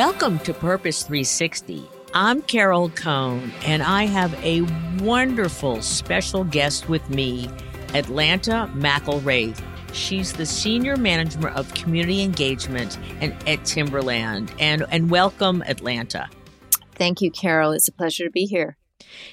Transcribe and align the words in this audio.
Welcome 0.00 0.38
to 0.40 0.54
Purpose 0.54 1.02
360. 1.02 1.86
I'm 2.14 2.40
Carol 2.40 2.88
Cone, 2.88 3.52
and 3.66 3.82
I 3.82 4.04
have 4.04 4.32
a 4.42 4.62
wonderful 5.04 5.82
special 5.82 6.42
guest 6.42 6.88
with 6.88 7.10
me, 7.10 7.50
Atlanta 7.92 8.70
McIlwraith. 8.74 9.62
She's 9.92 10.32
the 10.32 10.46
Senior 10.46 10.96
Manager 10.96 11.50
of 11.50 11.74
Community 11.74 12.22
Engagement 12.22 12.98
and 13.20 13.36
at 13.46 13.66
Timberland. 13.66 14.54
And, 14.58 14.86
and 14.90 15.10
welcome, 15.10 15.62
Atlanta. 15.66 16.30
Thank 16.94 17.20
you, 17.20 17.30
Carol. 17.30 17.72
It's 17.72 17.88
a 17.88 17.92
pleasure 17.92 18.24
to 18.24 18.30
be 18.30 18.46
here. 18.46 18.78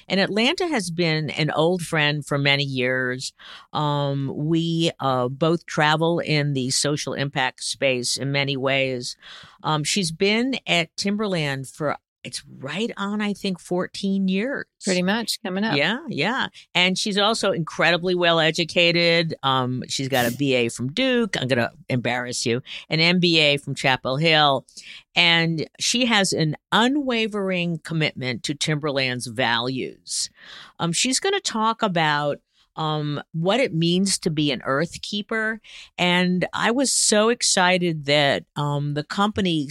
And 0.08 0.20
Atlanta 0.20 0.66
has 0.68 0.90
been 0.90 1.30
an 1.30 1.50
old 1.50 1.82
friend 1.82 2.24
for 2.24 2.38
many 2.38 2.64
years. 2.64 3.32
Um, 3.72 4.32
we 4.34 4.90
uh, 5.00 5.28
both 5.28 5.66
travel 5.66 6.18
in 6.18 6.52
the 6.52 6.70
social 6.70 7.14
impact 7.14 7.62
space 7.62 8.16
in 8.16 8.32
many 8.32 8.56
ways. 8.56 9.16
Um, 9.62 9.84
she's 9.84 10.12
been 10.12 10.56
at 10.66 10.96
Timberland 10.96 11.68
for 11.68 11.96
it's 12.24 12.42
right 12.58 12.90
on, 12.96 13.20
I 13.20 13.32
think, 13.32 13.60
14 13.60 14.28
years. 14.28 14.66
Pretty 14.84 15.02
much 15.02 15.40
coming 15.42 15.64
up. 15.64 15.76
Yeah, 15.76 15.98
yeah. 16.08 16.48
And 16.74 16.98
she's 16.98 17.18
also 17.18 17.52
incredibly 17.52 18.14
well 18.14 18.40
educated. 18.40 19.34
Um, 19.42 19.82
she's 19.88 20.08
got 20.08 20.26
a 20.26 20.36
BA 20.36 20.70
from 20.70 20.92
Duke. 20.92 21.36
I'm 21.40 21.48
going 21.48 21.58
to 21.58 21.70
embarrass 21.88 22.44
you, 22.44 22.62
an 22.88 22.98
MBA 22.98 23.62
from 23.62 23.74
Chapel 23.74 24.16
Hill. 24.16 24.66
And 25.14 25.68
she 25.78 26.06
has 26.06 26.32
an 26.32 26.56
unwavering 26.72 27.80
commitment 27.84 28.42
to 28.44 28.54
Timberland's 28.54 29.26
values. 29.26 30.30
Um, 30.78 30.92
she's 30.92 31.20
going 31.20 31.34
to 31.34 31.40
talk 31.40 31.82
about 31.82 32.38
um, 32.76 33.20
what 33.32 33.58
it 33.60 33.74
means 33.74 34.18
to 34.20 34.30
be 34.30 34.52
an 34.52 34.62
earth 34.64 35.02
keeper. 35.02 35.60
And 35.98 36.46
I 36.52 36.70
was 36.70 36.92
so 36.92 37.28
excited 37.28 38.06
that 38.06 38.44
um, 38.56 38.94
the 38.94 39.02
company 39.02 39.68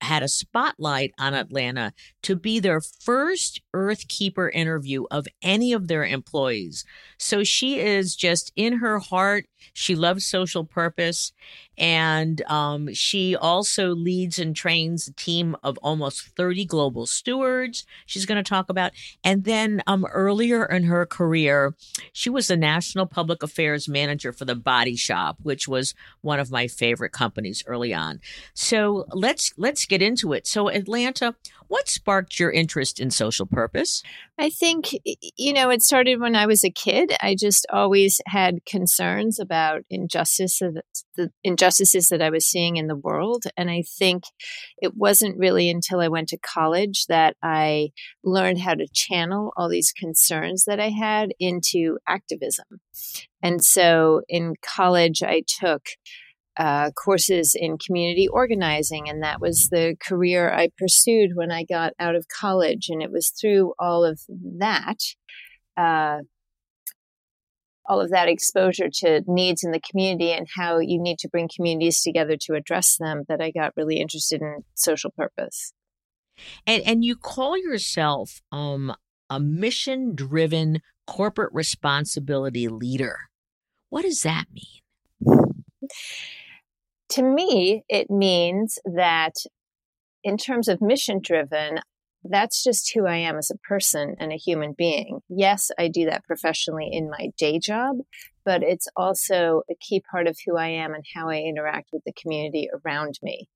had 0.00 0.22
a 0.22 0.28
spotlight 0.28 1.12
on 1.18 1.34
Atlanta 1.34 1.92
to 2.22 2.36
be 2.36 2.60
their 2.60 2.80
first 2.80 3.60
Earthkeeper 3.74 4.50
interview 4.52 5.04
of 5.10 5.26
any 5.42 5.72
of 5.72 5.88
their 5.88 6.04
employees. 6.04 6.84
So 7.18 7.44
she 7.44 7.80
is 7.80 8.14
just 8.14 8.52
in 8.56 8.78
her 8.78 8.98
heart. 8.98 9.46
She 9.72 9.94
loves 9.94 10.26
social 10.26 10.64
purpose. 10.64 11.32
And 11.78 12.42
um, 12.42 12.92
she 12.92 13.36
also 13.36 13.94
leads 13.94 14.38
and 14.38 14.54
trains 14.54 15.08
a 15.08 15.12
team 15.12 15.56
of 15.62 15.78
almost 15.78 16.22
30 16.36 16.64
global 16.64 17.06
stewards, 17.06 17.86
she's 18.06 18.26
going 18.26 18.42
to 18.42 18.48
talk 18.48 18.68
about. 18.68 18.92
And 19.22 19.44
then 19.44 19.82
um, 19.86 20.04
earlier 20.06 20.64
in 20.64 20.84
her 20.84 21.06
career, 21.06 21.74
she 22.12 22.30
was 22.30 22.48
the 22.48 22.56
National 22.56 23.06
Public 23.06 23.42
Affairs 23.42 23.88
Manager 23.88 24.32
for 24.32 24.44
the 24.44 24.56
Body 24.56 24.96
Shop, 24.96 25.36
which 25.42 25.68
was 25.68 25.94
one 26.20 26.40
of 26.40 26.50
my 26.50 26.66
favorite 26.66 27.12
companies 27.12 27.62
early 27.66 27.94
on. 27.94 28.20
So 28.54 29.06
let's 29.12 29.52
let's 29.56 29.86
get 29.86 30.02
into 30.02 30.32
it. 30.32 30.46
So 30.46 30.68
Atlanta, 30.68 31.34
what 31.68 31.88
sparked 31.88 32.40
your 32.40 32.50
interest 32.50 32.98
in 32.98 33.10
social 33.10 33.46
purpose? 33.46 34.02
I 34.38 34.50
think, 34.50 34.90
you 35.36 35.52
know, 35.52 35.70
it 35.70 35.82
started 35.82 36.20
when 36.20 36.34
I 36.34 36.46
was 36.46 36.64
a 36.64 36.70
kid. 36.70 37.12
I 37.20 37.34
just 37.38 37.66
always 37.70 38.20
had 38.26 38.64
concerns 38.66 39.38
about 39.38 39.82
injustice, 39.90 40.60
the 41.16 41.30
injustices 41.44 42.08
that 42.08 42.22
I 42.22 42.30
was 42.30 42.46
seeing 42.46 42.76
in 42.76 42.86
the 42.86 42.96
world. 42.96 43.44
And 43.56 43.70
I 43.70 43.82
think 43.98 44.24
it 44.78 44.96
wasn't 44.96 45.38
really 45.38 45.68
until 45.68 46.00
I 46.00 46.08
went 46.08 46.28
to 46.28 46.38
college 46.38 47.06
that 47.06 47.36
I 47.42 47.90
learned 48.24 48.60
how 48.60 48.74
to 48.74 48.88
channel 48.92 49.52
all 49.56 49.68
these 49.68 49.92
concerns 49.92 50.64
that 50.64 50.80
I 50.80 50.88
had 50.88 51.32
into 51.38 51.98
activism. 52.08 52.80
And 53.42 53.64
so 53.64 54.22
in 54.28 54.54
college, 54.62 55.22
I 55.22 55.42
took 55.46 55.82
uh, 56.58 56.90
courses 56.90 57.54
in 57.54 57.78
community 57.78 58.26
organizing, 58.26 59.08
and 59.08 59.22
that 59.22 59.40
was 59.40 59.68
the 59.68 59.96
career 60.02 60.52
I 60.52 60.70
pursued 60.76 61.30
when 61.34 61.52
I 61.52 61.62
got 61.62 61.92
out 62.00 62.16
of 62.16 62.26
college. 62.28 62.88
And 62.88 63.00
it 63.00 63.12
was 63.12 63.30
through 63.30 63.74
all 63.78 64.04
of 64.04 64.20
that, 64.58 64.98
uh, 65.76 66.18
all 67.88 68.00
of 68.00 68.10
that 68.10 68.28
exposure 68.28 68.88
to 68.92 69.22
needs 69.28 69.62
in 69.62 69.70
the 69.70 69.80
community 69.80 70.32
and 70.32 70.48
how 70.56 70.80
you 70.80 71.00
need 71.00 71.18
to 71.20 71.28
bring 71.28 71.48
communities 71.54 72.02
together 72.02 72.36
to 72.42 72.54
address 72.54 72.96
them, 72.98 73.22
that 73.28 73.40
I 73.40 73.52
got 73.52 73.72
really 73.76 74.00
interested 74.00 74.42
in 74.42 74.64
social 74.74 75.10
purpose. 75.16 75.72
And 76.66 76.82
and 76.84 77.04
you 77.04 77.16
call 77.16 77.56
yourself 77.56 78.40
um, 78.52 78.94
a 79.30 79.40
mission 79.40 80.14
driven 80.14 80.80
corporate 81.06 81.52
responsibility 81.52 82.68
leader. 82.68 83.18
What 83.90 84.02
does 84.02 84.22
that 84.22 84.46
mean? 84.52 84.82
To 87.10 87.22
me, 87.22 87.84
it 87.88 88.10
means 88.10 88.78
that 88.84 89.34
in 90.24 90.36
terms 90.36 90.68
of 90.68 90.80
mission 90.80 91.20
driven, 91.22 91.80
that's 92.24 92.62
just 92.62 92.92
who 92.92 93.06
I 93.06 93.16
am 93.16 93.36
as 93.36 93.50
a 93.50 93.58
person 93.68 94.16
and 94.18 94.32
a 94.32 94.36
human 94.36 94.74
being. 94.76 95.20
Yes, 95.28 95.70
I 95.78 95.88
do 95.88 96.06
that 96.06 96.24
professionally 96.24 96.88
in 96.90 97.10
my 97.10 97.30
day 97.38 97.58
job, 97.58 97.98
but 98.44 98.62
it's 98.62 98.88
also 98.96 99.62
a 99.70 99.74
key 99.80 100.02
part 100.10 100.26
of 100.26 100.36
who 100.44 100.56
I 100.56 100.68
am 100.68 100.94
and 100.94 101.04
how 101.14 101.28
I 101.28 101.36
interact 101.36 101.90
with 101.92 102.02
the 102.04 102.12
community 102.12 102.68
around 102.84 103.18
me. 103.22 103.48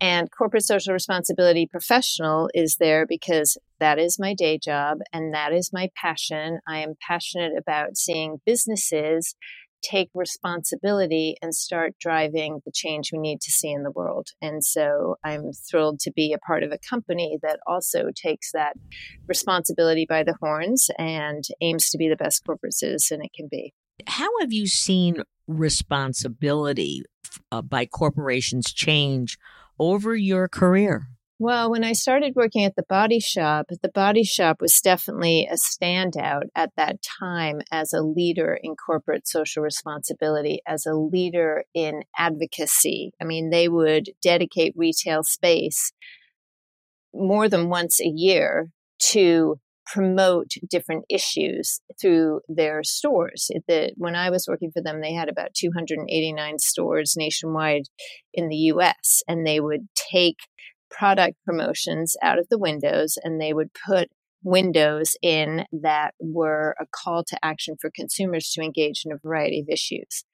And 0.00 0.30
corporate 0.30 0.64
social 0.64 0.92
responsibility 0.92 1.66
professional 1.66 2.50
is 2.52 2.76
there 2.80 3.06
because 3.06 3.56
that 3.78 3.98
is 3.98 4.18
my 4.18 4.34
day 4.34 4.58
job 4.58 4.98
and 5.12 5.32
that 5.34 5.52
is 5.52 5.72
my 5.72 5.88
passion. 5.96 6.58
I 6.66 6.78
am 6.78 6.94
passionate 7.06 7.52
about 7.56 7.96
seeing 7.96 8.40
businesses 8.44 9.36
take 9.90 10.10
responsibility 10.14 11.36
and 11.42 11.54
start 11.54 11.94
driving 12.00 12.60
the 12.64 12.72
change 12.72 13.10
we 13.12 13.18
need 13.18 13.40
to 13.42 13.50
see 13.50 13.70
in 13.70 13.82
the 13.82 13.90
world. 13.90 14.28
And 14.40 14.64
so 14.64 15.16
I'm 15.24 15.52
thrilled 15.70 16.00
to 16.00 16.12
be 16.12 16.32
a 16.32 16.38
part 16.38 16.62
of 16.62 16.72
a 16.72 16.78
company 16.78 17.38
that 17.42 17.60
also 17.66 18.06
takes 18.14 18.52
that 18.52 18.74
responsibility 19.28 20.06
by 20.08 20.22
the 20.22 20.36
horns 20.40 20.88
and 20.98 21.44
aims 21.60 21.90
to 21.90 21.98
be 21.98 22.08
the 22.08 22.16
best 22.16 22.44
corporate 22.44 22.74
citizen 22.74 23.20
it 23.22 23.32
can 23.34 23.48
be. 23.50 23.74
How 24.06 24.28
have 24.40 24.52
you 24.52 24.66
seen 24.66 25.22
responsibility 25.46 27.02
uh, 27.52 27.62
by 27.62 27.86
corporations 27.86 28.72
change 28.72 29.38
over 29.78 30.14
your 30.14 30.48
career? 30.48 31.08
Well, 31.40 31.68
when 31.68 31.82
I 31.82 31.94
started 31.94 32.36
working 32.36 32.64
at 32.64 32.76
the 32.76 32.84
body 32.88 33.18
shop, 33.18 33.66
the 33.82 33.90
body 33.92 34.22
shop 34.22 34.58
was 34.60 34.80
definitely 34.80 35.48
a 35.50 35.56
standout 35.56 36.44
at 36.54 36.70
that 36.76 37.02
time 37.02 37.60
as 37.72 37.92
a 37.92 38.02
leader 38.02 38.56
in 38.62 38.76
corporate 38.76 39.26
social 39.26 39.60
responsibility, 39.64 40.60
as 40.64 40.86
a 40.86 40.94
leader 40.94 41.64
in 41.74 42.02
advocacy. 42.16 43.10
I 43.20 43.24
mean, 43.24 43.50
they 43.50 43.68
would 43.68 44.10
dedicate 44.22 44.74
retail 44.76 45.24
space 45.24 45.92
more 47.12 47.48
than 47.48 47.68
once 47.68 48.00
a 48.00 48.08
year 48.08 48.70
to 49.10 49.58
promote 49.86 50.52
different 50.70 51.04
issues 51.10 51.80
through 52.00 52.40
their 52.48 52.82
stores. 52.84 53.50
The, 53.66 53.92
when 53.96 54.14
I 54.14 54.30
was 54.30 54.46
working 54.48 54.70
for 54.72 54.82
them, 54.82 55.00
they 55.00 55.12
had 55.12 55.28
about 55.28 55.54
289 55.54 56.58
stores 56.60 57.14
nationwide 57.16 57.84
in 58.32 58.48
the 58.48 58.56
US, 58.56 59.22
and 59.28 59.44
they 59.44 59.60
would 59.60 59.88
take 60.12 60.38
product 60.90 61.36
promotions 61.44 62.16
out 62.22 62.38
of 62.38 62.48
the 62.50 62.58
windows 62.58 63.18
and 63.22 63.40
they 63.40 63.52
would 63.52 63.70
put 63.86 64.08
windows 64.42 65.16
in 65.22 65.64
that 65.72 66.14
were 66.20 66.76
a 66.78 66.84
call 66.92 67.24
to 67.24 67.44
action 67.44 67.76
for 67.80 67.90
consumers 67.94 68.50
to 68.50 68.62
engage 68.62 69.02
in 69.04 69.12
a 69.12 69.18
variety 69.18 69.60
of 69.60 69.68
issues. 69.68 70.24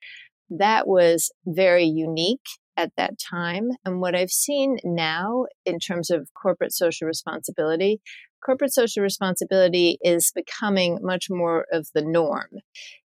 That 0.51 0.89
was 0.89 1.31
very 1.47 1.85
unique 1.85 2.47
at 2.77 2.91
that 2.97 3.19
time. 3.19 3.71
And 3.85 4.01
what 4.01 4.17
I've 4.17 4.31
seen 4.31 4.79
now 4.83 5.47
in 5.65 5.79
terms 5.79 6.11
of 6.11 6.29
corporate 6.41 6.73
social 6.73 7.07
responsibility, 7.07 8.01
corporate 8.45 8.73
social 8.73 9.03
responsibility 9.03 9.99
is 10.03 10.33
becoming 10.35 10.99
much 11.03 11.27
more 11.31 11.67
of 11.73 11.89
the 11.95 12.03
norm. 12.03 12.49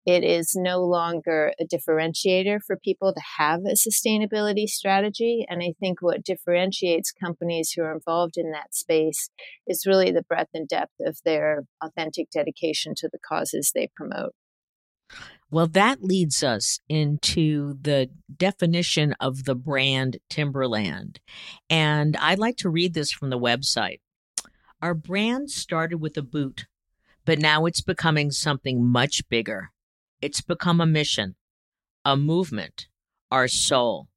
It 0.07 0.25
is 0.25 0.55
no 0.55 0.81
longer 0.81 1.53
a 1.61 1.65
differentiator 1.65 2.61
for 2.67 2.77
people 2.77 3.13
to 3.13 3.21
have 3.39 3.61
a 3.61 3.75
sustainability 3.75 4.67
strategy. 4.67 5.45
And 5.49 5.63
I 5.63 5.75
think 5.79 6.01
what 6.01 6.25
differentiates 6.25 7.13
companies 7.13 7.73
who 7.73 7.83
are 7.83 7.93
involved 7.93 8.37
in 8.37 8.51
that 8.53 8.75
space 8.75 9.31
is 9.67 9.87
really 9.87 10.11
the 10.11 10.23
breadth 10.23 10.51
and 10.55 10.67
depth 10.67 10.95
of 11.01 11.19
their 11.25 11.65
authentic 11.83 12.31
dedication 12.31 12.95
to 12.97 13.09
the 13.13 13.19
causes 13.19 13.73
they 13.75 13.89
promote. 13.95 14.33
Well, 15.51 15.67
that 15.67 16.03
leads 16.03 16.45
us 16.45 16.79
into 16.89 17.77
the 17.83 18.09
definition 18.35 19.15
of 19.21 19.45
the 19.45 19.57
brand 19.57 20.19
Timberland. 20.31 21.19
And 21.69 22.17
I'd 22.17 22.39
like 22.39 22.57
to 22.59 22.71
read 22.71 22.95
this 22.95 23.11
from 23.11 23.31
the 23.31 23.39
website. 23.39 24.01
Our 24.81 24.95
brand 24.95 25.51
started 25.51 25.97
with 25.97 26.17
a 26.17 26.23
boot, 26.23 26.67
but 27.25 27.41
now 27.41 27.67
it's 27.67 27.83
becoming 27.83 28.31
something 28.31 28.85
much 28.85 29.29
bigger. 29.29 29.73
It's 30.23 30.43
become 30.43 30.83
a 30.83 30.87
mission, 30.87 31.37
a 32.05 32.15
movement, 32.15 32.89
our 33.31 33.49
soul. 33.49 34.09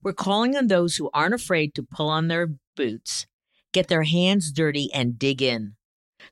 We're 0.00 0.12
calling 0.12 0.56
on 0.56 0.68
those 0.68 0.96
who 0.96 1.10
aren't 1.12 1.34
afraid 1.34 1.74
to 1.74 1.82
pull 1.82 2.08
on 2.08 2.28
their 2.28 2.50
boots, 2.76 3.26
get 3.72 3.88
their 3.88 4.04
hands 4.04 4.52
dirty, 4.52 4.90
and 4.94 5.18
dig 5.18 5.42
in. 5.42 5.74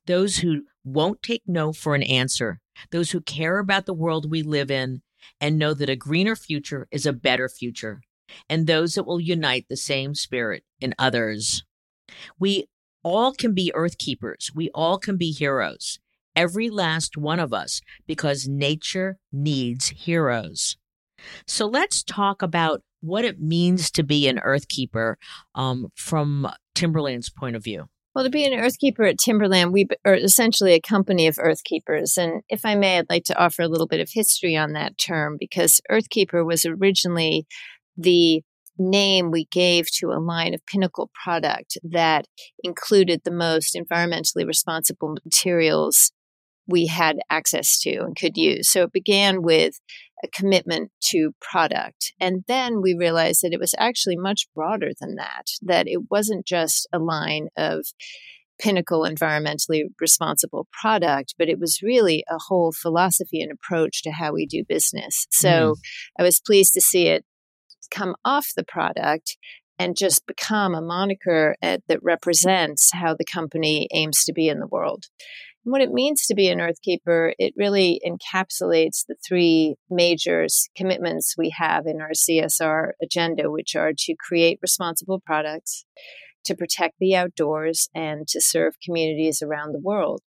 Those 0.06 0.38
who 0.38 0.62
won't 0.84 1.22
take 1.22 1.42
no 1.48 1.72
for 1.72 1.96
an 1.96 2.04
answer, 2.04 2.60
those 2.92 3.10
who 3.10 3.20
care 3.20 3.58
about 3.58 3.86
the 3.86 3.94
world 3.94 4.30
we 4.30 4.42
live 4.42 4.70
in 4.70 5.02
and 5.40 5.58
know 5.58 5.74
that 5.74 5.90
a 5.90 5.96
greener 5.96 6.36
future 6.36 6.86
is 6.92 7.06
a 7.06 7.12
better 7.12 7.48
future, 7.48 8.02
and 8.48 8.66
those 8.66 8.94
that 8.94 9.04
will 9.04 9.20
unite 9.20 9.66
the 9.68 9.76
same 9.76 10.14
spirit 10.14 10.62
in 10.80 10.94
others. 10.96 11.64
We 12.38 12.68
all 13.02 13.32
can 13.32 13.52
be 13.52 13.72
earth 13.74 13.98
keepers. 13.98 14.52
We 14.54 14.70
all 14.74 14.98
can 14.98 15.16
be 15.16 15.32
heroes 15.32 15.98
every 16.36 16.70
last 16.70 17.16
one 17.16 17.40
of 17.40 17.52
us, 17.52 17.80
because 18.06 18.46
nature 18.46 19.18
needs 19.32 19.88
heroes. 19.88 20.76
So 21.46 21.66
let's 21.66 22.04
talk 22.04 22.42
about 22.42 22.82
what 23.00 23.24
it 23.24 23.40
means 23.40 23.90
to 23.92 24.02
be 24.02 24.28
an 24.28 24.38
earthkeeper 24.38 25.14
um, 25.54 25.88
from 25.94 26.48
Timberland's 26.74 27.30
point 27.30 27.56
of 27.56 27.64
view. 27.64 27.86
Well, 28.14 28.24
to 28.24 28.30
be 28.30 28.46
an 28.46 28.58
earthkeeper 28.58 29.06
at 29.06 29.18
Timberland, 29.18 29.74
we 29.74 29.86
are 30.06 30.14
essentially 30.14 30.72
a 30.72 30.80
company 30.80 31.26
of 31.26 31.38
earthkeepers. 31.38 32.16
And 32.16 32.42
if 32.48 32.64
I 32.64 32.74
may, 32.74 32.98
I'd 32.98 33.10
like 33.10 33.24
to 33.24 33.38
offer 33.38 33.60
a 33.60 33.68
little 33.68 33.86
bit 33.86 34.00
of 34.00 34.08
history 34.10 34.56
on 34.56 34.72
that 34.72 34.96
term 34.96 35.36
because 35.38 35.82
earthkeeper 35.90 36.44
was 36.44 36.64
originally 36.64 37.46
the 37.96 38.42
name 38.78 39.30
we 39.30 39.46
gave 39.50 39.90
to 39.90 40.12
a 40.12 40.20
line 40.20 40.54
of 40.54 40.64
pinnacle 40.66 41.10
product 41.22 41.76
that 41.82 42.26
included 42.62 43.20
the 43.24 43.30
most 43.30 43.74
environmentally 43.74 44.46
responsible 44.46 45.16
materials 45.24 46.12
we 46.66 46.86
had 46.86 47.18
access 47.30 47.78
to 47.80 47.98
and 48.00 48.16
could 48.16 48.36
use. 48.36 48.68
So 48.68 48.82
it 48.82 48.92
began 48.92 49.42
with 49.42 49.74
a 50.24 50.28
commitment 50.28 50.90
to 51.00 51.32
product. 51.40 52.12
And 52.20 52.44
then 52.48 52.80
we 52.80 52.94
realized 52.94 53.40
that 53.42 53.52
it 53.52 53.60
was 53.60 53.74
actually 53.78 54.16
much 54.16 54.46
broader 54.54 54.90
than 55.00 55.16
that, 55.16 55.46
that 55.62 55.86
it 55.86 56.10
wasn't 56.10 56.46
just 56.46 56.88
a 56.92 56.98
line 56.98 57.48
of 57.56 57.86
pinnacle 58.58 59.02
environmentally 59.02 59.82
responsible 60.00 60.66
product, 60.80 61.34
but 61.38 61.48
it 61.48 61.58
was 61.58 61.82
really 61.82 62.24
a 62.28 62.38
whole 62.48 62.72
philosophy 62.72 63.42
and 63.42 63.52
approach 63.52 64.02
to 64.02 64.10
how 64.10 64.32
we 64.32 64.46
do 64.46 64.64
business. 64.66 65.26
So 65.30 65.48
mm. 65.48 65.76
I 66.18 66.22
was 66.22 66.40
pleased 66.40 66.72
to 66.74 66.80
see 66.80 67.08
it 67.08 67.24
come 67.90 68.14
off 68.24 68.48
the 68.56 68.64
product 68.64 69.36
and 69.78 69.96
just 69.96 70.26
become 70.26 70.74
a 70.74 70.80
moniker 70.80 71.54
at, 71.60 71.82
that 71.88 72.02
represents 72.02 72.90
how 72.92 73.14
the 73.14 73.26
company 73.26 73.88
aims 73.92 74.24
to 74.24 74.32
be 74.32 74.48
in 74.48 74.58
the 74.58 74.66
world 74.66 75.04
what 75.66 75.82
it 75.82 75.90
means 75.90 76.26
to 76.26 76.34
be 76.34 76.48
an 76.48 76.60
earth 76.60 76.80
keeper, 76.80 77.34
it 77.40 77.52
really 77.56 78.00
encapsulates 78.06 79.04
the 79.06 79.16
three 79.26 79.74
major 79.90 80.46
commitments 80.76 81.34
we 81.36 81.52
have 81.56 81.86
in 81.86 82.00
our 82.00 82.12
CSR 82.12 82.92
agenda, 83.02 83.50
which 83.50 83.74
are 83.74 83.92
to 83.96 84.14
create 84.16 84.60
responsible 84.62 85.18
products, 85.18 85.84
to 86.44 86.54
protect 86.54 86.94
the 87.00 87.16
outdoors, 87.16 87.88
and 87.94 88.28
to 88.28 88.40
serve 88.40 88.74
communities 88.84 89.42
around 89.42 89.72
the 89.72 89.80
world. 89.80 90.20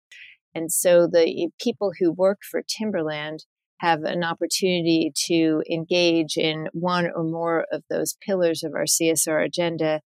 And 0.56 0.72
so 0.72 1.06
the 1.06 1.50
people 1.60 1.92
who 2.00 2.10
work 2.10 2.38
for 2.50 2.60
Timberland 2.60 3.44
have 3.78 4.02
an 4.02 4.24
opportunity 4.24 5.12
to 5.28 5.62
engage 5.70 6.36
in 6.36 6.66
one 6.72 7.08
or 7.14 7.22
more 7.22 7.64
of 7.70 7.84
those 7.88 8.16
pillars 8.26 8.64
of 8.64 8.72
our 8.74 8.86
CSR 8.86 9.44
agenda 9.44 10.00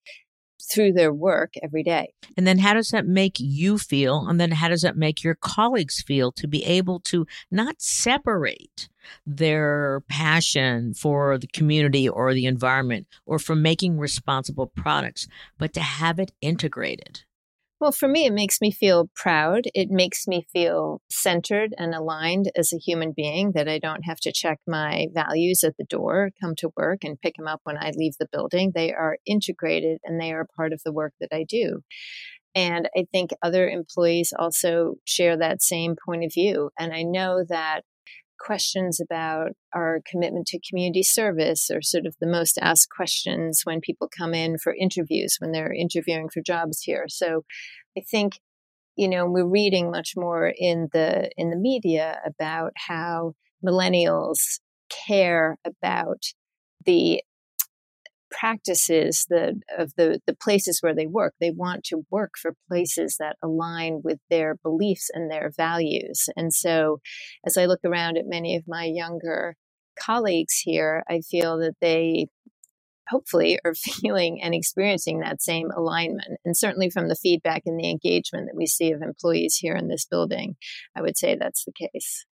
through 0.70 0.92
their 0.92 1.12
work 1.12 1.54
every 1.62 1.82
day. 1.82 2.12
And 2.36 2.46
then 2.46 2.58
how 2.58 2.74
does 2.74 2.90
that 2.90 3.06
make 3.06 3.36
you 3.38 3.78
feel? 3.78 4.26
And 4.28 4.40
then 4.40 4.52
how 4.52 4.68
does 4.68 4.82
that 4.82 4.96
make 4.96 5.22
your 5.22 5.34
colleagues 5.34 6.02
feel 6.02 6.32
to 6.32 6.46
be 6.46 6.64
able 6.64 7.00
to 7.00 7.26
not 7.50 7.80
separate 7.80 8.88
their 9.26 10.02
passion 10.08 10.94
for 10.94 11.38
the 11.38 11.48
community 11.48 12.08
or 12.08 12.32
the 12.32 12.46
environment 12.46 13.06
or 13.26 13.38
for 13.38 13.56
making 13.56 13.98
responsible 13.98 14.66
products, 14.66 15.26
but 15.58 15.72
to 15.74 15.80
have 15.80 16.18
it 16.18 16.32
integrated? 16.40 17.24
Well, 17.82 17.90
for 17.90 18.06
me, 18.06 18.26
it 18.26 18.32
makes 18.32 18.60
me 18.60 18.70
feel 18.70 19.10
proud. 19.16 19.64
It 19.74 19.90
makes 19.90 20.28
me 20.28 20.46
feel 20.52 21.02
centered 21.10 21.74
and 21.76 21.96
aligned 21.96 22.48
as 22.54 22.72
a 22.72 22.78
human 22.78 23.10
being 23.10 23.50
that 23.56 23.68
I 23.68 23.80
don't 23.80 24.04
have 24.04 24.20
to 24.20 24.32
check 24.32 24.60
my 24.68 25.08
values 25.12 25.64
at 25.64 25.76
the 25.76 25.84
door, 25.86 26.30
come 26.40 26.54
to 26.58 26.70
work 26.76 27.02
and 27.02 27.20
pick 27.20 27.34
them 27.34 27.48
up 27.48 27.60
when 27.64 27.76
I 27.76 27.90
leave 27.96 28.12
the 28.20 28.28
building. 28.30 28.70
They 28.72 28.92
are 28.92 29.18
integrated 29.26 29.98
and 30.04 30.20
they 30.20 30.30
are 30.30 30.46
part 30.56 30.72
of 30.72 30.80
the 30.84 30.92
work 30.92 31.12
that 31.18 31.30
I 31.32 31.44
do. 31.48 31.80
And 32.54 32.88
I 32.96 33.06
think 33.10 33.32
other 33.42 33.68
employees 33.68 34.32
also 34.38 34.94
share 35.04 35.36
that 35.38 35.60
same 35.60 35.96
point 36.06 36.22
of 36.22 36.32
view. 36.32 36.70
And 36.78 36.92
I 36.92 37.02
know 37.02 37.44
that 37.48 37.82
questions 38.44 39.00
about 39.00 39.52
our 39.74 40.00
commitment 40.10 40.46
to 40.48 40.60
community 40.68 41.02
service 41.02 41.70
are 41.70 41.82
sort 41.82 42.06
of 42.06 42.14
the 42.20 42.26
most 42.26 42.58
asked 42.60 42.88
questions 42.94 43.62
when 43.64 43.80
people 43.80 44.08
come 44.16 44.34
in 44.34 44.58
for 44.58 44.74
interviews, 44.74 45.36
when 45.38 45.52
they're 45.52 45.72
interviewing 45.72 46.28
for 46.28 46.42
jobs 46.44 46.82
here. 46.82 47.04
So 47.08 47.44
I 47.96 48.02
think, 48.10 48.40
you 48.96 49.08
know, 49.08 49.26
we're 49.26 49.46
reading 49.46 49.90
much 49.90 50.12
more 50.16 50.52
in 50.56 50.88
the 50.92 51.30
in 51.36 51.50
the 51.50 51.56
media 51.56 52.18
about 52.26 52.72
how 52.88 53.32
millennials 53.64 54.60
care 55.06 55.56
about 55.64 56.22
the 56.84 57.22
practices 58.32 59.26
the 59.30 59.60
of 59.78 59.92
the 59.96 60.20
the 60.26 60.34
places 60.36 60.80
where 60.82 60.94
they 60.96 61.06
work. 61.08 61.34
They 61.40 61.52
want 61.52 61.84
to 61.86 62.06
work 62.10 62.32
for 62.40 62.54
places 62.68 63.16
that 63.20 63.36
align 63.42 64.02
with 64.04 64.20
their 64.30 64.56
beliefs 64.64 65.10
and 65.14 65.30
their 65.30 65.52
values. 65.56 66.28
And 66.36 66.54
so 66.54 67.00
as 67.46 67.56
i 67.56 67.66
look 67.66 67.80
around 67.84 68.18
at 68.18 68.26
many 68.26 68.56
of 68.56 68.64
my 68.68 68.84
younger 68.84 69.56
colleagues 70.00 70.58
here 70.64 71.04
i 71.08 71.20
feel 71.20 71.58
that 71.58 71.74
they 71.80 72.26
hopefully 73.08 73.58
are 73.64 73.74
feeling 73.76 74.42
and 74.42 74.54
experiencing 74.54 75.20
that 75.20 75.42
same 75.42 75.70
alignment. 75.76 76.38
And 76.44 76.56
certainly 76.56 76.90
from 76.90 77.08
the 77.08 77.16
feedback 77.16 77.62
and 77.66 77.78
the 77.78 77.90
engagement 77.90 78.46
that 78.46 78.56
we 78.56 78.66
see 78.66 78.92
of 78.92 79.02
employees 79.02 79.56
here 79.56 79.76
in 79.76 79.88
this 79.88 80.06
building 80.06 80.56
i 80.96 81.02
would 81.02 81.16
say 81.18 81.36
that's 81.36 81.64
the 81.64 81.72
case 81.72 82.26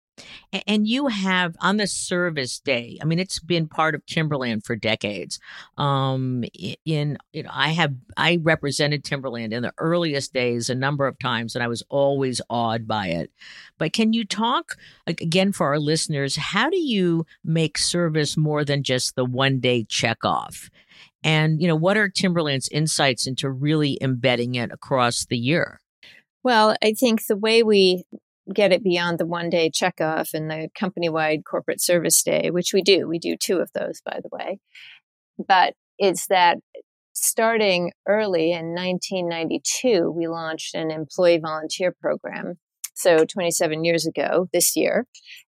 and 0.67 0.87
you 0.87 1.07
have 1.07 1.55
on 1.59 1.77
the 1.77 1.87
service 1.87 2.59
day, 2.59 2.97
I 3.01 3.05
mean, 3.05 3.19
it's 3.19 3.39
been 3.39 3.67
part 3.67 3.95
of 3.95 4.05
Timberland 4.05 4.63
for 4.63 4.75
decades. 4.75 5.39
Um, 5.77 6.43
in, 6.85 7.17
you 7.33 7.43
know, 7.43 7.49
I 7.53 7.69
have, 7.69 7.93
I 8.17 8.39
represented 8.41 9.03
Timberland 9.03 9.53
in 9.53 9.63
the 9.63 9.73
earliest 9.77 10.33
days 10.33 10.69
a 10.69 10.75
number 10.75 11.07
of 11.07 11.19
times, 11.19 11.55
and 11.55 11.63
I 11.63 11.67
was 11.67 11.83
always 11.89 12.41
awed 12.49 12.87
by 12.87 13.07
it. 13.07 13.31
But 13.77 13.93
can 13.93 14.13
you 14.13 14.25
talk 14.25 14.77
again 15.07 15.51
for 15.51 15.67
our 15.67 15.79
listeners? 15.79 16.35
How 16.35 16.69
do 16.69 16.77
you 16.77 17.25
make 17.43 17.77
service 17.77 18.37
more 18.37 18.63
than 18.63 18.83
just 18.83 19.15
the 19.15 19.25
one 19.25 19.59
day 19.59 19.83
check 19.83 20.23
off? 20.23 20.69
And, 21.23 21.61
you 21.61 21.67
know, 21.67 21.75
what 21.75 21.97
are 21.97 22.09
Timberland's 22.09 22.67
insights 22.69 23.27
into 23.27 23.49
really 23.49 23.97
embedding 24.01 24.55
it 24.55 24.71
across 24.71 25.25
the 25.25 25.37
year? 25.37 25.79
Well, 26.43 26.75
I 26.83 26.93
think 26.93 27.25
the 27.27 27.37
way 27.37 27.61
we 27.61 28.03
get 28.51 28.71
it 28.71 28.83
beyond 28.83 29.17
the 29.17 29.25
one 29.25 29.49
day 29.49 29.69
checkoff 29.69 30.33
and 30.33 30.49
the 30.49 30.69
company 30.77 31.09
wide 31.09 31.41
corporate 31.49 31.81
service 31.81 32.21
day, 32.23 32.49
which 32.51 32.73
we 32.73 32.81
do. 32.81 33.07
We 33.07 33.19
do 33.19 33.35
two 33.37 33.57
of 33.57 33.71
those, 33.73 34.01
by 34.05 34.19
the 34.21 34.29
way. 34.31 34.59
But 35.37 35.73
it's 35.97 36.27
that 36.27 36.57
starting 37.13 37.91
early 38.07 38.51
in 38.51 38.73
1992, 38.73 40.11
we 40.11 40.27
launched 40.27 40.75
an 40.75 40.91
employee 40.91 41.39
volunteer 41.39 41.93
program. 41.99 42.55
So 42.93 43.25
27 43.25 43.83
years 43.83 44.05
ago 44.05 44.47
this 44.53 44.75
year. 44.75 45.07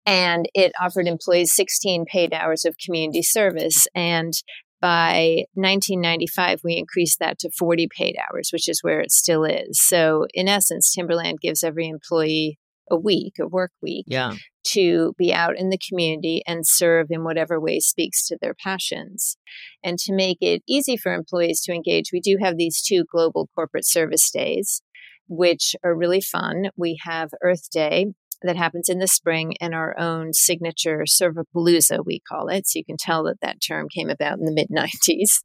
And 0.04 0.48
it 0.54 0.72
offered 0.80 1.08
employees 1.08 1.54
16 1.54 2.04
paid 2.06 2.32
hours 2.32 2.64
of 2.64 2.76
community 2.78 3.22
service. 3.22 3.86
And 3.94 4.32
by 4.80 5.46
1995, 5.54 6.60
we 6.62 6.76
increased 6.76 7.18
that 7.18 7.38
to 7.40 7.50
40 7.50 7.88
paid 7.96 8.16
hours, 8.16 8.50
which 8.52 8.68
is 8.68 8.82
where 8.82 9.00
it 9.00 9.10
still 9.10 9.44
is. 9.44 9.80
So, 9.80 10.26
in 10.32 10.48
essence, 10.48 10.94
Timberland 10.94 11.40
gives 11.40 11.64
every 11.64 11.88
employee 11.88 12.58
a 12.90 12.96
week, 12.96 13.34
a 13.40 13.46
work 13.46 13.72
week, 13.82 14.04
yeah. 14.08 14.34
to 14.68 15.14
be 15.18 15.32
out 15.32 15.58
in 15.58 15.70
the 15.70 15.78
community 15.88 16.42
and 16.46 16.66
serve 16.66 17.08
in 17.10 17.24
whatever 17.24 17.60
way 17.60 17.80
speaks 17.80 18.26
to 18.28 18.38
their 18.40 18.54
passions. 18.54 19.36
And 19.82 19.98
to 20.00 20.14
make 20.14 20.38
it 20.40 20.62
easy 20.68 20.96
for 20.96 21.12
employees 21.12 21.60
to 21.62 21.72
engage, 21.72 22.12
we 22.12 22.20
do 22.20 22.36
have 22.40 22.56
these 22.56 22.82
two 22.82 23.04
global 23.10 23.48
corporate 23.54 23.86
service 23.86 24.30
days. 24.30 24.82
which 25.28 25.74
are 25.84 25.94
really 25.94 26.20
fun. 26.20 26.66
We 26.76 26.98
have 27.04 27.30
Earth 27.42 27.68
Day, 27.70 28.06
that 28.42 28.56
happens 28.56 28.88
in 28.88 28.98
the 28.98 29.06
spring 29.06 29.54
and 29.60 29.74
our 29.74 29.98
own 29.98 30.32
signature 30.32 31.04
Servapalooza, 31.06 32.04
we 32.04 32.20
call 32.28 32.48
it. 32.48 32.66
So 32.66 32.78
you 32.78 32.84
can 32.84 32.96
tell 32.98 33.24
that 33.24 33.40
that 33.42 33.58
term 33.66 33.88
came 33.88 34.10
about 34.10 34.38
in 34.38 34.44
the 34.44 34.52
mid 34.52 34.68
90s. 34.70 35.42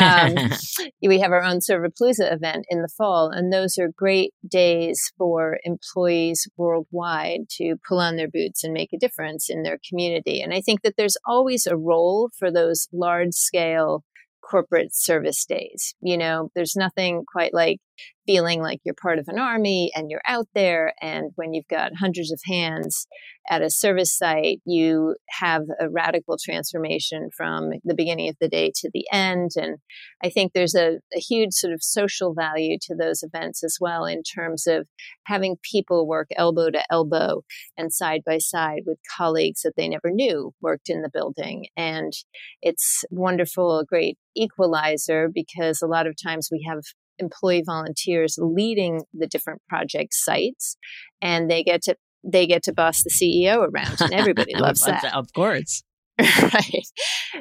Um, 0.00 0.50
we 1.02 1.20
have 1.20 1.32
our 1.32 1.42
own 1.42 1.58
Servapalooza 1.58 2.32
event 2.32 2.66
in 2.68 2.82
the 2.82 2.92
fall, 2.96 3.30
and 3.30 3.52
those 3.52 3.78
are 3.78 3.88
great 3.94 4.32
days 4.48 5.12
for 5.18 5.58
employees 5.64 6.48
worldwide 6.56 7.48
to 7.58 7.76
pull 7.88 8.00
on 8.00 8.16
their 8.16 8.28
boots 8.28 8.64
and 8.64 8.72
make 8.72 8.92
a 8.92 8.98
difference 8.98 9.48
in 9.48 9.62
their 9.62 9.78
community. 9.88 10.40
And 10.40 10.52
I 10.52 10.60
think 10.60 10.82
that 10.82 10.94
there's 10.96 11.16
always 11.26 11.66
a 11.66 11.76
role 11.76 12.30
for 12.38 12.50
those 12.50 12.88
large 12.92 13.34
scale 13.34 14.04
corporate 14.42 14.94
service 14.94 15.44
days. 15.46 15.94
You 16.00 16.18
know, 16.18 16.50
there's 16.54 16.76
nothing 16.76 17.24
quite 17.30 17.54
like 17.54 17.78
feeling 18.26 18.60
like 18.60 18.80
you're 18.84 18.94
part 18.94 19.18
of 19.18 19.28
an 19.28 19.38
army 19.38 19.90
and 19.94 20.10
you're 20.10 20.22
out 20.26 20.46
there. 20.54 20.94
And 21.00 21.32
when 21.36 21.52
you've 21.52 21.68
got 21.68 21.96
hundreds 21.96 22.32
of 22.32 22.40
hands 22.46 23.06
at 23.50 23.62
a 23.62 23.70
service 23.70 24.16
site, 24.16 24.60
you 24.64 25.16
have 25.28 25.62
a 25.80 25.90
radical 25.90 26.36
transformation 26.42 27.28
from 27.36 27.70
the 27.84 27.94
beginning 27.94 28.28
of 28.28 28.36
the 28.40 28.48
day 28.48 28.70
to 28.76 28.90
the 28.92 29.04
end. 29.12 29.50
And 29.56 29.78
I 30.22 30.28
think 30.30 30.52
there's 30.52 30.74
a, 30.74 30.98
a 31.14 31.18
huge 31.18 31.52
sort 31.52 31.72
of 31.72 31.82
social 31.82 32.34
value 32.34 32.78
to 32.82 32.94
those 32.94 33.22
events 33.22 33.64
as 33.64 33.78
well 33.80 34.04
in 34.04 34.22
terms 34.22 34.66
of 34.66 34.86
having 35.26 35.56
people 35.70 36.06
work 36.06 36.28
elbow 36.36 36.70
to 36.70 36.84
elbow 36.90 37.42
and 37.76 37.92
side 37.92 38.22
by 38.24 38.38
side 38.38 38.82
with 38.86 38.98
colleagues 39.16 39.62
that 39.62 39.74
they 39.76 39.88
never 39.88 40.10
knew 40.10 40.52
worked 40.60 40.88
in 40.88 41.02
the 41.02 41.10
building. 41.12 41.66
And 41.76 42.12
it's 42.60 43.04
wonderful, 43.10 43.78
a 43.80 43.84
great 43.84 44.18
equalizer 44.36 45.28
because 45.32 45.82
a 45.82 45.86
lot 45.86 46.06
of 46.06 46.14
times 46.22 46.48
we 46.50 46.64
have 46.68 46.82
employee 47.18 47.62
volunteers 47.64 48.36
leading 48.38 49.02
the 49.12 49.26
different 49.26 49.62
project 49.68 50.14
sites 50.14 50.76
and 51.20 51.50
they 51.50 51.62
get 51.62 51.82
to 51.82 51.96
they 52.24 52.46
get 52.46 52.62
to 52.64 52.72
boss 52.72 53.02
the 53.02 53.10
CEO 53.10 53.68
around 53.68 54.00
and 54.00 54.12
everybody 54.12 54.54
loves 54.56 54.80
that. 54.82 55.12
Of 55.14 55.32
course. 55.32 55.82
right. 56.20 56.86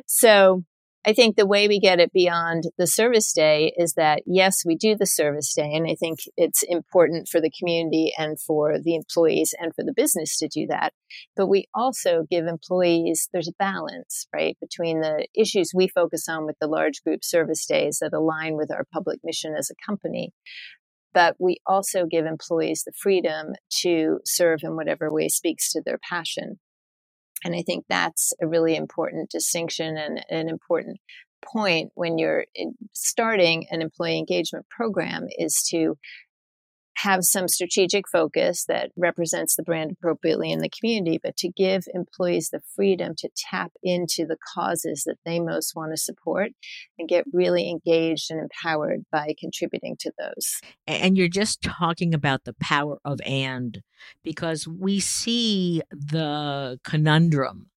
So 0.08 0.63
I 1.03 1.13
think 1.13 1.36
the 1.36 1.48
way 1.48 1.67
we 1.67 1.79
get 1.79 2.00
it 2.00 2.13
beyond 2.13 2.65
the 2.77 2.86
service 2.86 3.34
day 3.34 3.74
is 3.75 3.93
that 3.93 4.22
yes, 4.27 4.63
we 4.63 4.75
do 4.75 4.96
the 4.96 5.08
service 5.08 5.51
day. 5.53 5.74
And 5.74 5.88
I 5.89 5.96
think 5.96 6.20
it's 6.38 6.63
important 6.67 7.27
for 7.27 7.41
the 7.41 7.51
community 7.58 8.13
and 8.20 8.39
for 8.39 8.77
the 8.79 8.96
employees 8.96 9.55
and 9.60 9.74
for 9.74 9.84
the 9.84 9.93
business 9.96 10.38
to 10.38 10.48
do 10.48 10.67
that. 10.67 10.93
But 11.36 11.48
we 11.48 11.65
also 11.74 12.25
give 12.29 12.46
employees, 12.46 13.29
there's 13.34 13.48
a 13.48 13.53
balance, 13.58 14.27
right, 14.34 14.55
between 14.62 15.01
the 15.01 15.25
issues 15.36 15.72
we 15.74 15.88
focus 15.88 16.29
on 16.29 16.46
with 16.46 16.58
the 16.62 16.67
large 16.67 17.01
group 17.03 17.24
service 17.24 17.65
days 17.65 17.98
that 18.00 18.13
align 18.13 18.55
with 18.55 18.72
our 18.72 18.86
public 18.93 19.22
mission 19.24 19.55
as 19.58 19.72
a 19.72 19.86
company. 19.86 20.34
But 21.15 21.36
we 21.39 21.58
also 21.65 22.05
give 22.05 22.25
employees 22.27 22.84
the 22.86 22.93
freedom 22.96 23.53
to 23.81 24.20
serve 24.24 24.60
in 24.62 24.75
whatever 24.75 25.12
way 25.12 25.29
speaks 25.29 25.72
to 25.74 25.81
their 25.84 26.00
passion. 26.08 26.60
And 27.43 27.55
I 27.55 27.63
think 27.63 27.86
that's 27.89 28.33
a 28.41 28.48
really 28.48 28.75
important 28.75 29.29
distinction 29.29 29.98
and 29.98 30.24
an 30.29 30.50
important 30.50 31.00
point 31.43 31.91
when 31.95 32.17
you're 32.17 32.45
starting 32.93 33.65
an 33.71 33.81
employee 33.81 34.17
engagement 34.17 34.67
program 34.69 35.27
is 35.38 35.63
to 35.71 35.98
have 36.98 37.24
some 37.24 37.48
strategic 37.48 38.07
focus 38.07 38.65
that 38.67 38.91
represents 38.95 39.55
the 39.55 39.63
brand 39.63 39.91
appropriately 39.91 40.51
in 40.51 40.60
the 40.60 40.69
community, 40.69 41.19
but 41.21 41.38
to 41.38 41.50
give 41.50 41.86
employees 41.93 42.50
the 42.50 42.62
freedom 42.75 43.13
to 43.17 43.29
tap 43.36 43.71
into 43.81 44.25
the 44.25 44.38
causes 44.53 45.03
that 45.05 45.17
they 45.25 45.39
most 45.39 45.74
want 45.75 45.91
to 45.91 45.98
support 45.98 46.51
and 47.00 47.07
get 47.07 47.25
really 47.33 47.69
engaged 47.69 48.29
and 48.29 48.39
empowered 48.39 49.05
by 49.12 49.33
contributing 49.39 49.95
to 50.00 50.12
those. 50.19 50.60
And 50.86 51.17
you're 51.17 51.27
just 51.27 51.62
talking 51.62 52.13
about 52.13 52.43
the 52.43 52.53
power 52.53 53.00
of 53.05 53.19
and 53.25 53.81
because 54.24 54.67
we 54.67 55.00
see 55.00 55.81
the 55.91 56.79
conundrum. 56.83 57.67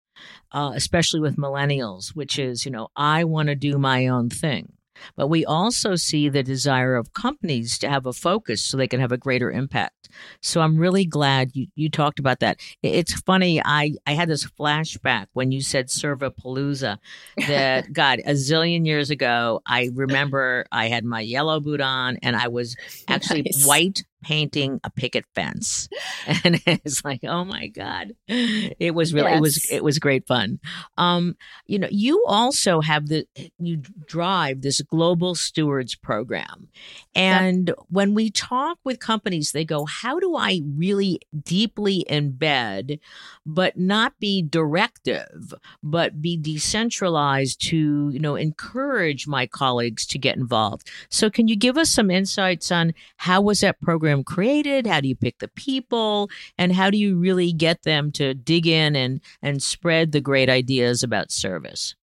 Uh, 0.53 0.71
especially 0.73 1.19
with 1.19 1.35
millennials, 1.35 2.15
which 2.15 2.39
is, 2.39 2.63
you 2.63 2.71
know, 2.71 2.87
I 2.95 3.25
want 3.25 3.49
to 3.49 3.55
do 3.55 3.77
my 3.77 4.07
own 4.07 4.29
thing. 4.29 4.71
But 5.15 5.27
we 5.27 5.45
also 5.45 5.95
see 5.95 6.29
the 6.29 6.43
desire 6.43 6.95
of 6.95 7.13
companies 7.13 7.77
to 7.79 7.89
have 7.89 8.05
a 8.05 8.13
focus 8.13 8.61
so 8.61 8.77
they 8.77 8.87
can 8.87 8.99
have 8.99 9.11
a 9.11 9.17
greater 9.17 9.51
impact. 9.51 10.09
So 10.41 10.61
I'm 10.61 10.77
really 10.77 11.05
glad 11.05 11.51
you, 11.53 11.67
you 11.75 11.89
talked 11.89 12.19
about 12.19 12.39
that. 12.39 12.59
It's 12.81 13.13
funny, 13.21 13.61
I, 13.63 13.93
I 14.05 14.13
had 14.13 14.29
this 14.29 14.45
flashback 14.45 15.27
when 15.33 15.51
you 15.51 15.61
said 15.61 15.87
Servapalooza 15.87 16.97
that, 17.47 17.91
God, 17.93 18.19
a 18.25 18.31
zillion 18.31 18.85
years 18.85 19.09
ago, 19.09 19.61
I 19.65 19.89
remember 19.93 20.65
I 20.71 20.87
had 20.87 21.03
my 21.05 21.21
yellow 21.21 21.59
boot 21.59 21.81
on 21.81 22.17
and 22.21 22.35
I 22.35 22.47
was 22.47 22.75
actually 23.07 23.43
nice. 23.43 23.65
white 23.65 24.03
painting 24.25 24.79
a 24.83 24.89
picket 24.89 25.25
fence. 25.35 25.87
And 26.43 26.59
it's 26.65 27.05
like 27.05 27.23
oh 27.23 27.45
my 27.45 27.67
god. 27.67 28.13
It 28.27 28.95
was 28.95 29.13
really 29.13 29.29
yes. 29.29 29.37
it 29.37 29.41
was 29.41 29.71
it 29.71 29.83
was 29.83 29.99
great 29.99 30.25
fun. 30.27 30.59
Um 30.97 31.35
you 31.67 31.77
know 31.77 31.87
you 31.91 32.23
also 32.27 32.81
have 32.81 33.07
the 33.07 33.27
you 33.59 33.77
drive 34.07 34.61
this 34.61 34.81
global 34.81 35.35
stewards 35.35 35.93
program. 35.93 36.69
And 37.13 37.67
yep. 37.67 37.77
when 37.89 38.15
we 38.15 38.31
talk 38.31 38.79
with 38.83 38.99
companies 38.99 39.51
they 39.51 39.65
go 39.65 39.85
how 39.85 40.19
do 40.19 40.35
i 40.35 40.61
really 40.75 41.19
deeply 41.43 42.05
embed 42.09 42.99
but 43.45 43.77
not 43.77 44.19
be 44.19 44.41
directive 44.41 45.53
but 45.83 46.21
be 46.21 46.37
decentralized 46.37 47.61
to 47.61 48.09
you 48.09 48.19
know 48.19 48.35
encourage 48.35 49.27
my 49.27 49.45
colleagues 49.45 50.05
to 50.07 50.17
get 50.17 50.35
involved? 50.37 50.89
So 51.09 51.29
can 51.29 51.47
you 51.47 51.55
give 51.55 51.77
us 51.77 51.91
some 51.91 52.09
insights 52.09 52.71
on 52.71 52.93
how 53.17 53.41
was 53.41 53.59
that 53.61 53.79
program 53.81 54.14
program 54.15 54.23
created? 54.23 54.87
How 54.87 55.01
do 55.01 55.07
you 55.07 55.15
pick 55.15 55.39
the 55.39 55.47
people? 55.49 56.29
And 56.57 56.73
how 56.73 56.89
do 56.89 56.97
you 56.97 57.17
really 57.17 57.51
get 57.51 57.83
them 57.83 58.11
to 58.13 58.33
dig 58.33 58.67
in 58.67 58.95
and, 58.95 59.21
and 59.41 59.61
spread 59.61 60.11
the 60.11 60.21
great 60.21 60.49
ideas 60.49 61.03
about 61.03 61.31
service? 61.31 61.95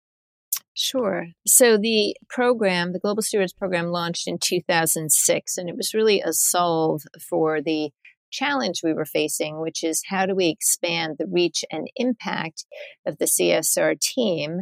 Sure. 0.75 1.27
So 1.47 1.77
the 1.77 2.17
program, 2.29 2.93
the 2.93 3.01
Global 3.01 3.23
Stewards 3.23 3.53
Program, 3.53 3.89
launched 3.89 4.27
in 4.27 4.39
2006, 4.39 5.59
and 5.59 5.69
it 5.69 5.77
was 5.77 5.95
really 5.95 6.21
a 6.21 6.33
solve 6.33 7.03
for 7.29 7.61
the 7.61 7.91
challenge 8.31 8.81
we 8.83 8.95
were 8.95 9.05
facing, 9.05 9.61
which 9.61 9.83
is 9.83 10.03
how 10.09 10.25
do 10.25 10.35
we 10.35 10.49
expand 10.49 11.17
the 11.19 11.27
reach 11.27 11.65
and 11.71 11.89
impact 11.97 12.65
of 13.05 13.19
the 13.19 13.27
CSR 13.27 14.01
team 14.01 14.61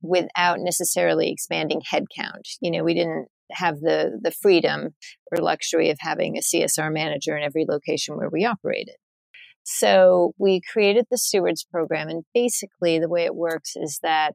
without 0.00 0.60
necessarily 0.60 1.30
expanding 1.30 1.80
headcount? 1.80 2.56
You 2.60 2.70
know, 2.70 2.84
we 2.84 2.94
didn't 2.94 3.26
have 3.52 3.80
the 3.80 4.18
the 4.22 4.30
freedom 4.30 4.94
or 5.32 5.42
luxury 5.42 5.90
of 5.90 5.98
having 6.00 6.36
a 6.36 6.40
CSR 6.40 6.92
manager 6.92 7.36
in 7.36 7.42
every 7.42 7.64
location 7.68 8.16
where 8.16 8.30
we 8.30 8.44
operated. 8.44 8.96
So 9.64 10.32
we 10.38 10.62
created 10.72 11.06
the 11.10 11.18
stewards 11.18 11.64
program 11.64 12.08
and 12.08 12.24
basically 12.34 12.98
the 12.98 13.08
way 13.08 13.24
it 13.24 13.34
works 13.34 13.72
is 13.76 13.98
that 14.02 14.34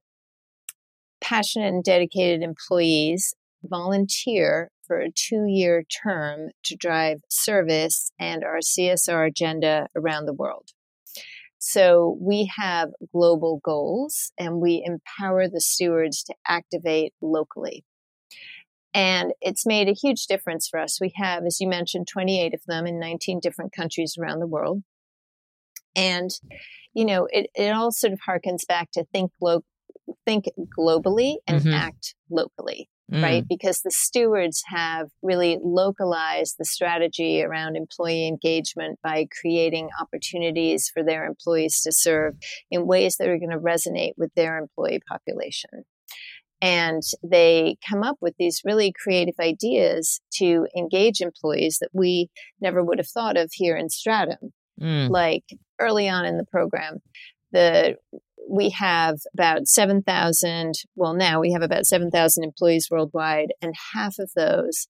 passionate 1.21 1.73
and 1.73 1.83
dedicated 1.83 2.43
employees 2.43 3.33
volunteer 3.63 4.69
for 4.85 4.99
a 4.99 5.09
two 5.09 5.45
year 5.47 5.83
term 6.03 6.49
to 6.65 6.75
drive 6.75 7.21
service 7.29 8.11
and 8.19 8.43
our 8.43 8.59
CSR 8.59 9.27
agenda 9.27 9.87
around 9.95 10.25
the 10.25 10.33
world. 10.33 10.69
So 11.57 12.17
we 12.19 12.51
have 12.57 12.89
global 13.13 13.61
goals 13.63 14.33
and 14.37 14.61
we 14.61 14.83
empower 14.85 15.47
the 15.47 15.61
stewards 15.61 16.21
to 16.23 16.35
activate 16.45 17.13
locally. 17.21 17.85
And 18.93 19.33
it's 19.41 19.65
made 19.65 19.89
a 19.89 19.93
huge 19.93 20.27
difference 20.27 20.67
for 20.67 20.79
us. 20.79 21.01
We 21.01 21.13
have, 21.15 21.45
as 21.45 21.59
you 21.59 21.67
mentioned, 21.67 22.07
28 22.07 22.53
of 22.53 22.61
them 22.67 22.85
in 22.85 22.99
19 22.99 23.39
different 23.39 23.73
countries 23.73 24.15
around 24.19 24.39
the 24.39 24.47
world. 24.47 24.83
And, 25.95 26.29
you 26.93 27.05
know, 27.05 27.27
it, 27.31 27.49
it 27.55 27.71
all 27.71 27.91
sort 27.91 28.13
of 28.13 28.19
harkens 28.27 28.67
back 28.67 28.91
to 28.91 29.05
think, 29.11 29.31
lo- 29.41 29.63
think 30.25 30.45
globally 30.77 31.37
and 31.47 31.61
mm-hmm. 31.61 31.73
act 31.73 32.15
locally. 32.29 32.89
Mm. 33.11 33.21
Right. 33.21 33.43
Because 33.47 33.81
the 33.81 33.91
stewards 33.91 34.63
have 34.67 35.09
really 35.21 35.59
localized 35.61 36.55
the 36.57 36.65
strategy 36.65 37.43
around 37.43 37.75
employee 37.75 38.27
engagement 38.27 38.99
by 39.03 39.27
creating 39.41 39.89
opportunities 39.99 40.89
for 40.91 41.03
their 41.03 41.25
employees 41.25 41.81
to 41.81 41.91
serve 41.91 42.35
in 42.71 42.87
ways 42.87 43.17
that 43.17 43.27
are 43.27 43.37
going 43.37 43.49
to 43.49 43.59
resonate 43.59 44.13
with 44.17 44.33
their 44.35 44.57
employee 44.57 45.01
population 45.07 45.83
and 46.63 47.03
they 47.21 47.75
come 47.87 48.03
up 48.03 48.15
with 48.21 48.35
these 48.39 48.61
really 48.63 48.93
creative 49.03 49.35
ideas 49.37 50.21
to 50.31 50.65
engage 50.77 51.19
employees 51.19 51.77
that 51.81 51.89
we 51.91 52.29
never 52.61 52.81
would 52.81 52.99
have 52.99 53.09
thought 53.09 53.35
of 53.35 53.49
here 53.51 53.75
in 53.75 53.87
Stratham. 53.89 54.51
Mm. 54.81 55.09
Like 55.09 55.43
early 55.79 56.07
on 56.07 56.25
in 56.25 56.37
the 56.37 56.45
program, 56.45 56.99
the 57.51 57.97
we 58.49 58.69
have 58.69 59.17
about 59.33 59.67
7,000, 59.67 60.73
well, 60.95 61.13
now 61.13 61.41
we 61.41 61.51
have 61.51 61.61
about 61.61 61.85
7,000 61.85 62.43
employees 62.43 62.87
worldwide, 62.89 63.53
and 63.61 63.73
half 63.93 64.15
of 64.19 64.31
those 64.35 64.87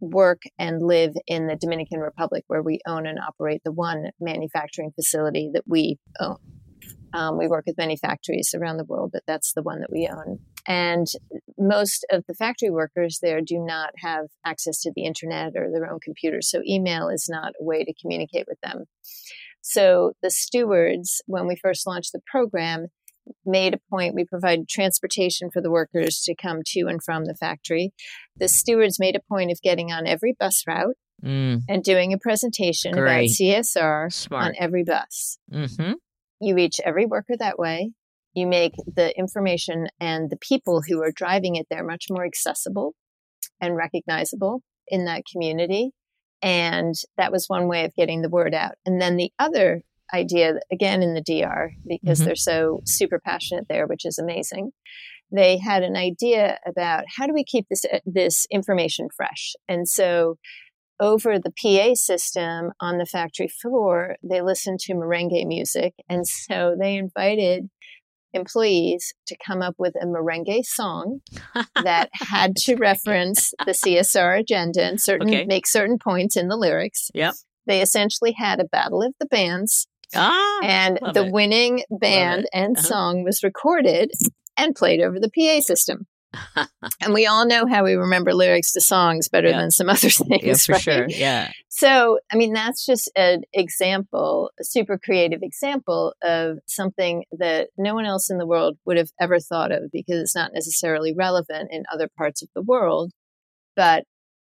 work 0.00 0.42
and 0.58 0.82
live 0.82 1.14
in 1.26 1.46
the 1.46 1.56
Dominican 1.56 2.00
Republic, 2.00 2.44
where 2.48 2.62
we 2.62 2.80
own 2.86 3.06
and 3.06 3.18
operate 3.18 3.62
the 3.64 3.72
one 3.72 4.10
manufacturing 4.18 4.92
facility 4.94 5.50
that 5.52 5.64
we 5.66 5.98
own. 6.20 6.36
Um, 7.12 7.38
we 7.38 7.48
work 7.48 7.64
with 7.66 7.78
many 7.78 7.96
factories 7.96 8.54
around 8.54 8.78
the 8.78 8.84
world, 8.84 9.10
but 9.12 9.22
that's 9.26 9.52
the 9.52 9.62
one 9.62 9.80
that 9.80 9.92
we 9.92 10.08
own 10.10 10.40
And 10.66 11.06
most 11.58 12.04
of 12.10 12.24
the 12.26 12.34
factory 12.34 12.70
workers 12.70 13.20
there 13.22 13.40
do 13.40 13.58
not 13.58 13.90
have 13.98 14.26
access 14.44 14.80
to 14.82 14.92
the 14.94 15.04
internet 15.04 15.52
or 15.56 15.70
their 15.70 15.90
own 15.90 16.00
computers. 16.02 16.50
So 16.50 16.62
email 16.66 17.08
is 17.08 17.28
not 17.28 17.52
a 17.60 17.64
way 17.64 17.84
to 17.84 17.94
communicate 18.00 18.46
with 18.48 18.58
them. 18.62 18.84
So 19.62 20.12
the 20.22 20.30
stewards, 20.30 21.22
when 21.26 21.46
we 21.46 21.56
first 21.56 21.86
launched 21.86 22.12
the 22.12 22.20
program, 22.26 22.88
made 23.44 23.74
a 23.74 23.80
point. 23.90 24.14
We 24.14 24.24
provided 24.24 24.68
transportation 24.68 25.50
for 25.50 25.60
the 25.60 25.70
workers 25.70 26.20
to 26.22 26.34
come 26.34 26.60
to 26.66 26.86
and 26.86 27.02
from 27.02 27.24
the 27.24 27.34
factory. 27.34 27.92
The 28.36 28.48
stewards 28.48 29.00
made 29.00 29.16
a 29.16 29.20
point 29.28 29.50
of 29.50 29.60
getting 29.62 29.90
on 29.90 30.06
every 30.06 30.34
bus 30.38 30.62
route 30.66 30.96
mm. 31.24 31.62
and 31.68 31.82
doing 31.82 32.12
a 32.12 32.18
presentation 32.18 32.92
Great. 32.92 33.02
about 33.02 33.30
CSR 33.30 34.12
Smart. 34.12 34.44
on 34.44 34.54
every 34.58 34.84
bus. 34.84 35.38
Mm-hmm. 35.52 35.92
You 36.40 36.54
reach 36.54 36.80
every 36.84 37.06
worker 37.06 37.34
that 37.38 37.58
way. 37.58 37.92
You 38.36 38.46
make 38.46 38.74
the 38.86 39.16
information 39.18 39.88
and 39.98 40.30
the 40.30 40.36
people 40.36 40.82
who 40.86 41.02
are 41.02 41.10
driving 41.10 41.56
it 41.56 41.66
there 41.70 41.82
much 41.82 42.06
more 42.10 42.24
accessible 42.24 42.94
and 43.60 43.74
recognizable 43.74 44.62
in 44.88 45.06
that 45.06 45.22
community. 45.30 45.90
And 46.42 46.94
that 47.16 47.32
was 47.32 47.46
one 47.48 47.66
way 47.66 47.84
of 47.84 47.94
getting 47.94 48.22
the 48.22 48.28
word 48.28 48.54
out. 48.54 48.74
And 48.84 49.00
then 49.00 49.16
the 49.16 49.32
other 49.38 49.82
idea, 50.12 50.54
again 50.70 51.02
in 51.02 51.14
the 51.14 51.22
DR, 51.22 51.70
because 51.86 52.18
mm-hmm. 52.18 52.26
they're 52.26 52.36
so 52.36 52.80
super 52.84 53.18
passionate 53.18 53.66
there, 53.68 53.86
which 53.86 54.04
is 54.04 54.18
amazing. 54.18 54.70
They 55.32 55.58
had 55.58 55.82
an 55.82 55.96
idea 55.96 56.58
about 56.66 57.04
how 57.16 57.26
do 57.26 57.32
we 57.34 57.42
keep 57.42 57.66
this 57.68 57.84
this 58.04 58.46
information 58.50 59.08
fresh, 59.16 59.54
and 59.66 59.88
so 59.88 60.36
over 61.00 61.38
the 61.38 61.52
PA 61.60 61.94
system 61.94 62.70
on 62.80 62.98
the 62.98 63.06
factory 63.06 63.48
floor, 63.48 64.16
they 64.22 64.40
listened 64.40 64.78
to 64.80 64.94
merengue 64.94 65.46
music, 65.46 65.94
and 66.08 66.26
so 66.26 66.76
they 66.78 66.94
invited 66.94 67.68
employees 68.32 69.14
to 69.26 69.36
come 69.44 69.62
up 69.62 69.74
with 69.78 69.94
a 70.00 70.06
merengue 70.06 70.64
song 70.64 71.20
that 71.82 72.10
had 72.12 72.56
to 72.56 72.76
reference 72.76 73.52
the 73.64 73.72
CSR 73.72 74.40
agenda 74.40 74.84
and 74.84 75.00
certain 75.00 75.28
okay. 75.28 75.44
make 75.44 75.66
certain 75.66 75.98
points 75.98 76.36
in 76.36 76.48
the 76.48 76.56
lyrics. 76.56 77.10
Yep. 77.14 77.34
They 77.66 77.82
essentially 77.82 78.32
had 78.36 78.60
a 78.60 78.64
battle 78.64 79.02
of 79.02 79.14
the 79.18 79.26
bands. 79.26 79.86
Ah, 80.14 80.60
and 80.62 81.00
the 81.14 81.26
it. 81.26 81.32
winning 81.32 81.82
band 81.90 82.46
and 82.52 82.78
uh-huh. 82.78 82.86
song 82.86 83.24
was 83.24 83.42
recorded 83.42 84.12
and 84.56 84.74
played 84.74 85.00
over 85.00 85.18
the 85.18 85.30
PA 85.30 85.60
system. 85.60 86.06
and 87.02 87.14
we 87.14 87.26
all 87.26 87.46
know 87.46 87.66
how 87.66 87.84
we 87.84 87.94
remember 87.94 88.32
lyrics 88.34 88.72
to 88.72 88.80
songs 88.80 89.28
better 89.28 89.48
yeah. 89.48 89.60
than 89.60 89.70
some 89.70 89.88
other 89.88 90.10
things. 90.10 90.42
Yeah, 90.42 90.54
for 90.54 90.72
right? 90.72 90.80
sure. 90.80 91.06
Yeah. 91.08 91.50
So, 91.68 92.18
I 92.32 92.36
mean, 92.36 92.52
that's 92.52 92.84
just 92.86 93.10
an 93.16 93.42
example, 93.52 94.50
a 94.60 94.64
super 94.64 94.98
creative 94.98 95.40
example 95.42 96.14
of 96.22 96.58
something 96.66 97.24
that 97.32 97.68
no 97.76 97.94
one 97.94 98.06
else 98.06 98.30
in 98.30 98.38
the 98.38 98.46
world 98.46 98.78
would 98.86 98.96
have 98.96 99.10
ever 99.20 99.38
thought 99.38 99.72
of 99.72 99.90
because 99.92 100.20
it's 100.20 100.36
not 100.36 100.52
necessarily 100.54 101.14
relevant 101.14 101.68
in 101.70 101.84
other 101.92 102.08
parts 102.16 102.42
of 102.42 102.48
the 102.54 102.62
world, 102.62 103.12
but 103.74 104.04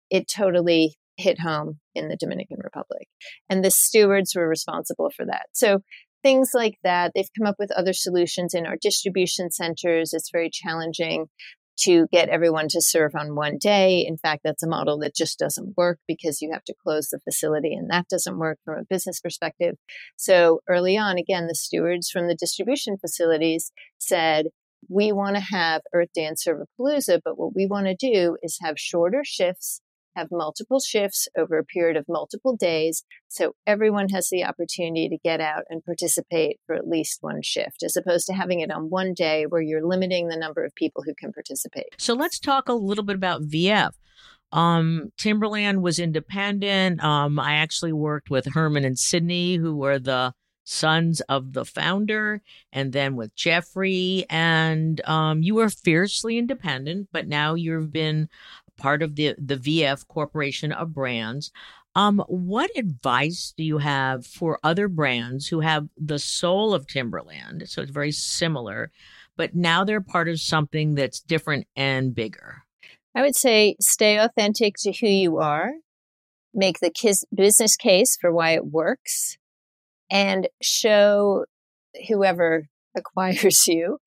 it 0.10 0.28
totally 0.28 0.96
hit 1.18 1.40
home 1.40 1.80
in 1.96 2.10
the 2.10 2.18
Dominican 2.18 2.58
Republic. 2.64 3.08
And 3.50 3.64
the 3.64 3.72
stewards 3.72 4.36
were 4.36 4.48
responsible 4.48 5.12
for 5.16 5.26
that. 5.26 5.48
So, 5.54 5.82
things 6.24 6.52
like 6.54 6.78
that. 6.84 7.12
They've 7.14 7.30
come 7.38 7.48
up 7.48 7.56
with 7.60 7.72
other 7.72 7.94
solutions 7.94 8.54
in 8.54 8.66
our 8.66 8.78
distribution 8.80 9.52
centers. 9.52 10.14
It's 10.14 10.30
very 10.32 10.50
challenging 10.52 11.28
to 11.78 12.08
get 12.12 12.30
everyone 12.30 12.68
to 12.70 12.82
serve 12.82 13.16
on 13.16 13.36
one 13.36 13.58
day. 13.58 14.06
In 14.06 14.18
fact, 14.18 14.42
that's 14.44 14.64
a 14.64 14.68
model 14.68 15.00
that 15.00 15.16
just 15.16 15.40
doesn't 15.40 15.76
work 15.78 16.00
because 16.08 16.42
you 16.42 16.52
have 16.52 16.64
to 16.66 16.76
close 16.84 17.10
the 17.10 17.20
facility 17.20 17.74
and 17.74 17.90
that 17.90 18.08
doesn't 18.08 18.38
work 18.38 18.60
from 18.64 18.80
a 18.80 18.86
business 18.90 19.20
perspective. 19.20 19.76
So 20.18 20.62
early 20.68 20.98
on, 20.98 21.18
again, 21.18 21.48
the 21.48 21.56
stewards 21.56 22.10
from 22.10 22.28
the 22.28 22.36
distribution 22.36 22.98
facilities 22.98 23.72
said, 23.98 24.48
we 24.90 25.12
want 25.12 25.36
to 25.36 25.42
have 25.42 25.82
Earth 25.94 26.10
Day 26.14 26.26
and 26.26 26.38
Servapalooza, 26.38 27.22
but 27.24 27.38
what 27.38 27.56
we 27.56 27.68
want 27.68 27.86
to 27.86 27.96
do 27.96 28.38
is 28.42 28.58
have 28.62 28.80
shorter 28.80 29.22
shifts 29.24 29.82
have 30.16 30.28
multiple 30.32 30.80
shifts 30.80 31.28
over 31.38 31.58
a 31.58 31.66
period 31.66 31.98
of 31.98 32.06
multiple 32.08 32.56
days. 32.56 33.04
So 33.28 33.54
everyone 33.66 34.10
has 34.10 34.30
the 34.30 34.44
opportunity 34.44 35.10
to 35.10 35.18
get 35.24 35.42
out 35.42 35.64
and 35.70 35.84
participate 35.84 36.60
for 36.66 36.76
at 36.76 36.88
least 36.88 37.20
one 37.22 37.42
shift, 37.42 37.84
as 37.84 37.96
opposed 37.96 38.28
to 38.28 38.34
having 38.34 38.60
it 38.60 38.72
on 38.72 38.90
one 38.90 39.14
day 39.14 39.46
where 39.46 39.62
you're 39.62 39.86
limiting 39.86 40.28
the 40.28 40.38
number 40.38 40.64
of 40.64 40.76
people 40.76 41.04
who 41.06 41.14
can 41.16 41.32
participate. 41.32 41.96
So 41.98 42.14
let's 42.14 42.40
talk 42.40 42.70
a 42.70 42.74
little 42.74 43.04
bit 43.04 43.16
about 43.16 43.44
VF. 43.44 43.92
Um, 44.52 45.12
Timberland 45.18 45.82
was 45.82 46.00
independent. 46.00 47.04
Um, 47.04 47.40
I 47.40 47.54
actually 47.56 47.94
worked 47.94 48.30
with 48.30 48.54
Herman 48.54 48.84
and 48.84 49.00
Sidney, 49.00 49.56
who 49.56 49.76
were 49.76 49.98
the 49.98 50.34
sons 50.64 51.22
of 51.22 51.54
the 51.54 51.66
founder, 51.66 52.42
and 52.72 52.94
then 52.94 53.16
with 53.16 53.36
Jeffrey. 53.36 54.26
And 54.30 55.02
um, 55.08 55.42
you 55.42 55.56
were 55.56 55.70
fiercely 55.70 56.38
independent, 56.38 57.10
but 57.12 57.28
now 57.28 57.56
you've 57.56 57.92
been 57.92 58.30
part 58.82 59.04
of 59.04 59.16
the 59.16 59.36
the 59.38 59.56
VF 59.56 60.08
Corporation 60.08 60.72
of 60.72 60.94
Brands. 60.94 61.52
Um, 61.94 62.24
what 62.28 62.72
advice 62.78 63.54
do 63.56 63.64
you 63.64 63.80
have 63.80 64.26
for 64.26 64.60
other 64.64 64.88
brands 64.88 65.48
who 65.48 65.60
have 65.60 65.88
the 65.98 66.20
soul 66.20 66.74
of 66.74 66.88
Timberland? 66.88 67.68
So 67.68 67.82
it's 67.82 67.92
very 67.92 68.14
similar, 68.14 68.92
but 69.36 69.56
now 69.56 69.84
they're 69.84 70.02
part 70.02 70.30
of 70.30 70.40
something 70.40 70.96
that's 70.96 71.20
different 71.20 71.68
and 71.76 72.16
bigger. 72.16 72.64
I 73.14 73.22
would 73.22 73.36
say 73.36 73.76
stay 73.82 74.18
authentic 74.18 74.76
to 74.80 74.94
who 74.94 75.08
you 75.08 75.38
are, 75.38 75.72
make 76.54 76.80
the 76.80 76.92
kiss, 76.92 77.26
business 77.36 77.76
case 77.76 78.18
for 78.20 78.32
why 78.32 78.52
it 78.52 78.68
works, 78.68 79.38
and 80.10 80.48
show 80.62 81.46
whoever 82.08 82.68
acquires 82.96 83.68
you 83.68 83.98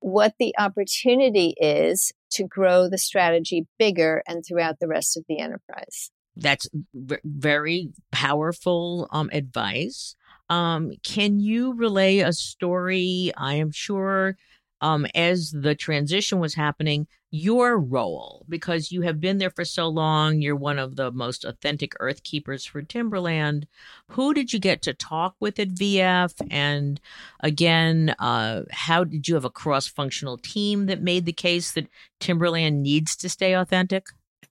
what 0.00 0.34
the 0.38 0.54
opportunity 0.58 1.54
is 1.60 2.12
to 2.32 2.44
grow 2.44 2.88
the 2.88 2.98
strategy 2.98 3.66
bigger 3.78 4.22
and 4.26 4.44
throughout 4.46 4.78
the 4.80 4.88
rest 4.88 5.16
of 5.16 5.24
the 5.28 5.38
enterprise. 5.38 6.10
That's 6.36 6.68
very 7.02 7.90
powerful 8.12 9.08
um, 9.10 9.28
advice. 9.32 10.14
Um, 10.48 10.92
can 11.02 11.40
you 11.40 11.74
relay 11.74 12.18
a 12.18 12.32
story? 12.32 13.32
I 13.36 13.54
am 13.54 13.72
sure 13.72 14.36
um, 14.80 15.06
as 15.14 15.50
the 15.50 15.74
transition 15.74 16.38
was 16.38 16.54
happening, 16.54 17.06
your 17.30 17.78
role, 17.78 18.46
because 18.48 18.90
you 18.90 19.02
have 19.02 19.20
been 19.20 19.38
there 19.38 19.50
for 19.50 19.64
so 19.64 19.86
long, 19.88 20.40
you're 20.40 20.56
one 20.56 20.78
of 20.78 20.96
the 20.96 21.10
most 21.12 21.44
authentic 21.44 21.92
earth 22.00 22.22
keepers 22.22 22.64
for 22.64 22.80
Timberland. 22.80 23.66
Who 24.12 24.32
did 24.32 24.52
you 24.52 24.58
get 24.58 24.80
to 24.82 24.94
talk 24.94 25.34
with 25.38 25.58
at 25.58 25.68
VF? 25.68 26.32
And 26.50 27.00
again, 27.40 28.14
uh, 28.18 28.62
how 28.70 29.04
did 29.04 29.28
you 29.28 29.34
have 29.34 29.44
a 29.44 29.50
cross 29.50 29.86
functional 29.86 30.38
team 30.38 30.86
that 30.86 31.02
made 31.02 31.26
the 31.26 31.32
case 31.32 31.72
that 31.72 31.88
Timberland 32.18 32.82
needs 32.82 33.14
to 33.16 33.28
stay 33.28 33.52
authentic? 33.52 34.06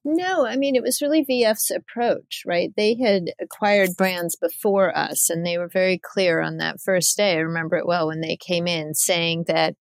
No, 0.10 0.46
I 0.46 0.56
mean, 0.56 0.78
it 0.78 0.84
was 0.84 1.02
really 1.02 1.26
VF's 1.26 1.70
approach, 1.70 2.44
right? 2.46 2.72
They 2.78 2.96
had 2.96 3.34
acquired 3.42 3.98
brands 3.98 4.38
before 4.38 4.98
us, 4.98 5.30
and 5.30 5.46
they 5.46 5.58
were 5.58 5.68
very 5.68 5.98
clear 5.98 6.40
on 6.40 6.58
that 6.58 6.80
first 6.80 7.18
day. 7.18 7.34
I 7.34 7.40
remember 7.40 7.76
it 7.76 7.86
well 7.86 8.08
when 8.08 8.22
they 8.22 8.38
came 8.38 8.68
in 8.68 8.94
saying 8.94 9.46
that 9.48 9.76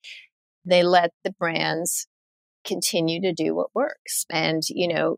they 0.67 0.83
let 0.83 1.13
the 1.25 1.33
brands 1.33 2.07
continue 2.65 3.21
to 3.21 3.33
do 3.33 3.55
what 3.55 3.75
works 3.75 4.27
and, 4.31 4.63
you 4.69 4.89
know, 4.89 5.17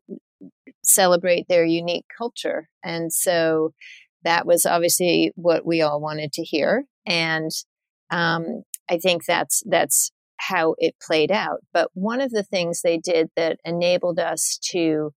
celebrate 0.84 1.46
their 1.48 1.64
unique 1.64 2.06
culture. 2.16 2.68
And 2.84 3.12
so 3.12 3.72
that 4.24 4.46
was 4.46 4.66
obviously 4.66 5.32
what 5.34 5.66
we 5.66 5.80
all 5.80 6.00
wanted 6.00 6.32
to 6.34 6.42
hear. 6.42 6.84
And 7.06 7.50
um, 8.10 8.62
I 8.90 8.98
think 8.98 9.24
that's 9.24 9.62
that's 9.66 10.10
how 10.36 10.74
it 10.78 10.94
played 11.04 11.32
out. 11.32 11.60
But 11.72 11.90
one 11.94 12.20
of 12.20 12.30
the 12.30 12.44
things 12.44 12.82
they 12.82 12.98
did 12.98 13.28
that 13.36 13.58
enabled 13.64 14.18
us 14.18 14.58
to 14.70 15.12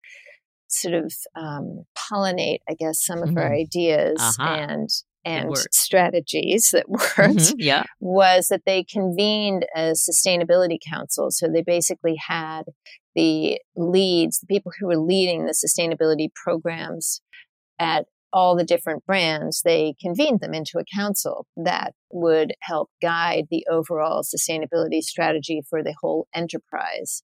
sort 0.67 0.95
of 0.95 1.13
um, 1.35 1.83
pollinate, 1.95 2.59
I 2.69 2.73
guess, 2.73 3.03
some 3.03 3.21
of 3.21 3.29
mm-hmm. 3.29 3.37
our 3.37 3.53
ideas 3.53 4.19
uh-huh. 4.19 4.43
and 4.69 4.89
and 5.23 5.55
strategies 5.71 6.69
that 6.73 6.85
worked 6.89 7.17
mm-hmm, 7.17 7.55
yeah. 7.59 7.83
was 7.99 8.47
that 8.47 8.63
they 8.65 8.83
convened 8.83 9.65
a 9.75 9.93
sustainability 9.93 10.77
council. 10.87 11.27
So 11.31 11.47
they 11.47 11.61
basically 11.61 12.15
had 12.27 12.63
the 13.15 13.59
leads, 13.75 14.39
the 14.39 14.47
people 14.47 14.71
who 14.79 14.87
were 14.87 14.97
leading 14.97 15.45
the 15.45 15.53
sustainability 15.53 16.29
programs 16.33 17.21
at 17.79 18.05
all 18.33 18.55
the 18.55 18.63
different 18.63 19.05
brands, 19.05 19.61
they 19.63 19.93
convened 20.01 20.39
them 20.39 20.53
into 20.53 20.79
a 20.79 20.95
council 20.95 21.45
that 21.57 21.93
would 22.11 22.53
help 22.61 22.89
guide 23.01 23.45
the 23.51 23.65
overall 23.69 24.23
sustainability 24.23 25.01
strategy 25.01 25.61
for 25.69 25.83
the 25.83 25.93
whole 26.01 26.27
enterprise. 26.33 27.23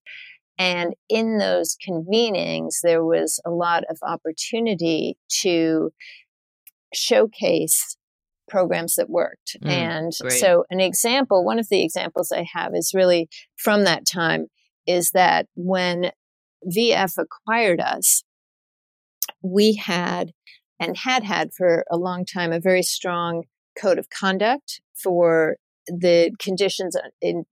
And 0.58 0.94
in 1.08 1.38
those 1.38 1.76
convenings, 1.88 2.80
there 2.82 3.04
was 3.04 3.40
a 3.46 3.50
lot 3.50 3.84
of 3.88 3.98
opportunity 4.02 5.16
to 5.42 5.90
showcase 6.94 7.96
programs 8.48 8.94
that 8.94 9.10
worked. 9.10 9.56
Mm, 9.62 9.70
and 9.70 10.12
great. 10.20 10.32
so 10.32 10.64
an 10.70 10.80
example, 10.80 11.44
one 11.44 11.58
of 11.58 11.68
the 11.68 11.82
examples 11.82 12.32
I 12.32 12.46
have 12.54 12.74
is 12.74 12.92
really 12.94 13.28
from 13.56 13.84
that 13.84 14.06
time 14.06 14.46
is 14.86 15.10
that 15.10 15.46
when 15.54 16.10
VF 16.66 17.18
acquired 17.18 17.80
us, 17.80 18.24
we 19.42 19.74
had 19.74 20.32
and 20.80 20.96
had 20.96 21.24
had 21.24 21.50
for 21.56 21.84
a 21.90 21.96
long 21.96 22.24
time 22.24 22.52
a 22.52 22.60
very 22.60 22.82
strong 22.82 23.44
code 23.80 23.98
of 23.98 24.08
conduct 24.10 24.80
for 24.94 25.56
the 25.86 26.30
conditions 26.38 26.96
in 27.20 27.44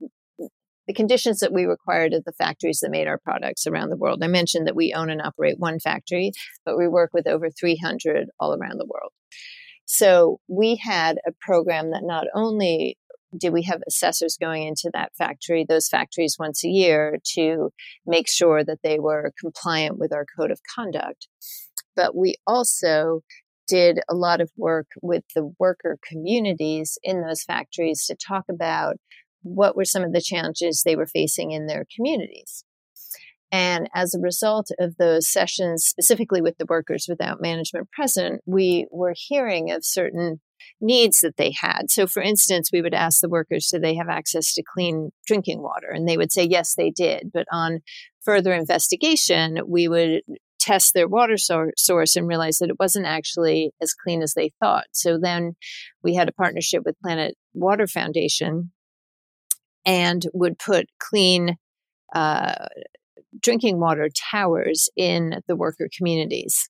the 0.87 0.95
conditions 0.95 1.41
that 1.41 1.53
we 1.53 1.65
required 1.65 2.13
of 2.13 2.25
the 2.25 2.33
factories 2.33 2.81
that 2.81 2.91
made 2.91 3.09
our 3.09 3.19
products 3.19 3.67
around 3.67 3.91
the 3.91 3.97
world. 3.97 4.23
I 4.23 4.29
mentioned 4.29 4.67
that 4.67 4.77
we 4.77 4.93
own 4.95 5.11
and 5.11 5.21
operate 5.21 5.59
one 5.59 5.79
factory, 5.81 6.33
but 6.65 6.79
we 6.79 6.89
work 6.89 7.11
with 7.13 7.27
over 7.27 7.51
300 7.51 8.29
all 8.39 8.55
around 8.55 8.79
the 8.79 8.87
world. 8.87 9.13
So 9.85 10.41
we 10.49 10.77
had 10.77 11.19
a 11.27 11.33
program 11.41 11.91
that 11.93 12.03
not 12.03 12.27
only 12.35 12.99
did 13.37 13.53
we 13.53 13.63
have 13.65 13.83
assessors 13.87 14.37
going 14.41 14.67
into 14.67 14.91
that 14.95 15.13
factory, 15.17 15.65
those 15.69 15.89
factories 15.89 16.37
once 16.39 16.65
a 16.65 16.69
year 16.69 17.19
to 17.35 17.71
make 18.07 18.29
sure 18.29 18.65
that 18.65 18.79
they 18.83 18.99
were 18.99 19.33
compliant 19.39 19.99
with 19.99 20.13
our 20.13 20.25
code 20.39 20.51
of 20.51 20.61
conduct, 20.75 21.29
but 21.95 22.17
we 22.17 22.37
also 22.47 23.23
did 23.67 24.01
a 24.09 24.15
lot 24.15 24.41
of 24.41 24.51
work 24.57 24.87
with 25.03 25.25
the 25.35 25.53
worker 25.59 25.99
communities 26.09 26.99
in 27.03 27.23
those 27.23 27.43
factories 27.43 28.07
to 28.07 28.15
talk 28.15 28.45
about 28.49 28.97
what 29.43 29.77
were 29.77 29.85
some 29.85 30.03
of 30.03 30.13
the 30.13 30.21
challenges 30.21 30.83
they 30.83 30.97
were 30.97 31.07
facing 31.07 31.53
in 31.53 31.67
their 31.67 31.85
communities. 31.95 32.65
And 33.53 33.89
as 33.95 34.13
a 34.13 34.21
result 34.21 34.71
of 34.81 34.97
those 34.97 35.31
sessions, 35.31 35.85
specifically 35.85 36.41
with 36.41 36.59
the 36.59 36.67
workers 36.69 37.07
without 37.09 37.41
management 37.41 37.91
present, 37.93 38.43
we 38.45 38.87
were 38.91 39.15
hearing 39.17 39.71
of 39.71 39.85
certain 39.85 40.41
needs 40.81 41.21
that 41.21 41.37
they 41.37 41.55
had. 41.61 41.91
So, 41.91 42.09
for 42.09 42.21
instance, 42.23 42.71
we 42.73 42.83
would 42.83 42.95
ask 42.95 43.21
the 43.21 43.29
workers, 43.29 43.69
do 43.73 43.79
they 43.79 43.95
have 43.95 44.09
access 44.09 44.53
to 44.55 44.65
clean 44.75 45.11
drinking 45.27 45.63
water? 45.63 45.89
And 45.91 46.09
they 46.09 46.17
would 46.17 46.33
say, 46.33 46.45
yes, 46.45 46.75
they 46.75 46.91
did. 46.91 47.31
But 47.33 47.47
on 47.53 47.81
further 48.25 48.53
investigation, 48.53 49.61
we 49.67 49.87
would 49.87 50.23
test 50.59 50.93
their 50.93 51.07
water 51.07 51.37
source 51.37 52.17
and 52.17 52.27
realize 52.27 52.59
that 52.59 52.71
it 52.71 52.81
wasn't 52.81 53.07
actually 53.07 53.71
as 53.81 53.95
clean 53.95 54.23
as 54.23 54.35
they 54.35 54.51
thought. 54.61 54.87
So 54.93 55.19
then 55.23 55.55
we 56.03 56.17
had 56.17 56.29
a 56.29 56.33
partnership 56.33 56.83
with 56.85 56.99
Planet 57.01 57.37
Water 57.55 57.87
Foundation 57.87 58.73
and 59.87 60.27
would 60.35 60.59
put 60.59 60.87
clean 60.99 61.57
uh, 62.15 62.67
drinking 63.41 63.81
water 63.81 64.09
towers 64.33 64.89
in 64.97 65.41
the 65.49 65.57
worker 65.57 65.89
communities. 65.97 66.69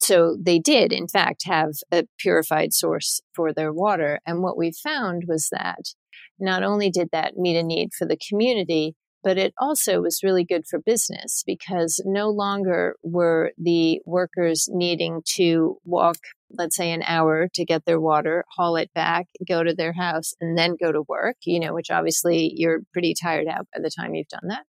So 0.00 0.36
they 0.40 0.58
did, 0.58 0.92
in 0.92 1.08
fact, 1.08 1.42
have 1.44 1.72
a 1.92 2.04
purified 2.18 2.72
source 2.72 3.20
for 3.34 3.52
their 3.52 3.72
water. 3.72 4.20
And 4.26 4.42
what 4.42 4.56
we 4.56 4.72
found 4.72 5.24
was 5.28 5.48
that 5.50 5.94
not 6.38 6.62
only 6.62 6.90
did 6.90 7.08
that 7.12 7.36
meet 7.36 7.56
a 7.56 7.62
need 7.62 7.90
for 7.96 8.06
the 8.06 8.18
community, 8.28 8.94
but 9.22 9.36
it 9.36 9.52
also 9.58 10.00
was 10.00 10.22
really 10.22 10.44
good 10.44 10.66
for 10.66 10.78
business 10.78 11.42
because 11.46 12.02
no 12.06 12.30
longer 12.30 12.96
were 13.02 13.52
the 13.58 14.00
workers 14.06 14.68
needing 14.72 15.22
to 15.36 15.76
walk, 15.84 16.16
let's 16.50 16.76
say, 16.76 16.90
an 16.92 17.02
hour 17.06 17.48
to 17.54 17.64
get 17.64 17.84
their 17.84 18.00
water, 18.00 18.44
haul 18.56 18.76
it 18.76 18.90
back, 18.94 19.26
go 19.46 19.62
to 19.62 19.74
their 19.74 19.92
house, 19.92 20.34
and 20.40 20.56
then 20.56 20.76
go 20.80 20.92
to 20.92 21.02
work, 21.08 21.36
you 21.44 21.60
know, 21.60 21.74
which 21.74 21.90
obviously 21.90 22.52
you're 22.54 22.80
pretty 22.92 23.14
tired 23.20 23.46
out 23.48 23.66
by 23.74 23.80
the 23.82 23.90
time 23.90 24.14
you've 24.14 24.28
done 24.28 24.48
that. 24.48 24.64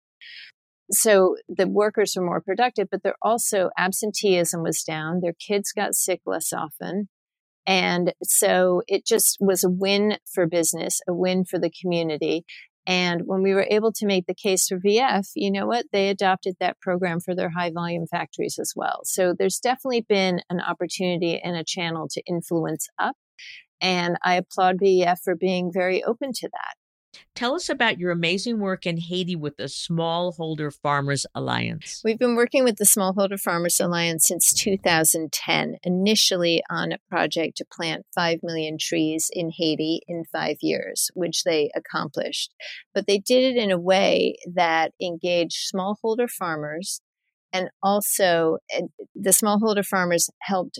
So 0.91 1.35
the 1.47 1.67
workers 1.67 2.13
were 2.15 2.25
more 2.25 2.41
productive, 2.41 2.87
but 2.89 3.03
they're 3.03 3.13
also 3.21 3.69
absenteeism 3.77 4.63
was 4.63 4.83
down. 4.83 5.19
Their 5.21 5.33
kids 5.33 5.71
got 5.71 5.93
sick 5.93 6.21
less 6.25 6.51
often. 6.51 7.09
And 7.67 8.13
so 8.23 8.81
it 8.87 9.05
just 9.05 9.37
was 9.39 9.63
a 9.63 9.69
win 9.69 10.17
for 10.33 10.47
business, 10.47 11.01
a 11.07 11.13
win 11.13 11.45
for 11.45 11.59
the 11.59 11.71
community. 11.81 12.43
And 12.89 13.21
when 13.28 13.43
we 13.43 13.54
were 13.54 13.67
able 13.69 13.91
to 13.93 14.08
make 14.08 14.25
the 14.25 14.34
case 14.34 14.67
for 14.67 14.80
VF, 14.80 15.28
you 15.36 15.52
know 15.52 15.67
what? 15.67 15.86
They 15.91 16.10
adopted 16.10 16.56
that 16.60 16.80
program 16.80 17.19
for 17.19 17.36
their 17.36 17.52
high 17.52 17.69
volume 17.69 18.08
factories 18.08 18.58
as 18.60 18.73
well. 18.75 19.02
So 19.04 19.36
there's 19.38 19.60
definitely 19.60 20.08
been 20.10 20.41
an 20.49 20.60
opportunity 20.60 21.39
and 21.39 21.56
a 21.56 21.63
channel 21.63 22.08
to 22.10 22.23
influence 22.28 22.88
up. 22.97 23.15
And 23.80 24.17
I 24.23 24.34
applaud 24.38 24.78
VF 24.80 25.19
for 25.23 25.36
being 25.36 25.71
very 25.71 26.04
open 26.04 26.32
to 26.34 26.49
that. 26.52 26.78
Tell 27.36 27.56
us 27.56 27.69
about 27.69 27.98
your 27.98 28.12
amazing 28.12 28.60
work 28.60 28.86
in 28.86 28.98
Haiti 28.98 29.36
with 29.36 29.58
the 29.58 29.65
Smallholder 29.65 30.74
Farmers 30.74 31.26
Alliance. 31.34 32.02
We've 32.04 32.19
been 32.19 32.36
working 32.36 32.63
with 32.63 32.78
the 32.78 32.86
Smallholder 32.86 33.39
Farmers 33.39 33.80
Alliance 33.80 34.28
since 34.28 34.52
2010, 34.54 35.78
initially 35.84 36.62
on 36.69 36.91
a 36.91 36.98
project 37.10 37.58
to 37.58 37.65
plant 37.72 38.06
5 38.13 38.39
million 38.43 38.78
trees 38.80 39.30
in 39.32 39.52
Haiti 39.56 40.02
in 40.08 40.24
five 40.26 40.58
years, 40.62 41.10
which 41.13 41.43
they 41.43 41.72
accomplished. 41.76 42.54
But 42.93 43.08
they 43.08 43.19
did 43.19 43.56
it 43.56 43.58
in 43.58 43.72
a 43.72 43.80
way 43.80 44.36
that 44.54 44.91
engaged 45.02 45.72
smallholder 45.74 46.30
farmers 46.30 47.02
and 47.54 47.69
also 47.82 48.58
the 49.15 49.32
smallholder 49.32 49.86
farmers 49.86 50.30
helped 50.41 50.80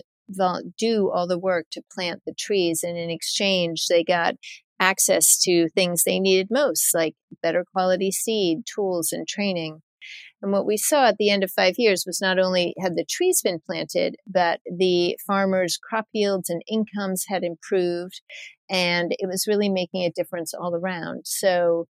do 0.78 1.10
all 1.10 1.26
the 1.26 1.38
work 1.38 1.66
to 1.72 1.82
plant 1.92 2.22
the 2.24 2.34
trees 2.38 2.84
and 2.84 2.96
in 2.96 3.10
exchange 3.10 3.86
they 3.88 4.04
got 4.04 4.34
access 4.80 5.38
to 5.42 5.68
things 5.68 6.02
they 6.02 6.18
needed 6.18 6.48
most, 6.50 6.94
like 6.94 7.14
better 7.42 7.64
quality 7.72 8.10
seed, 8.10 8.62
tools, 8.66 9.12
and 9.12 9.28
training. 9.28 9.82
And 10.42 10.52
what 10.52 10.66
we 10.66 10.78
saw 10.78 11.08
at 11.08 11.16
the 11.18 11.28
end 11.28 11.44
of 11.44 11.52
five 11.52 11.74
years 11.76 12.04
was 12.06 12.20
not 12.20 12.38
only 12.38 12.74
had 12.80 12.96
the 12.96 13.04
trees 13.08 13.42
been 13.42 13.60
planted, 13.64 14.16
but 14.26 14.60
the 14.64 15.18
farmers' 15.26 15.76
crop 15.76 16.06
yields 16.12 16.48
and 16.48 16.62
incomes 16.66 17.26
had 17.28 17.44
improved, 17.44 18.22
and 18.70 19.12
it 19.18 19.26
was 19.26 19.46
really 19.46 19.68
making 19.68 20.02
a 20.02 20.10
difference 20.10 20.54
all 20.54 20.74
around. 20.74 21.22
So 21.26 21.86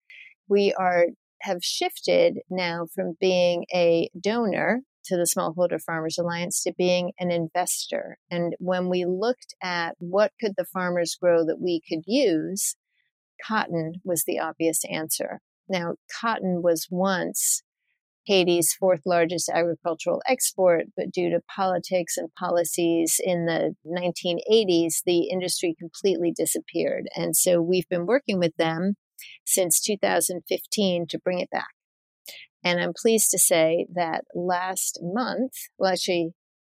we 0.48 0.74
are 0.80 1.08
have 1.42 1.60
shifted 1.62 2.40
now 2.50 2.88
from 2.96 3.16
being 3.20 3.66
a 3.74 4.10
donor 4.20 4.82
to 5.08 5.18
the 5.18 5.24
Smallholder 5.24 5.82
Farmers 5.82 6.18
Alliance 6.18 6.64
to 6.64 6.74
being 6.78 7.12
an 7.20 7.32
investor. 7.32 8.18
And 8.30 8.56
when 8.60 8.90
we 8.90 9.06
looked 9.06 9.56
at 9.62 9.96
what 10.00 10.32
could 10.40 10.54
the 10.58 10.66
farmers 10.66 11.18
grow 11.20 11.46
that 11.46 11.60
we 11.60 11.82
could 11.88 12.04
use, 12.06 12.76
cotton 13.46 13.96
was 14.04 14.24
the 14.26 14.40
obvious 14.40 14.82
answer. 14.90 15.40
Now, 15.70 15.96
cotton 16.22 16.62
was 16.64 16.88
once 16.90 17.64
Haiti's 18.28 18.74
fourth 18.74 19.02
largest 19.06 19.50
agricultural 19.50 20.22
export, 20.28 20.86
but 20.98 21.12
due 21.12 21.30
to 21.30 21.42
politics 21.56 22.18
and 22.18 22.30
policies 22.38 23.22
in 23.24 23.46
the 23.46 23.74
1980s, 23.86 25.02
the 25.06 25.30
industry 25.30 25.76
completely 25.80 26.34
disappeared. 26.36 27.08
And 27.16 27.36
so 27.38 27.62
we've 27.62 27.88
been 27.90 28.06
working 28.06 28.38
with 28.38 28.56
them 28.58 28.96
since 29.46 29.80
2015 29.80 31.08
to 31.08 31.20
bring 31.20 31.40
it 31.40 31.50
back. 31.50 31.77
And 32.68 32.82
I'm 32.82 32.92
pleased 32.94 33.32
to 33.32 33.40
say 33.40 33.88
that 33.96 34.26
last 34.36 35.00
month, 35.02 35.54
well, 35.80 35.94
actually, 35.94 36.32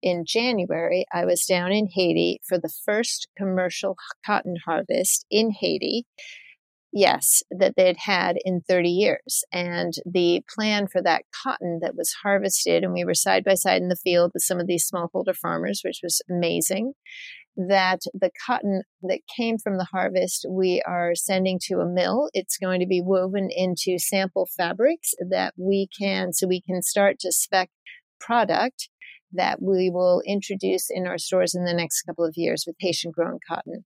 in 0.03 0.25
January, 0.27 1.07
I 1.15 1.25
was 1.25 1.47
down 1.47 1.73
in 1.73 1.89
Haiti 1.91 2.41
for 2.47 2.59
the 2.59 2.71
first 2.85 3.27
commercial 3.39 3.97
cotton 4.25 4.57
harvest 4.67 5.25
in 5.31 5.51
Haiti. 5.51 6.05
Yes, 6.93 7.43
that 7.51 7.73
they'd 7.77 7.97
had 8.05 8.37
in 8.45 8.61
30 8.69 8.91
years. 8.91 9.45
And 9.51 9.95
the 10.05 10.43
plan 10.55 10.89
for 10.89 11.01
that 11.03 11.23
cotton 11.43 11.79
that 11.81 11.97
was 11.97 12.17
harvested, 12.23 12.85
and 12.85 12.93
we 12.93 13.07
were 13.07 13.15
side 13.15 13.43
by 13.43 13.55
side 13.55 13.81
in 13.81 13.89
the 13.89 13.97
field 13.97 14.33
with 14.35 14.43
some 14.43 14.61
of 14.61 14.67
these 14.67 14.87
smallholder 14.91 15.35
farmers, 15.35 15.81
which 15.83 16.01
was 16.03 16.21
amazing 16.31 16.93
that 17.69 18.01
the 18.15 18.31
cotton 18.47 18.83
that 19.03 19.21
came 19.37 19.59
from 19.59 19.79
the 19.79 19.89
harvest 19.93 20.47
we 20.49 20.81
are 20.87 21.15
sending 21.15 21.59
to 21.65 21.81
a 21.81 21.87
mill. 21.87 22.29
It's 22.33 22.57
going 22.57 22.81
to 22.81 22.87
be 22.87 23.03
woven 23.03 23.49
into 23.51 23.99
sample 23.99 24.49
fabrics 24.57 25.13
that 25.31 25.55
we 25.57 25.89
can, 26.01 26.33
so 26.33 26.47
we 26.47 26.63
can 26.63 26.83
start 26.83 27.19
to 27.21 27.33
spec 27.33 27.71
product 28.21 28.89
that 29.33 29.61
we 29.61 29.91
will 29.91 30.23
introduce 30.27 30.87
in 30.89 31.07
our 31.07 31.19
stores 31.19 31.55
in 31.55 31.65
the 31.65 31.75
next 31.75 32.03
couple 32.03 32.25
of 32.25 32.35
years 32.37 32.65
with 32.67 32.77
Haitian 32.79 33.11
grown 33.11 33.39
cotton. 33.47 33.85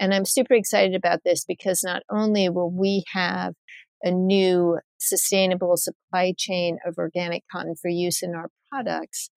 And 0.00 0.14
I'm 0.14 0.24
super 0.24 0.54
excited 0.54 0.94
about 0.94 1.20
this 1.24 1.44
because 1.44 1.82
not 1.84 2.02
only 2.10 2.48
will 2.48 2.70
we 2.70 3.04
have 3.12 3.54
a 4.02 4.10
new 4.10 4.78
sustainable 4.98 5.76
supply 5.76 6.34
chain 6.36 6.78
of 6.86 6.96
organic 6.98 7.44
cotton 7.52 7.74
for 7.80 7.88
use 7.88 8.22
in 8.22 8.34
our 8.34 8.48
products, 8.70 9.30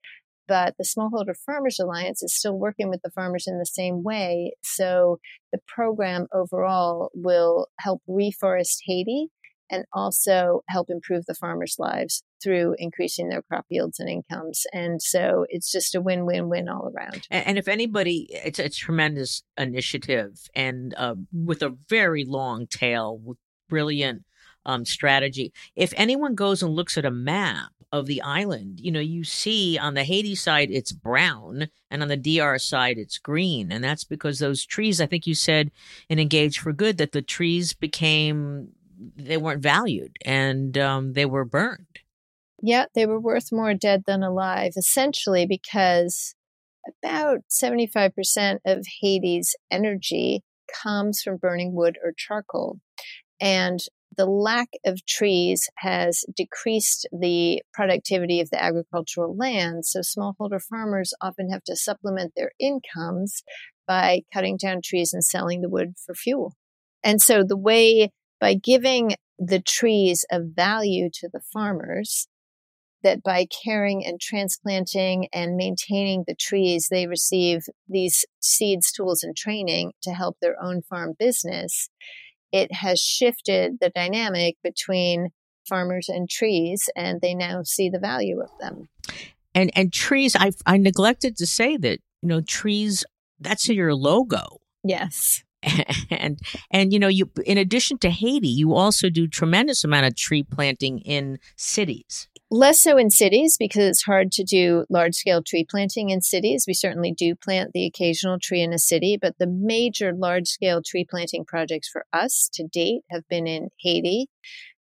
but 0.48 0.76
the 0.78 0.86
Smallholder 0.86 1.36
Farmers 1.46 1.80
Alliance 1.80 2.24
is 2.24 2.36
still 2.36 2.58
working 2.58 2.90
with 2.90 3.02
the 3.04 3.12
farmers 3.12 3.46
in 3.48 3.58
the 3.58 3.66
same 3.66 4.04
way. 4.04 4.54
So 4.64 5.20
the 5.52 5.60
program 5.68 6.28
overall 6.34 7.10
will 7.14 7.68
help 7.80 8.02
reforest 8.10 8.78
Haiti 8.86 9.28
and 9.70 9.86
also 9.94 10.62
help 10.70 10.90
improve 10.90 11.26
the 11.26 11.34
farmers' 11.34 11.78
lives 11.80 12.24
through 12.44 12.76
increasing 12.78 13.30
their 13.30 13.42
crop 13.42 13.66
yields 13.70 14.00
and 14.00 14.10
incomes. 14.10 14.64
And 14.72 15.02
so 15.02 15.46
it's 15.50 15.72
just 15.72 15.96
a 15.96 16.02
win 16.02 16.26
win 16.26 16.50
win 16.50 16.70
all 16.70 16.92
around. 16.96 17.28
And, 17.32 17.58
if 17.58 17.68
anybody, 17.68 18.28
it's 18.30 18.60
a 18.60 18.70
tremendous 18.70 19.44
initiative 19.58 20.34
and 20.56 20.94
uh, 20.98 21.16
with 21.34 21.64
a 21.64 21.76
very 21.90 22.26
long 22.26 22.68
tail, 22.68 23.18
with 23.18 23.38
brilliant 23.68 24.24
um, 24.66 24.86
strategy. 24.86 25.54
If 25.76 25.94
anyone 25.96 26.36
goes 26.36 26.62
and 26.64 26.74
looks 26.74 26.98
at 26.98 27.06
a 27.06 27.12
map, 27.12 27.72
of 27.96 28.06
the 28.08 28.22
island. 28.22 28.80
You 28.80 28.92
know, 28.92 29.00
you 29.00 29.24
see 29.24 29.78
on 29.78 29.94
the 29.94 30.04
Haiti 30.04 30.36
side 30.36 30.70
it's 30.70 30.92
brown 30.92 31.70
and 31.90 32.02
on 32.02 32.10
the 32.10 32.18
DR 32.18 32.60
side 32.60 32.98
it's 32.98 33.18
green. 33.18 33.72
And 33.72 33.84
that's 33.84 34.04
because 34.04 34.40
those 34.40 34.66
trees, 34.66 35.00
I 35.00 35.06
think 35.06 35.26
you 35.26 35.36
said 35.36 35.72
in 36.10 36.20
Engage 36.20 36.60
for 36.60 36.74
Good 36.74 36.98
that 36.98 37.14
the 37.14 37.22
trees 37.22 37.74
became, 37.74 38.70
they 39.16 39.38
weren't 39.38 39.62
valued 39.62 40.18
and 40.26 40.78
um, 40.78 41.14
they 41.14 41.26
were 41.26 41.46
burned. 41.46 42.00
Yeah, 42.62 42.86
they 42.96 43.06
were 43.06 43.20
worth 43.20 43.52
more 43.52 43.74
dead 43.74 44.04
than 44.08 44.24
alive, 44.24 44.74
essentially 44.76 45.46
because 45.46 46.36
about 47.04 47.40
75% 47.50 48.60
of 48.66 48.86
Haiti's 49.02 49.56
energy 49.72 50.44
comes 50.84 51.22
from 51.22 51.38
burning 51.38 51.74
wood 51.74 51.98
or 52.04 52.12
charcoal. 52.16 52.80
And 53.40 53.80
the 54.18 54.26
lack 54.26 54.70
of 54.86 55.06
trees 55.06 55.70
has 55.78 56.24
decreased 56.36 57.08
the 57.12 57.62
productivity 57.74 58.40
of 58.40 58.50
the 58.50 58.62
agricultural 58.62 59.36
land. 59.36 59.86
So 59.86 60.00
smallholder 60.00 60.62
farmers 60.62 61.14
often 61.22 61.50
have 61.52 61.64
to 61.66 61.76
supplement 61.76 62.34
their 62.36 62.52
incomes 62.60 63.44
by 63.88 64.22
cutting 64.34 64.58
down 64.58 64.82
trees 64.84 65.14
and 65.14 65.24
selling 65.24 65.62
the 65.62 65.70
wood 65.70 65.94
for 66.04 66.16
fuel. 66.16 66.54
And 67.04 67.22
so 67.22 67.44
the 67.44 67.58
way 67.58 68.12
by 68.40 68.56
giving 68.56 69.16
the 69.38 69.62
trees 69.62 70.26
a 70.32 70.40
value 70.42 71.10
to 71.14 71.30
the 71.32 71.42
farmers, 71.54 72.28
that 73.06 73.22
by 73.22 73.46
caring 73.64 74.04
and 74.04 74.20
transplanting 74.20 75.28
and 75.32 75.56
maintaining 75.56 76.24
the 76.28 76.36
trees, 76.36 76.88
they 76.90 77.06
receive 77.06 77.62
these 77.88 78.26
seeds, 78.40 78.92
tools, 78.92 79.22
and 79.22 79.38
training 79.38 79.92
to 80.02 80.12
help 80.12 80.38
their 80.42 80.56
own 80.62 80.82
farm 80.82 81.14
business. 81.18 81.88
It 82.56 82.72
has 82.72 83.02
shifted 83.02 83.80
the 83.82 83.90
dynamic 83.90 84.56
between 84.64 85.32
farmers 85.68 86.08
and 86.08 86.30
trees, 86.30 86.90
and 86.96 87.20
they 87.20 87.36
now 87.36 87.64
see 87.64 87.90
the 87.90 88.00
value 88.00 88.40
of 88.40 88.50
them. 88.62 88.88
And 89.54 89.72
and 89.76 89.92
trees, 89.92 90.38
I 90.40 90.52
I 90.66 90.78
neglected 90.78 91.36
to 91.36 91.46
say 91.46 91.76
that 91.76 92.00
you 92.22 92.30
know 92.30 92.40
trees. 92.40 93.04
That's 93.42 93.68
your 93.68 93.94
logo. 93.94 94.62
Yes. 94.86 95.44
and 96.10 96.40
and 96.72 96.94
you 96.94 97.00
know 97.00 97.10
you 97.10 97.30
in 97.46 97.58
addition 97.58 97.98
to 97.98 98.10
Haiti, 98.10 98.48
you 98.48 98.74
also 98.74 99.10
do 99.10 99.28
tremendous 99.28 99.84
amount 99.84 100.06
of 100.06 100.16
tree 100.16 100.44
planting 100.44 101.00
in 101.00 101.40
cities. 101.58 102.30
Less 102.56 102.80
so 102.82 102.98
in 102.98 103.10
cities 103.10 103.58
because 103.58 103.84
it's 103.84 104.04
hard 104.04 104.32
to 104.32 104.44
do 104.46 104.86
large 104.90 105.16
scale 105.16 105.44
tree 105.44 105.66
planting 105.70 106.10
in 106.10 106.22
cities. 106.22 106.64
We 106.66 106.74
certainly 106.74 107.12
do 107.12 107.36
plant 107.36 107.72
the 107.74 107.86
occasional 107.86 108.40
tree 108.42 108.62
in 108.62 108.72
a 108.72 108.80
city, 108.80 109.18
but 109.22 109.36
the 109.38 109.46
major 109.46 110.14
large 110.14 110.48
scale 110.48 110.82
tree 110.82 111.04
planting 111.04 111.44
projects 111.44 111.90
for 111.90 112.06
us 112.14 112.50
to 112.54 112.66
date 112.66 113.02
have 113.12 113.28
been 113.28 113.46
in 113.46 113.72
Haiti, 113.82 114.28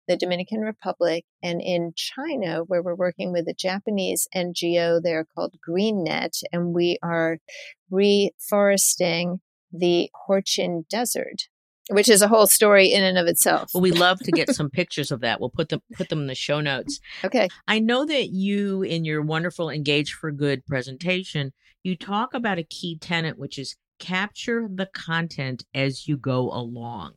the 0.08 0.16
Dominican 0.16 0.60
Republic, 0.60 1.26
and 1.42 1.62
in 1.64 1.94
China, 1.96 2.60
where 2.68 2.84
we're 2.84 2.94
working 2.94 3.32
with 3.32 3.48
a 3.48 3.56
Japanese 3.56 4.28
NGO 4.36 5.02
there 5.02 5.26
called 5.34 5.56
GreenNet, 5.68 6.44
and 6.52 6.76
we 6.76 7.00
are 7.02 7.40
reforesting 7.92 9.40
the 9.72 10.12
Horqin 10.30 10.88
Desert 10.90 11.48
which 11.90 12.10
is 12.10 12.22
a 12.22 12.28
whole 12.28 12.48
story 12.48 12.88
in 12.88 13.04
and 13.04 13.18
of 13.18 13.28
itself. 13.28 13.72
Well, 13.74 13.82
we 13.82 13.92
love 13.92 14.20
to 14.20 14.32
get 14.32 14.50
some 14.56 14.70
pictures 14.70 15.12
of 15.12 15.22
that. 15.22 15.40
We'll 15.40 15.50
put 15.50 15.70
them 15.70 15.82
put 15.94 16.10
them 16.10 16.22
in 16.22 16.28
the 16.28 16.36
show 16.36 16.62
notes. 16.62 17.00
Okay. 17.24 17.50
I 17.68 17.80
know 17.80 18.06
that 18.06 18.30
you 18.30 18.84
in 18.84 19.06
your 19.06 19.22
wonderful 19.22 19.70
Engage 19.70 20.14
for 20.14 20.32
Good 20.32 20.66
presentation, 20.66 21.54
you 21.84 21.96
talk 21.96 22.34
about 22.34 22.60
a 22.60 22.64
key 22.64 22.98
tenet 22.98 23.38
which 23.38 23.58
is 23.58 23.76
capture 24.00 24.68
the 24.74 24.88
content 24.94 25.66
as 25.74 26.08
you 26.08 26.18
go 26.18 26.52
along 26.52 27.14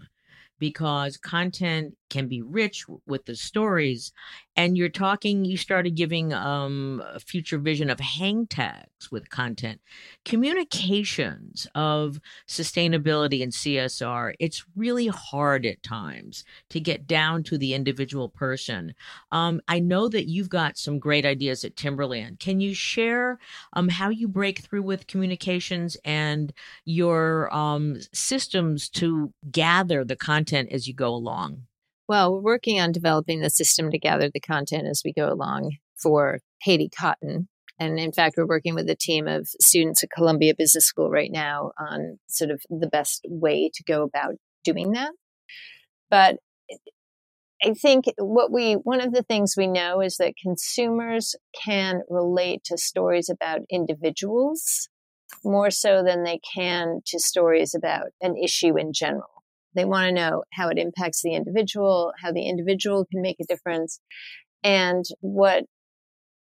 because 0.58 1.16
content 1.16 1.94
can 2.08 2.28
be 2.28 2.42
rich 2.42 2.84
with 3.06 3.24
the 3.24 3.36
stories 3.36 4.12
and 4.56 4.76
you're 4.76 4.88
talking 4.88 5.44
you 5.44 5.56
started 5.56 5.94
giving 5.94 6.32
um, 6.32 7.02
a 7.12 7.20
future 7.20 7.58
vision 7.58 7.90
of 7.90 8.00
hang 8.00 8.46
tags 8.46 9.10
with 9.10 9.28
content. 9.28 9.80
Communications 10.24 11.66
of 11.74 12.18
sustainability 12.48 13.42
and 13.42 13.52
csr 13.52 14.32
it's 14.40 14.64
really 14.74 15.08
hard 15.08 15.66
at 15.66 15.82
times 15.82 16.44
to 16.70 16.80
get 16.80 17.06
down 17.06 17.42
to 17.42 17.58
the 17.58 17.74
individual 17.74 18.28
person. 18.28 18.94
Um, 19.30 19.60
i 19.68 19.78
know 19.78 20.08
that 20.08 20.28
you've 20.28 20.48
got 20.48 20.78
some 20.78 20.98
great 20.98 21.26
ideas 21.26 21.64
at 21.64 21.76
timberland. 21.76 22.38
Can 22.40 22.60
you 22.60 22.74
share 22.74 23.38
um, 23.74 23.88
how 23.88 24.08
you 24.08 24.28
break 24.28 24.60
through 24.60 24.82
with 24.82 25.06
communications 25.06 25.96
and 26.04 26.52
your 26.84 27.52
um, 27.54 27.98
systems 28.12 28.88
to 28.90 29.32
gather 29.50 30.04
the 30.04 30.16
content 30.16 30.70
as 30.72 30.88
you 30.88 30.94
go 30.94 31.08
along 31.08 31.62
well, 32.08 32.32
we're 32.32 32.40
working 32.40 32.80
on 32.80 32.92
developing 32.92 33.40
the 33.40 33.50
system 33.50 33.90
to 33.90 33.98
gather 33.98 34.30
the 34.32 34.40
content 34.40 34.86
as 34.86 35.02
we 35.04 35.12
go 35.12 35.32
along 35.32 35.76
for 35.96 36.40
Haiti 36.62 36.88
Cotton. 36.88 37.48
And 37.78 37.98
in 37.98 38.12
fact, 38.12 38.36
we're 38.36 38.46
working 38.46 38.74
with 38.74 38.88
a 38.88 38.96
team 38.96 39.26
of 39.26 39.48
students 39.60 40.02
at 40.02 40.10
Columbia 40.10 40.54
Business 40.56 40.86
School 40.86 41.10
right 41.10 41.30
now 41.30 41.72
on 41.78 42.18
sort 42.26 42.50
of 42.50 42.62
the 42.70 42.86
best 42.86 43.22
way 43.28 43.70
to 43.74 43.84
go 43.84 44.02
about 44.02 44.34
doing 44.64 44.92
that. 44.92 45.12
But 46.10 46.36
I 47.62 47.74
think 47.74 48.04
what 48.18 48.52
we, 48.52 48.74
one 48.74 49.00
of 49.00 49.12
the 49.12 49.22
things 49.22 49.54
we 49.56 49.66
know 49.66 50.00
is 50.00 50.16
that 50.16 50.34
consumers 50.40 51.34
can 51.64 52.02
relate 52.08 52.64
to 52.64 52.78
stories 52.78 53.28
about 53.28 53.60
individuals 53.70 54.88
more 55.44 55.70
so 55.70 56.02
than 56.02 56.22
they 56.22 56.40
can 56.54 57.00
to 57.06 57.18
stories 57.18 57.74
about 57.74 58.06
an 58.20 58.36
issue 58.36 58.78
in 58.78 58.92
general. 58.92 59.35
They 59.76 59.84
want 59.84 60.08
to 60.08 60.12
know 60.12 60.42
how 60.52 60.68
it 60.68 60.78
impacts 60.78 61.22
the 61.22 61.34
individual, 61.34 62.12
how 62.22 62.32
the 62.32 62.48
individual 62.48 63.06
can 63.10 63.22
make 63.22 63.36
a 63.40 63.46
difference. 63.46 64.00
And 64.64 65.04
what 65.20 65.64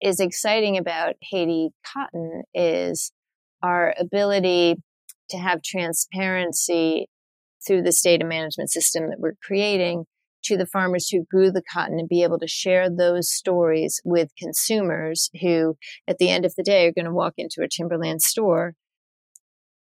is 0.01 0.19
exciting 0.19 0.77
about 0.77 1.15
Haiti 1.21 1.69
cotton 1.91 2.43
is 2.53 3.11
our 3.61 3.93
ability 3.99 4.75
to 5.31 5.37
have 5.37 5.63
transparency 5.63 7.07
through 7.65 7.81
this 7.81 8.01
data 8.01 8.25
management 8.25 8.69
system 8.69 9.09
that 9.09 9.19
we're 9.19 9.35
creating 9.41 10.05
to 10.43 10.57
the 10.57 10.67
farmers 10.67 11.09
who 11.09 11.25
grew 11.29 11.51
the 11.51 11.63
cotton 11.73 11.97
and 11.97 12.07
be 12.07 12.21
able 12.21 12.37
to 12.37 12.47
share 12.47 12.87
those 12.89 13.31
stories 13.31 13.99
with 14.05 14.29
consumers 14.37 15.29
who 15.41 15.75
at 16.07 16.19
the 16.19 16.29
end 16.29 16.45
of 16.45 16.53
the 16.55 16.63
day 16.63 16.85
are 16.85 16.93
going 16.93 17.05
to 17.05 17.13
walk 17.13 17.33
into 17.37 17.63
a 17.63 17.67
timberland 17.67 18.21
store 18.21 18.75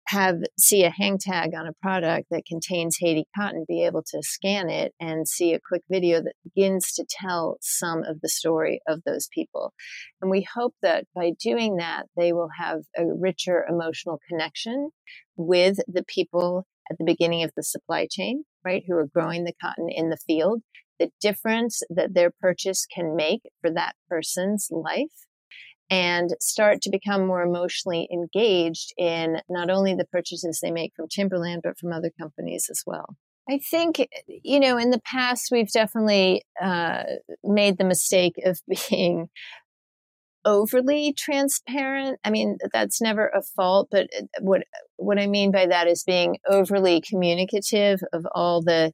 have 0.07 0.37
see 0.57 0.83
a 0.83 0.89
hang 0.89 1.17
tag 1.17 1.51
on 1.55 1.67
a 1.67 1.73
product 1.81 2.27
that 2.29 2.45
contains 2.45 2.97
Haiti 2.99 3.25
cotton, 3.35 3.65
be 3.67 3.83
able 3.85 4.03
to 4.03 4.21
scan 4.21 4.69
it 4.69 4.93
and 4.99 5.27
see 5.27 5.53
a 5.53 5.59
quick 5.59 5.81
video 5.89 6.21
that 6.21 6.35
begins 6.43 6.93
to 6.93 7.05
tell 7.09 7.57
some 7.61 8.03
of 8.03 8.21
the 8.21 8.29
story 8.29 8.81
of 8.87 9.01
those 9.05 9.27
people. 9.33 9.73
And 10.21 10.29
we 10.29 10.47
hope 10.55 10.75
that 10.81 11.05
by 11.15 11.31
doing 11.41 11.77
that, 11.77 12.05
they 12.15 12.33
will 12.33 12.49
have 12.57 12.81
a 12.97 13.05
richer 13.05 13.65
emotional 13.67 14.19
connection 14.29 14.91
with 15.35 15.77
the 15.87 16.03
people 16.03 16.65
at 16.89 16.97
the 16.97 17.05
beginning 17.05 17.43
of 17.43 17.51
the 17.55 17.63
supply 17.63 18.07
chain, 18.09 18.43
right? 18.63 18.83
Who 18.87 18.95
are 18.95 19.07
growing 19.07 19.43
the 19.43 19.53
cotton 19.59 19.87
in 19.89 20.09
the 20.09 20.17
field, 20.27 20.61
the 20.99 21.09
difference 21.19 21.81
that 21.89 22.13
their 22.13 22.31
purchase 22.39 22.85
can 22.85 23.15
make 23.15 23.41
for 23.61 23.71
that 23.71 23.95
person's 24.07 24.67
life 24.71 25.25
and 25.89 26.31
start 26.39 26.81
to 26.81 26.89
become 26.89 27.27
more 27.27 27.43
emotionally 27.43 28.07
engaged 28.11 28.93
in 28.97 29.41
not 29.49 29.69
only 29.69 29.93
the 29.93 30.05
purchases 30.05 30.59
they 30.61 30.71
make 30.71 30.93
from 30.95 31.07
Timberland, 31.07 31.61
but 31.63 31.77
from 31.77 31.93
other 31.93 32.11
companies 32.19 32.67
as 32.69 32.81
well. 32.85 33.15
I 33.47 33.59
think, 33.59 34.07
you 34.27 34.59
know, 34.59 34.77
in 34.77 34.89
the 34.89 35.01
past, 35.01 35.49
we've 35.51 35.71
definitely 35.71 36.43
uh, 36.59 37.03
made 37.43 37.77
the 37.77 37.83
mistake 37.83 38.33
of 38.43 38.59
being 38.89 39.29
overly 40.45 41.13
transparent. 41.13 42.19
I 42.23 42.29
mean, 42.29 42.57
that's 42.73 43.01
never 43.01 43.27
a 43.27 43.41
fault, 43.41 43.89
but 43.91 44.07
uh, 44.17 44.23
what 44.41 44.63
what 44.97 45.19
I 45.19 45.27
mean 45.27 45.51
by 45.51 45.67
that 45.67 45.87
is 45.87 46.03
being 46.03 46.37
overly 46.47 47.01
communicative 47.01 47.99
of 48.13 48.25
all 48.33 48.61
the 48.61 48.91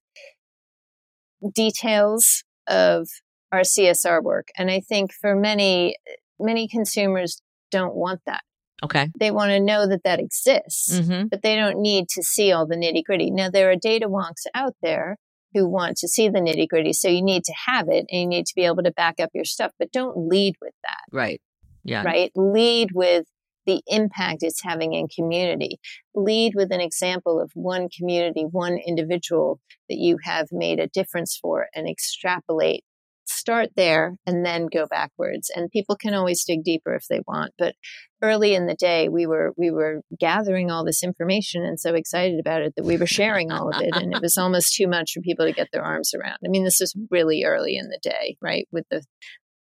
details 1.54 2.44
of 2.68 3.08
our 3.52 3.62
CSR 3.62 4.24
work. 4.24 4.48
And 4.58 4.72
I 4.72 4.80
think 4.80 5.12
for 5.14 5.36
many 5.36 5.96
many 6.42 6.68
consumers 6.68 7.42
don't 7.72 7.96
want 7.96 8.22
that. 8.26 8.42
Okay. 8.84 9.10
They 9.20 9.32
want 9.32 9.52
to 9.52 9.60
know 9.60 9.88
that 9.88 10.04
that 10.04 10.20
exists, 10.20 11.00
mm-hmm. 11.00 11.28
but 11.28 11.44
they 11.44 11.56
don't 11.56 11.80
need 11.80 12.10
to 12.10 12.24
see 12.24 12.52
all 12.52 12.66
the 12.66 12.76
nitty 12.76 13.04
gritty. 13.04 13.30
Now, 13.30 13.50
there 13.50 13.70
are 13.70 13.76
data 13.76 14.10
wonks 14.10 14.46
out 14.56 14.76
there 14.82 15.18
who 15.54 15.68
want 15.68 15.98
to 15.98 16.08
see 16.08 16.30
the 16.30 16.40
nitty 16.40 16.68
gritty. 16.68 16.94
So 16.94 17.08
you 17.08 17.22
need 17.22 17.44
to 17.44 17.54
have 17.68 17.90
it 17.90 18.06
and 18.10 18.22
you 18.22 18.28
need 18.28 18.46
to 18.48 18.56
be 18.56 18.66
able 18.66 18.84
to 18.84 18.92
back 18.92 19.20
up 19.20 19.30
your 19.34 19.46
stuff, 19.46 19.72
but 19.78 19.92
don't 19.92 20.30
lead 20.30 20.56
with 20.62 20.74
that. 20.84 21.04
Right. 21.12 21.42
Yeah. 21.84 22.04
Right. 22.04 22.32
Lead 22.36 22.90
with 22.94 23.26
the 23.66 23.82
impact 23.88 24.42
it's 24.42 24.64
having 24.64 24.94
in 24.94 25.08
community. 25.08 25.80
Lead 26.16 26.54
with 26.56 26.72
an 26.72 26.82
example 26.82 27.40
of 27.40 27.52
one 27.54 27.90
community, 27.96 28.44
one 28.50 28.78
individual 28.78 29.60
that 29.90 29.98
you 29.98 30.18
have 30.24 30.48
made 30.52 30.80
a 30.80 30.88
difference 30.88 31.38
for 31.40 31.68
and 31.76 31.88
extrapolate 31.88 32.84
start 33.32 33.70
there 33.76 34.16
and 34.26 34.46
then 34.46 34.68
go 34.68 34.86
backwards. 34.88 35.52
And 35.56 35.72
people 35.72 35.96
can 35.96 36.14
always 36.14 36.44
dig 36.44 36.64
deeper 36.64 36.94
if 36.94 37.08
they 37.10 37.22
want 37.28 37.54
but 37.58 37.76
early 38.22 38.54
in 38.54 38.68
the 38.68 38.76
day 38.76 39.10
we 39.10 39.26
were 39.26 39.54
we 39.58 39.72
were 39.72 40.02
gathering 40.20 40.70
all 40.70 40.86
this 40.86 41.04
information 41.04 41.64
and 41.64 41.80
so 41.80 41.96
excited 41.96 42.40
about 42.40 42.62
it 42.62 42.74
that 42.76 42.86
we 42.86 42.98
were 42.98 43.08
sharing 43.08 43.52
all 43.52 43.70
of 43.70 43.82
it 43.82 43.90
and 43.94 44.14
it 44.14 44.22
was 44.22 44.38
almost 44.38 44.76
too 44.76 44.88
much 44.88 45.14
for 45.14 45.22
people 45.22 45.46
to 45.46 45.52
get 45.52 45.68
their 45.72 45.84
arms 45.84 46.14
around. 46.14 46.38
I 46.46 46.50
mean 46.50 46.64
this 46.64 46.80
was 46.80 46.96
really 47.10 47.44
early 47.44 47.76
in 47.78 47.90
the 47.90 48.00
day 48.02 48.38
right 48.42 48.68
with 48.72 48.86
the 48.90 49.04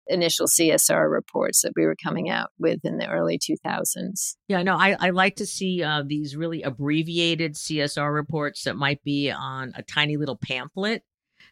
initial 0.07 0.47
csr 0.47 1.11
reports 1.11 1.61
that 1.61 1.71
we 1.75 1.85
were 1.85 1.95
coming 2.03 2.31
out 2.31 2.49
with 2.57 2.79
in 2.83 2.97
the 2.97 3.07
early 3.07 3.37
2000s 3.37 4.37
yeah 4.47 4.63
no 4.63 4.75
i, 4.75 4.95
I 4.99 5.11
like 5.11 5.35
to 5.35 5.45
see 5.45 5.83
uh, 5.83 6.01
these 6.03 6.35
really 6.35 6.63
abbreviated 6.63 7.53
csr 7.53 8.11
reports 8.11 8.63
that 8.63 8.75
might 8.75 9.03
be 9.03 9.29
on 9.29 9.71
a 9.75 9.83
tiny 9.83 10.17
little 10.17 10.35
pamphlet 10.35 11.03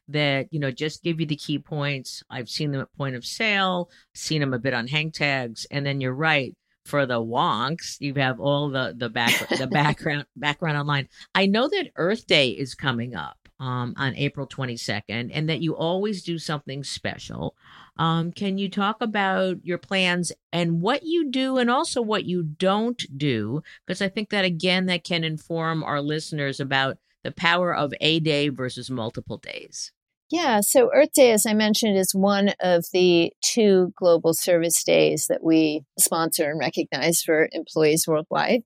that 0.07 0.47
you 0.51 0.59
know 0.59 0.71
just 0.71 1.03
give 1.03 1.19
you 1.19 1.25
the 1.25 1.35
key 1.35 1.59
points 1.59 2.23
i've 2.29 2.49
seen 2.49 2.71
them 2.71 2.81
at 2.81 2.93
point 2.97 3.15
of 3.15 3.25
sale 3.25 3.89
seen 4.13 4.41
them 4.41 4.53
a 4.53 4.59
bit 4.59 4.73
on 4.73 4.87
hang 4.87 5.11
tags 5.11 5.65
and 5.71 5.85
then 5.85 5.99
you're 6.01 6.13
right 6.13 6.55
for 6.85 7.05
the 7.05 7.19
wonks 7.19 7.97
you 7.99 8.13
have 8.13 8.39
all 8.39 8.69
the 8.69 8.93
the 8.97 9.09
back 9.09 9.33
the 9.57 9.67
background 9.71 10.25
background 10.35 10.77
online 10.77 11.07
i 11.35 11.45
know 11.45 11.67
that 11.67 11.91
earth 11.97 12.25
day 12.27 12.49
is 12.49 12.75
coming 12.75 13.15
up 13.15 13.37
um, 13.59 13.93
on 13.97 14.15
April 14.15 14.47
22nd, 14.47 15.31
and 15.33 15.49
that 15.49 15.61
you 15.61 15.75
always 15.75 16.23
do 16.23 16.37
something 16.37 16.83
special. 16.83 17.55
Um, 17.97 18.31
can 18.31 18.57
you 18.57 18.69
talk 18.69 19.01
about 19.01 19.57
your 19.63 19.79
plans 19.79 20.31
and 20.53 20.81
what 20.81 21.03
you 21.03 21.31
do 21.31 21.57
and 21.57 21.69
also 21.69 22.01
what 22.01 22.25
you 22.25 22.43
don't 22.43 23.03
do? 23.17 23.63
Because 23.85 24.01
I 24.01 24.09
think 24.09 24.29
that, 24.29 24.45
again, 24.45 24.85
that 24.85 25.03
can 25.03 25.23
inform 25.23 25.83
our 25.83 26.01
listeners 26.01 26.59
about 26.59 26.97
the 27.23 27.31
power 27.31 27.73
of 27.73 27.93
a 27.99 28.19
day 28.19 28.49
versus 28.49 28.91
multiple 28.91 29.37
days. 29.37 29.91
Yeah, 30.29 30.59
so 30.59 30.89
Earth 30.93 31.13
Day, 31.13 31.31
as 31.31 31.45
I 31.45 31.53
mentioned, 31.53 31.97
is 31.97 32.13
one 32.13 32.49
of 32.59 32.83
the 32.91 33.31
two 33.41 33.93
global 33.95 34.33
service 34.33 34.83
days 34.83 35.27
that 35.29 35.41
we 35.41 35.83
sponsor 35.97 36.49
and 36.49 36.59
recognize 36.59 37.21
for 37.21 37.47
employees 37.53 38.05
worldwide. 38.05 38.63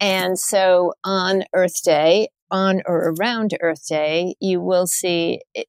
And 0.00 0.36
so 0.36 0.94
on 1.04 1.44
Earth 1.54 1.82
Day, 1.84 2.28
on 2.50 2.82
or 2.86 3.14
around 3.18 3.56
Earth 3.60 3.86
Day, 3.88 4.34
you 4.40 4.60
will 4.60 4.88
see 4.88 5.40
it, 5.54 5.68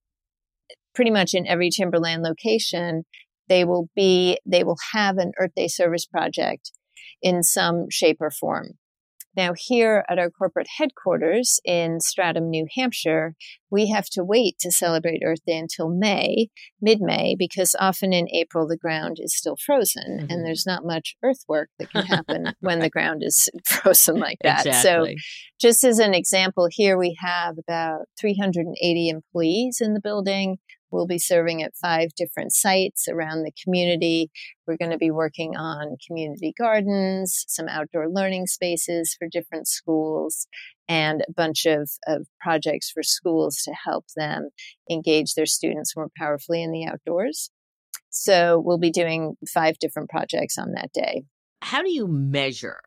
pretty 0.95 1.12
much 1.12 1.36
in 1.36 1.45
every 1.45 1.69
Timberland 1.69 2.23
location, 2.23 3.04
they 3.47 3.63
will 3.63 3.89
be, 3.95 4.39
they 4.43 4.63
will 4.63 4.78
have 4.93 5.17
an 5.17 5.34
Earth 5.39 5.52
Day 5.56 5.67
service 5.67 6.08
project 6.08 6.71
in 7.21 7.43
some 7.43 7.86
shape 7.91 8.17
or 8.19 8.32
form. 8.32 8.71
Now, 9.38 9.54
here 9.56 10.04
at 10.10 10.17
our 10.17 10.32
corporate 10.32 10.67
headquarters 10.80 11.60
in 11.63 12.00
Stratham, 12.00 12.50
New 12.50 12.65
Hampshire, 12.76 13.36
we 13.69 13.91
have 13.91 14.08
to 14.13 14.23
wait 14.23 14.58
to 14.62 14.71
celebrate 14.71 15.21
Earth 15.23 15.41
Day 15.45 15.60
until 15.60 15.89
May, 15.89 16.47
mid 16.82 17.02
May, 17.02 17.36
because 17.38 17.76
often 17.80 18.13
in 18.13 18.28
April 18.34 18.67
the 18.67 18.78
ground 18.78 19.17
is 19.19 19.38
still 19.38 19.56
frozen 19.63 20.21
mm-hmm. 20.21 20.32
and 20.32 20.43
there's 20.43 20.65
not 20.65 20.84
much 20.84 21.15
earthwork 21.23 21.69
that 21.78 21.91
can 21.91 22.06
happen 22.08 22.54
when 22.62 22.80
the 22.80 22.89
ground 22.89 23.21
is 23.23 23.47
frozen 23.65 24.19
like 24.19 24.39
that. 24.41 24.65
Exactly. 24.65 25.17
So, 25.17 25.23
just 25.62 25.84
as 25.84 26.00
an 26.00 26.15
example, 26.15 26.67
here 26.71 26.97
we 26.97 27.15
have 27.19 27.58
about 27.60 28.06
380 28.19 29.10
employees 29.10 29.78
in 29.82 29.93
the 29.93 30.02
building. 30.02 30.58
We'll 30.91 31.08
be 31.08 31.19
serving 31.19 31.62
at 31.63 31.76
five 31.76 32.10
different 32.15 32.54
sites 32.54 33.08
around 33.08 33.43
the 33.43 33.52
community. 33.63 34.30
We're 34.65 34.78
going 34.78 34.91
to 34.91 34.97
be 34.97 35.12
working 35.12 35.56
on 35.56 35.97
community 36.06 36.54
gardens, 36.58 37.45
some 37.47 37.67
outdoor 37.67 38.10
learning 38.10 38.47
spaces 38.47 39.15
for 39.17 39.28
different 39.30 39.67
schools, 39.67 40.47
and 40.88 41.21
a 41.28 41.34
bunch 41.34 41.65
of, 41.65 41.89
of 42.08 42.28
projects 42.39 42.89
for 42.89 43.04
schools 43.04 43.62
to 43.63 43.73
help 43.86 44.06
them 44.15 44.50
engage 44.89 45.34
their 45.34 45.45
students 45.45 45.95
more 45.95 46.10
powerfully 46.17 46.63
in 46.63 46.71
the 46.71 46.86
outdoors. 46.86 47.50
So 48.10 48.62
we'll 48.63 48.78
be 48.78 48.91
doing 48.91 49.36
five 49.54 49.78
different 49.80 50.10
projects 50.10 50.58
on 50.58 50.71
that 50.71 50.91
day. 50.93 51.23
How 51.62 51.82
do 51.82 51.91
you 51.91 52.08
measure, 52.08 52.80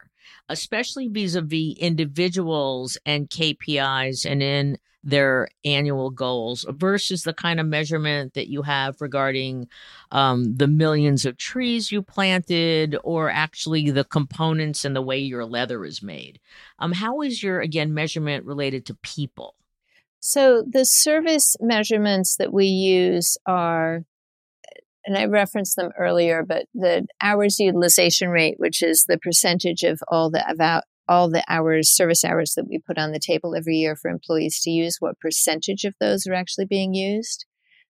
especially 0.48 1.08
vis 1.08 1.34
a 1.34 1.42
vis 1.42 1.76
individuals 1.78 2.98
and 3.06 3.28
KPIs 3.28 4.30
and 4.30 4.42
in 4.42 4.78
their 5.02 5.48
annual 5.64 6.10
goals 6.10 6.66
versus 6.68 7.22
the 7.22 7.32
kind 7.32 7.58
of 7.58 7.66
measurement 7.66 8.34
that 8.34 8.48
you 8.48 8.62
have 8.62 9.00
regarding 9.00 9.66
um, 10.10 10.56
the 10.56 10.66
millions 10.66 11.24
of 11.24 11.36
trees 11.36 11.90
you 11.90 12.02
planted 12.02 12.96
or 13.02 13.30
actually 13.30 13.90
the 13.90 14.04
components 14.04 14.84
and 14.84 14.94
the 14.94 15.02
way 15.02 15.18
your 15.18 15.44
leather 15.46 15.84
is 15.84 16.02
made. 16.02 16.38
Um, 16.78 16.92
how 16.92 17.22
is 17.22 17.42
your, 17.42 17.60
again, 17.60 17.94
measurement 17.94 18.44
related 18.44 18.84
to 18.86 18.94
people? 18.94 19.54
So 20.20 20.62
the 20.68 20.84
service 20.84 21.56
measurements 21.60 22.36
that 22.36 22.52
we 22.52 22.66
use 22.66 23.38
are 23.46 24.04
and 25.04 25.16
I 25.16 25.24
referenced 25.24 25.76
them 25.76 25.90
earlier, 25.98 26.44
but 26.46 26.66
the 26.74 27.06
hours 27.22 27.58
utilization 27.58 28.28
rate, 28.28 28.56
which 28.58 28.82
is 28.82 29.04
the 29.08 29.18
percentage 29.18 29.82
of 29.82 30.00
all 30.08 30.30
the 30.30 30.48
about 30.48 30.84
all 31.08 31.28
the 31.28 31.42
hours, 31.48 31.90
service 31.90 32.24
hours 32.24 32.54
that 32.54 32.68
we 32.68 32.78
put 32.78 32.96
on 32.96 33.10
the 33.10 33.18
table 33.18 33.56
every 33.56 33.74
year 33.76 33.96
for 33.96 34.08
employees 34.08 34.60
to 34.60 34.70
use, 34.70 34.98
what 35.00 35.18
percentage 35.18 35.84
of 35.84 35.94
those 35.98 36.24
are 36.26 36.34
actually 36.34 36.66
being 36.66 36.94
used. 36.94 37.46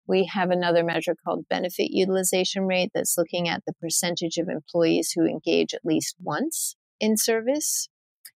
We 0.08 0.24
have 0.32 0.50
another 0.50 0.82
measure 0.82 1.14
called 1.22 1.48
benefit 1.48 1.90
utilization 1.90 2.66
rate 2.66 2.90
that's 2.94 3.18
looking 3.18 3.48
at 3.48 3.62
the 3.66 3.74
percentage 3.74 4.38
of 4.38 4.48
employees 4.48 5.12
who 5.14 5.26
engage 5.26 5.74
at 5.74 5.84
least 5.84 6.16
once 6.20 6.74
in 7.00 7.18
service 7.18 7.88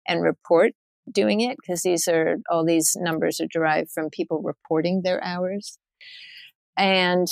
and 0.06 0.22
report 0.22 0.72
doing 1.10 1.40
it 1.40 1.56
because 1.60 1.82
these 1.82 2.06
are 2.06 2.36
all 2.50 2.64
these 2.64 2.96
numbers 3.00 3.40
are 3.40 3.48
derived 3.50 3.90
from 3.90 4.10
people 4.10 4.42
reporting 4.42 5.02
their 5.02 5.22
hours. 5.24 5.78
And 6.76 7.28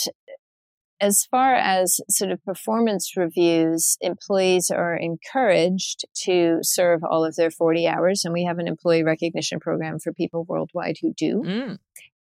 as 1.01 1.25
far 1.31 1.55
as 1.55 2.01
sort 2.09 2.31
of 2.31 2.45
performance 2.45 3.17
reviews, 3.17 3.97
employees 4.01 4.71
are 4.71 4.97
encouraged 4.97 6.05
to 6.25 6.59
serve 6.63 7.01
all 7.03 7.25
of 7.25 7.37
their 7.37 7.51
40 7.51 7.87
hours. 7.87 8.23
And 8.25 8.33
we 8.33 8.45
have 8.45 8.59
an 8.59 8.69
employee 8.69 9.03
recognition 9.03 9.61
program 9.61 9.99
for 9.99 10.13
people 10.13 10.45
worldwide 10.49 10.97
who 11.03 11.13
do. 11.17 11.43
Mm. 11.45 11.79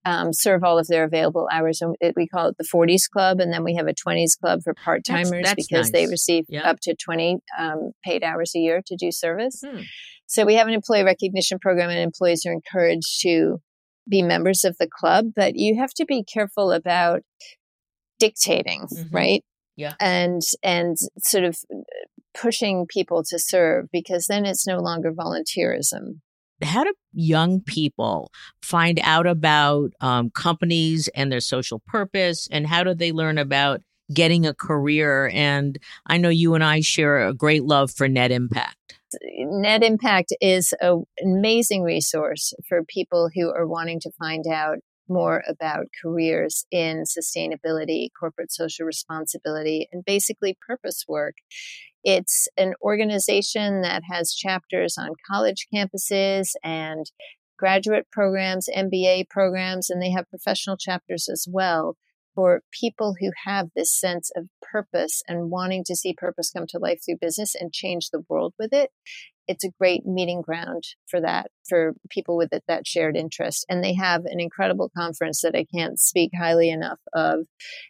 Um, 0.08 0.34
serve 0.34 0.64
all 0.64 0.78
of 0.78 0.86
their 0.86 1.04
available 1.04 1.48
hours. 1.52 1.82
And 1.82 1.96
we 2.16 2.28
call 2.28 2.50
it 2.50 2.58
the 2.60 2.68
40s 2.72 3.10
Club. 3.12 3.40
And 3.40 3.52
then 3.52 3.64
we 3.64 3.76
have 3.76 3.88
a 3.88 3.94
20s 3.94 4.38
Club 4.40 4.60
for 4.64 4.76
part 4.76 5.04
timers 5.04 5.52
because 5.56 5.88
nice. 5.88 5.92
they 5.92 6.08
receive 6.08 6.46
yep. 6.48 6.66
up 6.66 6.78
to 6.84 6.96
20 6.96 7.40
um, 7.58 7.92
paid 8.04 8.24
hours 8.24 8.52
a 8.56 8.60
year 8.60 8.82
to 8.86 8.96
do 8.96 9.12
service. 9.12 9.62
Mm. 9.66 9.84
So 10.28 10.46
we 10.46 10.56
have 10.56 10.68
an 10.68 10.74
employee 10.74 11.04
recognition 11.04 11.60
program, 11.60 11.90
and 11.90 12.00
employees 12.00 12.46
are 12.46 12.54
encouraged 12.54 13.22
to 13.22 13.58
be 14.10 14.22
members 14.22 14.64
of 14.64 14.76
the 14.80 14.88
club. 14.88 15.28
But 15.36 15.56
you 15.56 15.80
have 15.80 15.94
to 15.96 16.06
be 16.06 16.24
careful 16.24 16.72
about 16.72 17.22
dictating, 18.20 18.88
mm-hmm. 18.88 19.16
right? 19.16 19.44
Yeah. 19.76 19.94
And 20.00 20.42
and 20.64 20.98
sort 21.20 21.44
of 21.44 21.58
pushing 22.34 22.86
people 22.88 23.24
to 23.24 23.40
serve 23.40 23.88
because 23.92 24.28
then 24.28 24.46
it's 24.46 24.68
no 24.68 24.80
longer 24.80 25.12
volunteerism. 25.12 26.20
How 26.64 26.84
do 26.84 26.94
young 27.14 27.62
people 27.62 28.32
find 28.62 29.00
out 29.04 29.28
about 29.28 29.92
um, 30.00 30.30
companies 30.30 31.10
and 31.10 31.32
their 31.32 31.42
social 31.42 31.82
purpose, 31.86 32.48
and 32.50 32.66
how 32.66 32.84
do 32.84 32.94
they 32.94 33.12
learn 33.12 33.38
about 33.38 33.82
getting 34.14 34.46
a 34.46 34.54
career? 34.54 35.30
And 35.34 35.78
I 36.06 36.18
know 36.18 36.30
you 36.30 36.56
and 36.56 36.64
I 36.64 36.80
share 36.80 37.28
a 37.28 37.34
great 37.34 37.64
love 37.64 37.92
for 37.92 38.08
Net 38.08 38.32
Impact. 38.32 38.78
Net 39.38 39.84
Impact 39.84 40.34
is 40.40 40.74
an 40.80 41.04
amazing 41.22 41.84
resource 41.84 42.54
for 42.68 42.84
people 42.84 43.30
who 43.36 43.50
are 43.52 43.68
wanting 43.68 44.00
to 44.02 44.12
find 44.12 44.48
out 44.48 44.78
more 45.10 45.44
about 45.48 45.88
careers 46.02 46.66
in 46.72 47.04
sustainability, 47.04 48.10
corporate 48.20 48.52
social 48.52 48.86
responsibility, 48.86 49.88
and 49.92 50.04
basically 50.06 50.58
purpose 50.66 51.06
work. 51.08 51.36
It's 52.04 52.48
an 52.58 52.74
organization 52.82 53.82
that 53.82 54.04
has 54.12 54.34
chapters 54.34 54.96
on 54.98 55.16
college 55.30 55.68
campuses 55.74 56.52
and 56.64 57.06
graduate 57.58 58.06
programs, 58.12 58.68
MBA 58.76 59.30
programs, 59.30 59.90
and 59.90 60.02
they 60.02 60.12
have 60.12 60.30
professional 60.30 60.78
chapters 60.78 61.28
as 61.32 61.48
well 61.50 61.96
for 62.36 62.62
people 62.72 63.16
who 63.20 63.32
have 63.46 63.70
this 63.76 63.98
sense 63.98 64.30
of 64.36 64.48
purpose 64.62 65.24
and 65.28 65.50
wanting 65.50 65.84
to 65.86 65.96
see 65.96 66.14
purpose 66.14 66.52
come 66.52 66.68
to 66.68 66.78
life 66.78 67.00
through 67.04 67.18
business 67.20 67.56
and 67.56 67.72
change 67.72 68.10
the 68.10 68.24
world 68.30 68.54
with 68.60 68.74
it 68.74 68.92
it's 69.48 69.64
a 69.64 69.72
great 69.80 70.06
meeting 70.06 70.42
ground 70.42 70.84
for 71.08 71.22
that 71.22 71.52
for 71.68 71.94
people 72.10 72.38
with 72.38 72.52
that 72.68 72.88
shared 72.88 73.16
interest. 73.16 73.66
And 73.70 73.84
they 73.84 73.94
have 73.96 74.26
an 74.26 74.40
incredible 74.40 74.92
conference 74.96 75.42
that 75.42 75.56
i 75.56 75.66
can't 75.74 76.00
speak 76.00 76.32
highly 76.38 76.70
enough 76.70 77.00
of 77.14 77.46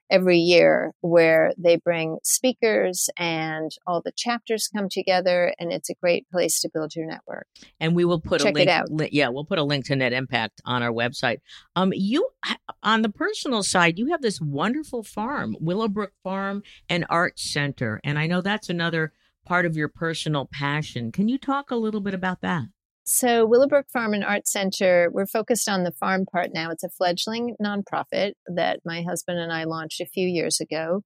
every 0.09 0.37
year 0.37 0.93
where 1.01 1.53
they 1.57 1.75
bring 1.77 2.17
speakers 2.23 3.09
and 3.17 3.71
all 3.87 4.01
the 4.01 4.11
chapters 4.15 4.69
come 4.73 4.87
together 4.89 5.53
and 5.59 5.71
it's 5.71 5.89
a 5.89 5.95
great 5.95 6.29
place 6.29 6.61
to 6.61 6.69
build 6.73 6.95
your 6.95 7.05
network. 7.05 7.47
And 7.79 7.95
we 7.95 8.05
will 8.05 8.19
put 8.19 8.41
Check 8.41 8.53
a 8.53 8.55
link 8.55 8.69
it 8.69 8.71
out. 8.71 8.91
Li- 8.91 9.09
yeah 9.11 9.29
we'll 9.29 9.45
put 9.45 9.59
a 9.59 9.63
link 9.63 9.85
to 9.85 9.95
net 9.95 10.13
impact 10.13 10.61
on 10.65 10.83
our 10.83 10.91
website. 10.91 11.39
Um 11.75 11.91
you 11.93 12.29
on 12.83 13.01
the 13.01 13.09
personal 13.09 13.63
side 13.63 13.97
you 13.97 14.07
have 14.07 14.21
this 14.21 14.39
wonderful 14.39 15.03
farm 15.03 15.55
willowbrook 15.59 16.11
farm 16.23 16.63
and 16.89 17.05
art 17.09 17.39
center 17.39 17.99
and 18.03 18.19
i 18.19 18.27
know 18.27 18.41
that's 18.41 18.69
another 18.69 19.11
part 19.45 19.65
of 19.65 19.77
your 19.77 19.87
personal 19.87 20.49
passion. 20.51 21.11
Can 21.11 21.27
you 21.27 21.37
talk 21.37 21.71
a 21.71 21.75
little 21.75 22.01
bit 22.01 22.13
about 22.13 22.41
that? 22.41 22.65
So, 23.07 23.45
Willowbrook 23.45 23.85
Farm 23.93 24.15
and 24.15 24.23
Art 24.23 24.47
Center, 24.47 25.09
we're 25.11 25.27
focused 25.27 25.69
on 25.69 25.83
the 25.83 25.91
farm 25.91 26.25
part 26.25 26.49
now. 26.53 26.71
It's 26.71 26.83
a 26.83 26.89
fledgling 26.89 27.55
nonprofit 27.61 28.31
that 28.47 28.79
my 28.83 29.03
husband 29.03 29.37
and 29.37 29.53
I 29.53 29.65
launched 29.65 30.01
a 30.01 30.07
few 30.07 30.27
years 30.27 30.59
ago. 30.59 31.03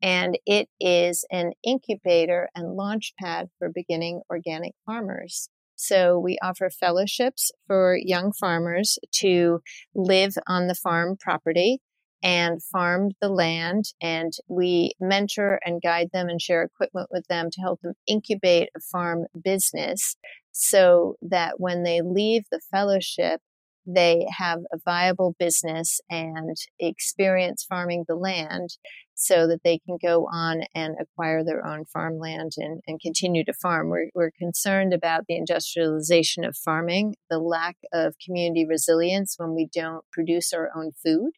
And 0.00 0.38
it 0.46 0.68
is 0.80 1.24
an 1.32 1.52
incubator 1.64 2.48
and 2.54 2.76
launch 2.76 3.12
pad 3.20 3.48
for 3.58 3.70
beginning 3.74 4.22
organic 4.30 4.74
farmers. 4.86 5.48
So 5.74 6.16
we 6.16 6.38
offer 6.42 6.70
fellowships 6.70 7.50
for 7.66 7.98
young 8.00 8.32
farmers 8.32 9.00
to 9.16 9.60
live 9.96 10.34
on 10.46 10.68
the 10.68 10.76
farm 10.76 11.16
property 11.18 11.80
and 12.22 12.62
farm 12.62 13.10
the 13.20 13.28
land. 13.28 13.86
And 14.00 14.32
we 14.48 14.92
mentor 15.00 15.60
and 15.64 15.82
guide 15.82 16.10
them 16.12 16.28
and 16.28 16.40
share 16.40 16.62
equipment 16.62 17.08
with 17.10 17.26
them 17.28 17.50
to 17.50 17.60
help 17.60 17.80
them 17.82 17.94
incubate 18.06 18.68
a 18.76 18.80
farm 18.80 19.26
business 19.42 20.16
so 20.52 21.16
that 21.22 21.58
when 21.58 21.82
they 21.82 22.00
leave 22.02 22.44
the 22.50 22.60
fellowship, 22.70 23.40
they 23.86 24.26
have 24.38 24.60
a 24.72 24.78
viable 24.84 25.34
business 25.38 26.00
and 26.08 26.56
experience 26.78 27.64
farming 27.68 28.04
the 28.06 28.14
land 28.14 28.76
so 29.14 29.46
that 29.46 29.62
they 29.64 29.78
can 29.78 29.98
go 30.00 30.26
on 30.32 30.62
and 30.74 30.94
acquire 31.00 31.44
their 31.44 31.66
own 31.66 31.84
farmland 31.84 32.52
and, 32.56 32.80
and 32.86 33.00
continue 33.00 33.44
to 33.44 33.52
farm. 33.52 33.88
We're, 33.88 34.08
we're 34.14 34.30
concerned 34.38 34.92
about 34.92 35.24
the 35.28 35.36
industrialization 35.36 36.44
of 36.44 36.56
farming, 36.56 37.16
the 37.28 37.38
lack 37.38 37.76
of 37.92 38.14
community 38.24 38.66
resilience 38.68 39.34
when 39.36 39.54
we 39.54 39.68
don't 39.72 40.04
produce 40.12 40.52
our 40.52 40.70
own 40.76 40.92
food 41.04 41.32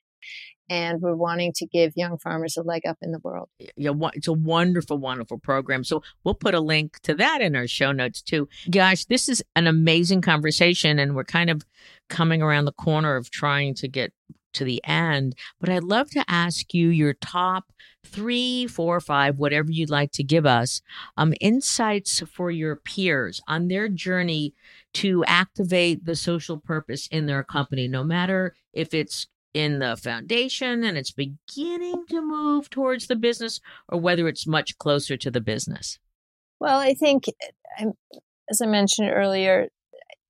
and 0.69 1.01
we're 1.01 1.15
wanting 1.15 1.53
to 1.57 1.67
give 1.67 1.93
young 1.97 2.19
farmers 2.19 2.57
a 2.57 2.63
leg 2.63 2.83
up 2.87 2.99
in 3.03 3.13
the 3.13 3.19
world. 3.21 3.49
Yeah, 3.77 3.93
it's 4.15 4.29
a 4.29 4.33
wonderful, 4.33 4.99
wonderful 4.99 5.39
program. 5.39 5.85
So 5.85 6.03
we'll 6.23 6.35
put 6.35 6.55
a 6.55 6.61
link 6.61 7.01
to 7.03 7.15
that 7.15 7.41
in 7.41 7.55
our 7.57 7.67
show 7.67 7.93
notes 7.93 8.23
too. 8.23 8.49
Gosh, 8.71 9.05
this 9.07 9.29
is 9.29 9.43
an 9.57 9.67
amazing 9.67 10.21
conversation, 10.23 10.99
and 10.99 11.15
we're 11.15 11.25
kind 11.25 11.51
of 11.51 11.63
coming 12.09 12.43
around 12.43 12.65
the 12.65 12.73
corner 12.73 13.17
of 13.17 13.31
trying 13.31 13.75
to 13.75 13.89
get 13.89 14.13
to 14.55 14.65
the 14.65 14.81
end. 14.85 15.35
But 15.61 15.69
I'd 15.69 15.85
love 15.85 16.11
to 16.11 16.25
ask 16.29 16.73
you 16.73 16.89
your 16.89 17.15
top 17.15 17.73
three, 18.05 18.67
four, 18.67 19.01
five, 19.01 19.39
whatever 19.39 19.71
you'd 19.71 19.91
like 19.91 20.13
to 20.13 20.23
give 20.23 20.47
us, 20.47 20.81
um, 21.17 21.35
insights 21.41 22.21
for 22.21 22.51
your 22.51 22.77
peers 22.77 23.41
on 23.49 23.69
their 23.69 23.89
journey 23.89 24.55
to 24.95 25.25
activate 25.25 26.05
the 26.05 26.15
social 26.15 26.59
purpose 26.59 27.09
in 27.09 27.27
their 27.27 27.43
company, 27.43 27.89
no 27.89 28.05
matter 28.05 28.55
if 28.73 28.95
it's 28.95 29.27
in 29.55 29.79
the 29.79 29.97
foundation 29.97 30.85
and 30.85 30.99
it's 30.99 31.13
beginning 31.13 32.05
to 32.11 32.21
move 32.21 32.69
towards 32.69 33.07
the 33.07 33.17
business 33.17 33.61
or 33.89 33.99
whether 34.01 34.29
it's 34.29 34.47
much 34.47 34.77
closer 34.79 35.17
to 35.17 35.31
the 35.31 35.41
business? 35.41 35.99
Well, 36.61 36.79
I 36.79 36.95
think, 36.95 37.25
um, 37.81 37.93
as 38.51 38.61
I 38.61 38.67
mentioned 38.67 39.11
earlier, 39.11 39.69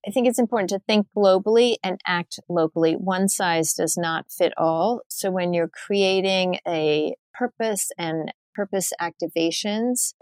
I 0.07 0.11
think 0.11 0.29
it's 0.29 0.39
important 0.39 0.71
to 0.71 0.81
think 0.81 1.07
globally 1.17 1.77
and 1.83 1.99
act 2.07 2.39
locally. 2.49 2.93
One 2.93 3.29
size 3.29 3.73
does 3.73 3.97
not 3.97 4.31
fit 4.31 4.53
all. 4.59 5.01
So 5.09 5.31
when 5.31 5.55
you're 5.55 5.69
creating 5.69 6.59
a 6.69 7.15
purpose 7.33 7.91
and 7.97 8.33
purpose 8.55 8.93
activations, 9.01 10.13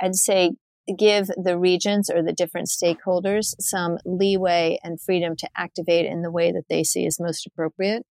I'd 0.00 0.16
say 0.16 0.52
give 0.98 1.28
the 1.42 1.58
regions 1.58 2.10
or 2.10 2.22
the 2.22 2.32
different 2.32 2.68
stakeholders 2.68 3.54
some 3.60 3.98
leeway 4.04 4.78
and 4.82 5.00
freedom 5.00 5.36
to 5.36 5.48
activate 5.56 6.06
in 6.06 6.22
the 6.22 6.30
way 6.30 6.50
that 6.50 6.64
they 6.68 6.82
see 6.82 7.06
is 7.06 7.20
most 7.20 7.46
appropriate 7.46 8.04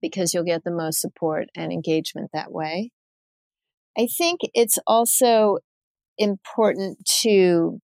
because 0.00 0.32
you'll 0.32 0.44
get 0.44 0.64
the 0.64 0.70
most 0.70 1.00
support 1.00 1.48
and 1.54 1.72
engagement 1.72 2.30
that 2.32 2.52
way. 2.52 2.90
I 3.98 4.06
think 4.06 4.40
it's 4.54 4.78
also 4.86 5.58
important 6.18 6.98
to 7.22 7.80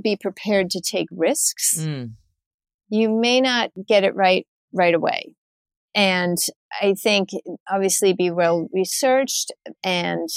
be 0.00 0.16
prepared 0.16 0.70
to 0.70 0.80
take 0.80 1.08
risks. 1.10 1.78
Mm. 1.78 2.12
You 2.88 3.10
may 3.10 3.40
not 3.40 3.70
get 3.86 4.04
it 4.04 4.14
right 4.14 4.46
right 4.72 4.94
away. 4.94 5.34
And 5.94 6.38
I 6.80 6.94
think 6.94 7.30
obviously 7.68 8.12
be 8.12 8.30
well 8.30 8.68
researched 8.72 9.52
and 9.82 10.28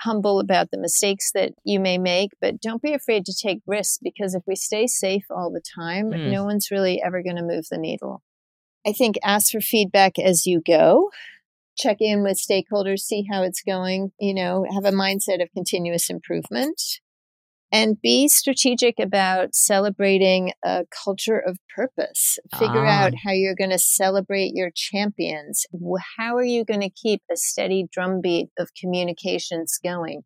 humble 0.00 0.40
about 0.40 0.70
the 0.70 0.78
mistakes 0.78 1.32
that 1.32 1.52
you 1.64 1.78
may 1.80 1.98
make, 1.98 2.30
but 2.40 2.60
don't 2.60 2.82
be 2.82 2.92
afraid 2.92 3.24
to 3.26 3.34
take 3.34 3.60
risks 3.66 3.98
because 4.02 4.34
if 4.34 4.42
we 4.46 4.56
stay 4.56 4.86
safe 4.86 5.24
all 5.30 5.50
the 5.50 5.62
time, 5.74 6.10
mm. 6.10 6.30
no 6.30 6.44
one's 6.44 6.70
really 6.70 7.00
ever 7.02 7.22
going 7.22 7.36
to 7.36 7.42
move 7.42 7.66
the 7.70 7.78
needle. 7.78 8.22
I 8.86 8.92
think 8.92 9.16
ask 9.22 9.52
for 9.52 9.60
feedback 9.60 10.18
as 10.18 10.46
you 10.46 10.62
go. 10.66 11.10
Check 11.76 11.98
in 12.00 12.22
with 12.22 12.38
stakeholders, 12.38 13.00
see 13.00 13.26
how 13.30 13.42
it's 13.42 13.62
going, 13.62 14.12
you 14.18 14.34
know, 14.34 14.66
have 14.72 14.84
a 14.84 14.96
mindset 14.96 15.42
of 15.42 15.52
continuous 15.52 16.10
improvement 16.10 16.80
and 17.72 18.00
be 18.00 18.28
strategic 18.28 18.98
about 18.98 19.54
celebrating 19.54 20.52
a 20.64 20.84
culture 21.04 21.38
of 21.38 21.58
purpose. 21.74 22.38
Figure 22.58 22.84
ah. 22.84 23.04
out 23.04 23.12
how 23.24 23.32
you're 23.32 23.54
going 23.54 23.70
to 23.70 23.78
celebrate 23.78 24.52
your 24.54 24.70
champions. 24.74 25.64
How 26.18 26.36
are 26.36 26.44
you 26.44 26.64
going 26.64 26.80
to 26.80 26.90
keep 26.90 27.22
a 27.30 27.36
steady 27.36 27.86
drumbeat 27.92 28.48
of 28.58 28.70
communications 28.78 29.78
going? 29.82 30.22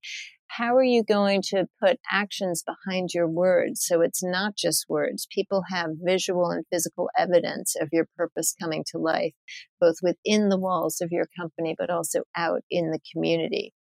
How 0.57 0.76
are 0.76 0.84
you 0.84 1.03
going 1.03 1.42
to 1.49 1.66
put 1.82 1.99
actions 2.12 2.62
behind 2.62 3.11
your 3.12 3.26
words 3.26 3.84
so 3.84 4.03
it's 4.03 4.22
not 4.22 4.57
just 4.57 4.86
words? 4.88 5.26
People 5.28 5.64
have 5.68 5.90
visual 6.01 6.51
and 6.51 6.64
physical 6.72 7.11
evidence 7.18 7.74
of 7.80 7.88
your 7.90 8.07
purpose 8.16 8.55
coming 8.61 8.84
to 8.92 8.99
life, 8.99 9.32
both 9.80 9.97
within 10.01 10.51
the 10.51 10.59
walls 10.59 11.01
of 11.01 11.11
your 11.11 11.26
company, 11.36 11.74
but 11.76 11.90
also 11.90 12.20
out 12.36 12.61
in 12.70 12.92
the 12.92 13.01
community. 13.12 13.72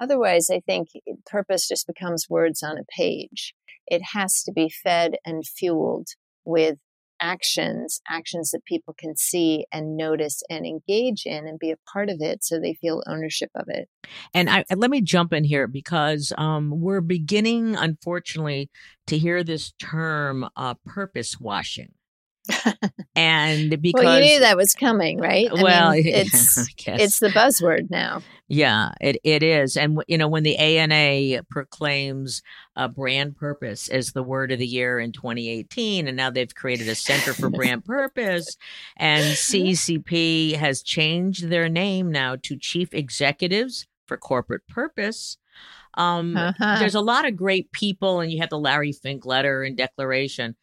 Otherwise, 0.00 0.48
I 0.50 0.60
think 0.60 0.88
purpose 1.26 1.68
just 1.68 1.86
becomes 1.86 2.28
words 2.28 2.62
on 2.62 2.78
a 2.78 2.84
page. 2.96 3.54
It 3.86 4.02
has 4.12 4.42
to 4.44 4.52
be 4.52 4.68
fed 4.68 5.16
and 5.24 5.46
fueled 5.46 6.08
with 6.44 6.78
actions, 7.20 8.00
actions 8.08 8.50
that 8.50 8.64
people 8.64 8.94
can 8.98 9.16
see 9.16 9.66
and 9.72 9.96
notice 9.96 10.42
and 10.50 10.66
engage 10.66 11.22
in 11.24 11.46
and 11.46 11.58
be 11.58 11.70
a 11.70 11.76
part 11.92 12.08
of 12.10 12.16
it 12.20 12.44
so 12.44 12.58
they 12.58 12.74
feel 12.74 13.02
ownership 13.06 13.50
of 13.54 13.64
it. 13.68 13.88
And 14.34 14.50
I, 14.50 14.64
let 14.74 14.90
me 14.90 15.00
jump 15.00 15.32
in 15.32 15.44
here 15.44 15.66
because 15.66 16.32
um, 16.36 16.72
we're 16.80 17.00
beginning, 17.00 17.76
unfortunately, 17.76 18.70
to 19.06 19.16
hear 19.16 19.42
this 19.42 19.72
term 19.72 20.48
uh, 20.56 20.74
purpose 20.84 21.38
washing 21.40 21.92
and 23.16 23.80
because 23.80 24.04
well, 24.04 24.18
you 24.18 24.24
knew 24.24 24.40
that 24.40 24.56
was 24.56 24.74
coming, 24.74 25.18
right? 25.18 25.48
I 25.50 25.62
well, 25.62 25.92
mean, 25.92 26.06
it's 26.06 26.68
it's 26.86 27.18
the 27.18 27.28
buzzword 27.28 27.90
now. 27.90 28.20
Yeah, 28.48 28.92
it 29.00 29.16
it 29.24 29.42
is, 29.42 29.76
and 29.76 30.02
you 30.06 30.18
know 30.18 30.28
when 30.28 30.42
the 30.42 30.56
ANA 30.58 31.42
proclaims 31.44 32.42
a 32.76 32.88
brand 32.88 33.36
purpose 33.36 33.88
as 33.88 34.12
the 34.12 34.22
word 34.22 34.52
of 34.52 34.58
the 34.58 34.66
year 34.66 34.98
in 34.98 35.12
2018, 35.12 36.06
and 36.06 36.16
now 36.16 36.30
they've 36.30 36.54
created 36.54 36.88
a 36.88 36.94
Center 36.94 37.32
for 37.32 37.48
Brand 37.50 37.84
Purpose, 37.84 38.58
and 38.98 39.24
CCP 39.24 40.56
has 40.56 40.82
changed 40.82 41.48
their 41.48 41.70
name 41.70 42.12
now 42.12 42.36
to 42.42 42.56
Chief 42.58 42.92
Executives 42.92 43.86
for 44.06 44.18
Corporate 44.18 44.66
Purpose. 44.68 45.38
Um, 45.96 46.36
uh-huh. 46.36 46.76
There's 46.78 46.94
a 46.94 47.00
lot 47.00 47.26
of 47.26 47.36
great 47.36 47.72
people, 47.72 48.20
and 48.20 48.30
you 48.30 48.40
have 48.40 48.50
the 48.50 48.58
Larry 48.58 48.92
Fink 48.92 49.24
letter 49.24 49.62
and 49.62 49.76
declaration. 49.76 50.56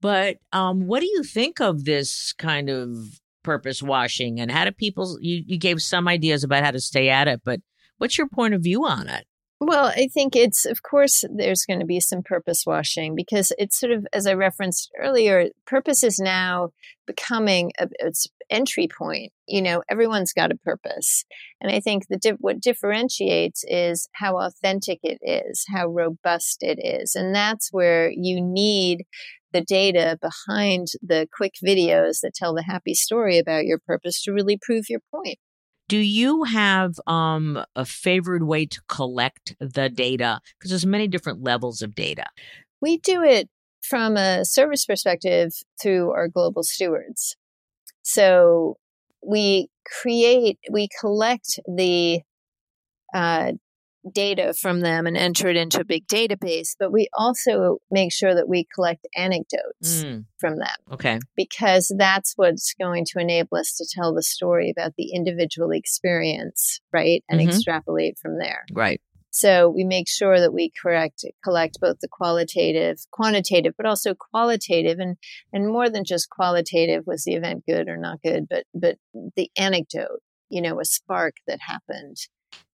But 0.00 0.38
um, 0.52 0.86
what 0.86 1.00
do 1.00 1.06
you 1.06 1.22
think 1.22 1.60
of 1.60 1.84
this 1.84 2.32
kind 2.32 2.70
of 2.70 3.20
purpose 3.42 3.82
washing 3.82 4.40
and 4.40 4.50
how 4.50 4.64
do 4.64 4.72
people 4.72 5.18
you, 5.20 5.42
you 5.46 5.58
gave 5.58 5.80
some 5.82 6.08
ideas 6.08 6.44
about 6.44 6.64
how 6.64 6.70
to 6.70 6.80
stay 6.80 7.08
at 7.08 7.28
it, 7.28 7.40
but 7.44 7.60
what's 7.98 8.18
your 8.18 8.28
point 8.28 8.54
of 8.54 8.62
view 8.62 8.86
on 8.86 9.08
it? 9.08 9.26
Well, 9.62 9.86
I 9.94 10.08
think 10.08 10.36
it's, 10.36 10.64
of 10.64 10.82
course, 10.82 11.22
there's 11.30 11.66
going 11.66 11.80
to 11.80 11.86
be 11.86 12.00
some 12.00 12.22
purpose 12.22 12.64
washing 12.66 13.14
because 13.14 13.52
it's 13.58 13.78
sort 13.78 13.92
of, 13.92 14.06
as 14.10 14.26
I 14.26 14.32
referenced 14.32 14.90
earlier, 14.98 15.50
purpose 15.66 16.02
is 16.02 16.18
now 16.18 16.70
becoming 17.06 17.72
a, 17.78 17.88
its 17.98 18.26
entry 18.48 18.88
point. 18.88 19.32
You 19.46 19.60
know, 19.60 19.82
everyone's 19.90 20.32
got 20.32 20.50
a 20.50 20.56
purpose. 20.56 21.26
And 21.60 21.70
I 21.70 21.80
think 21.80 22.04
the 22.08 22.36
what 22.40 22.60
differentiates 22.60 23.62
is 23.68 24.08
how 24.14 24.38
authentic 24.38 25.00
it 25.02 25.18
is, 25.20 25.66
how 25.68 25.88
robust 25.88 26.62
it 26.62 26.78
is. 26.82 27.14
And 27.14 27.34
that's 27.34 27.68
where 27.70 28.10
you 28.10 28.40
need 28.40 29.04
the 29.52 29.60
data 29.60 30.18
behind 30.22 30.86
the 31.02 31.28
quick 31.36 31.54
videos 31.62 32.20
that 32.22 32.32
tell 32.34 32.54
the 32.54 32.62
happy 32.62 32.94
story 32.94 33.38
about 33.38 33.66
your 33.66 33.78
purpose 33.78 34.22
to 34.22 34.32
really 34.32 34.58
prove 34.58 34.86
your 34.88 35.00
point. 35.14 35.38
Do 35.90 35.98
you 35.98 36.44
have 36.44 37.00
um, 37.08 37.64
a 37.74 37.84
favored 37.84 38.44
way 38.44 38.64
to 38.64 38.80
collect 38.86 39.56
the 39.58 39.88
data? 39.88 40.38
Because 40.56 40.70
there's 40.70 40.86
many 40.86 41.08
different 41.08 41.42
levels 41.42 41.82
of 41.82 41.96
data. 41.96 42.26
We 42.80 42.98
do 42.98 43.24
it 43.24 43.48
from 43.82 44.16
a 44.16 44.44
service 44.44 44.86
perspective 44.86 45.50
through 45.82 46.12
our 46.12 46.28
global 46.28 46.62
stewards. 46.62 47.36
So 48.02 48.76
we 49.20 49.66
create, 49.84 50.60
we 50.70 50.88
collect 51.00 51.58
the 51.66 52.20
uh, 53.12 53.54
data 54.12 54.54
from 54.54 54.80
them 54.80 55.06
and 55.06 55.16
enter 55.16 55.48
it 55.48 55.56
into 55.56 55.80
a 55.80 55.84
big 55.84 56.06
database, 56.06 56.74
but 56.78 56.92
we 56.92 57.08
also 57.12 57.78
make 57.90 58.12
sure 58.12 58.34
that 58.34 58.48
we 58.48 58.66
collect 58.74 59.06
anecdotes 59.16 60.04
mm. 60.04 60.24
from 60.38 60.58
them. 60.58 60.68
Okay. 60.92 61.18
Because 61.36 61.94
that's 61.96 62.32
what's 62.36 62.74
going 62.80 63.04
to 63.06 63.18
enable 63.18 63.58
us 63.58 63.76
to 63.76 63.86
tell 63.92 64.14
the 64.14 64.22
story 64.22 64.70
about 64.70 64.94
the 64.96 65.12
individual 65.12 65.70
experience, 65.70 66.80
right? 66.92 67.22
And 67.28 67.40
mm-hmm. 67.40 67.50
extrapolate 67.50 68.18
from 68.18 68.38
there. 68.38 68.64
Right. 68.72 69.00
So 69.32 69.68
we 69.68 69.84
make 69.84 70.08
sure 70.08 70.40
that 70.40 70.52
we 70.52 70.72
correct 70.82 71.24
collect 71.44 71.78
both 71.80 72.00
the 72.00 72.08
qualitative, 72.08 72.98
quantitative, 73.12 73.74
but 73.76 73.86
also 73.86 74.14
qualitative 74.14 74.98
and 74.98 75.16
and 75.52 75.68
more 75.68 75.88
than 75.88 76.04
just 76.04 76.30
qualitative 76.30 77.04
was 77.06 77.22
the 77.24 77.34
event 77.34 77.64
good 77.66 77.88
or 77.88 77.96
not 77.96 78.20
good, 78.22 78.46
but 78.50 78.64
but 78.74 78.96
the 79.36 79.48
anecdote, 79.56 80.20
you 80.48 80.60
know, 80.60 80.80
a 80.80 80.84
spark 80.84 81.34
that 81.46 81.60
happened. 81.60 82.16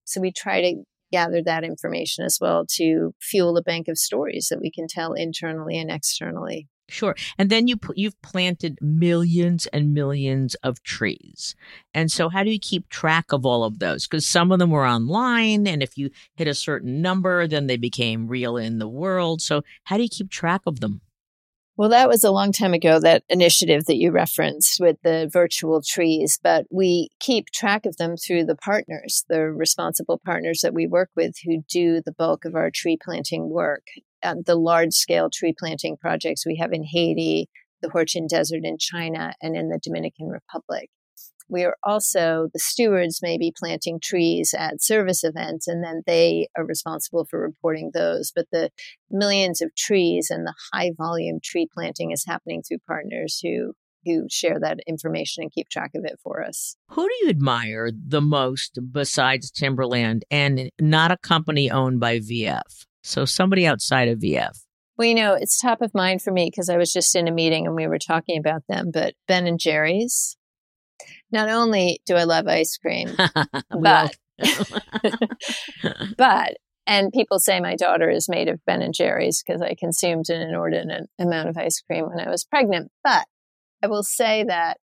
So 0.03 0.19
we 0.19 0.31
try 0.31 0.61
to 0.61 0.83
gather 1.11 1.41
that 1.43 1.63
information 1.63 2.25
as 2.25 2.37
well 2.39 2.65
to 2.75 3.13
fuel 3.21 3.57
a 3.57 3.61
bank 3.61 3.87
of 3.87 3.97
stories 3.97 4.47
that 4.49 4.59
we 4.59 4.71
can 4.71 4.87
tell 4.87 5.13
internally 5.13 5.77
and 5.77 5.91
externally. 5.91 6.67
Sure. 6.89 7.15
And 7.37 7.49
then 7.49 7.67
you 7.67 7.77
you've 7.95 8.19
planted 8.21 8.77
millions 8.81 9.67
and 9.67 9.93
millions 9.93 10.55
of 10.63 10.81
trees. 10.83 11.53
And 11.93 12.09
so 12.09 12.29
how 12.29 12.43
do 12.43 12.49
you 12.49 12.59
keep 12.59 12.87
track 12.87 13.33
of 13.33 13.45
all 13.45 13.65
of 13.65 13.79
those? 13.79 14.07
Cuz 14.07 14.25
some 14.25 14.53
of 14.53 14.59
them 14.59 14.71
were 14.71 14.87
online 14.87 15.67
and 15.67 15.83
if 15.83 15.97
you 15.97 16.11
hit 16.35 16.47
a 16.47 16.53
certain 16.53 17.01
number 17.01 17.45
then 17.45 17.67
they 17.67 17.77
became 17.77 18.27
real 18.27 18.55
in 18.55 18.79
the 18.79 18.87
world. 18.87 19.41
So 19.41 19.63
how 19.83 19.97
do 19.97 20.03
you 20.03 20.09
keep 20.09 20.29
track 20.29 20.61
of 20.65 20.79
them? 20.79 21.01
Well, 21.77 21.89
that 21.89 22.09
was 22.09 22.23
a 22.23 22.31
long 22.31 22.51
time 22.51 22.73
ago, 22.73 22.99
that 22.99 23.23
initiative 23.29 23.85
that 23.85 23.97
you 23.97 24.09
referenced 24.09 24.79
with 24.79 24.97
the 25.03 25.29
virtual 25.31 25.83
trees, 25.87 26.39
but 26.41 26.65
we 26.71 27.09
keep 27.19 27.51
track 27.51 27.85
of 27.85 27.97
them 27.97 28.17
through 28.17 28.45
the 28.45 28.55
partners, 28.55 29.23
the 29.29 29.43
responsible 29.43 30.19
partners 30.25 30.61
that 30.63 30.73
we 30.73 30.87
work 30.87 31.11
with 31.15 31.35
who 31.45 31.63
do 31.69 32.01
the 32.03 32.11
bulk 32.11 32.45
of 32.45 32.55
our 32.55 32.71
tree 32.73 32.97
planting 32.99 33.49
work. 33.49 33.83
The 34.23 34.55
large 34.55 34.93
scale 34.93 35.29
tree 35.31 35.53
planting 35.57 35.97
projects 35.97 36.47
we 36.47 36.57
have 36.59 36.73
in 36.73 36.83
Haiti, 36.83 37.47
the 37.83 37.89
Horqin 37.89 38.27
Desert 38.27 38.61
in 38.63 38.79
China, 38.79 39.35
and 39.39 39.55
in 39.55 39.69
the 39.69 39.79
Dominican 39.79 40.29
Republic 40.29 40.89
we 41.49 41.63
are 41.63 41.75
also 41.83 42.49
the 42.53 42.59
stewards 42.59 43.19
maybe 43.21 43.53
planting 43.55 43.99
trees 44.01 44.53
at 44.57 44.81
service 44.81 45.23
events 45.23 45.67
and 45.67 45.83
then 45.83 46.01
they 46.05 46.47
are 46.57 46.65
responsible 46.65 47.25
for 47.25 47.39
reporting 47.39 47.91
those 47.93 48.31
but 48.35 48.47
the 48.51 48.69
millions 49.09 49.61
of 49.61 49.73
trees 49.75 50.27
and 50.29 50.45
the 50.45 50.53
high 50.73 50.91
volume 50.97 51.39
tree 51.43 51.67
planting 51.73 52.11
is 52.11 52.25
happening 52.25 52.61
through 52.61 52.79
partners 52.87 53.39
who 53.43 53.73
who 54.05 54.25
share 54.29 54.57
that 54.59 54.79
information 54.87 55.43
and 55.43 55.51
keep 55.51 55.67
track 55.69 55.91
of 55.93 56.05
it 56.05 56.17
for 56.23 56.41
us. 56.41 56.77
Who 56.91 57.07
do 57.07 57.13
you 57.23 57.29
admire 57.29 57.91
the 57.91 58.21
most 58.21 58.79
besides 58.91 59.51
Timberland 59.51 60.23
and 60.31 60.69
not 60.79 61.11
a 61.11 61.17
company 61.17 61.69
owned 61.69 61.99
by 61.99 62.19
VF? 62.19 62.85
So 63.03 63.25
somebody 63.25 63.67
outside 63.67 64.07
of 64.07 64.19
VF. 64.19 64.57
Well, 64.97 65.07
you 65.07 65.15
know, 65.15 65.33
it's 65.33 65.59
top 65.59 65.81
of 65.81 65.93
mind 65.93 66.21
for 66.21 66.31
me 66.31 66.49
because 66.49 66.69
I 66.69 66.77
was 66.77 66.91
just 66.91 67.15
in 67.15 67.27
a 67.27 67.31
meeting 67.31 67.67
and 67.67 67.75
we 67.75 67.85
were 67.85 67.99
talking 67.99 68.39
about 68.39 68.63
them, 68.67 68.91
but 68.91 69.13
Ben 69.27 69.45
and 69.45 69.59
Jerry's 69.59 70.36
not 71.31 71.49
only 71.49 71.99
do 72.05 72.15
I 72.15 72.23
love 72.23 72.47
ice 72.47 72.77
cream, 72.77 73.09
but 73.69 74.15
but 76.17 76.57
and 76.87 77.11
people 77.11 77.39
say 77.39 77.59
my 77.59 77.75
daughter 77.75 78.09
is 78.09 78.29
made 78.29 78.47
of 78.47 78.63
Ben 78.65 78.81
and 78.81 78.93
Jerry's 78.93 79.43
because 79.43 79.61
I 79.61 79.75
consumed 79.77 80.29
an 80.29 80.41
inordinate 80.41 81.09
amount 81.19 81.49
of 81.49 81.57
ice 81.57 81.81
cream 81.81 82.07
when 82.07 82.19
I 82.19 82.29
was 82.29 82.45
pregnant. 82.45 82.91
But 83.03 83.25
I 83.83 83.87
will 83.87 84.03
say 84.03 84.45
that 84.45 84.77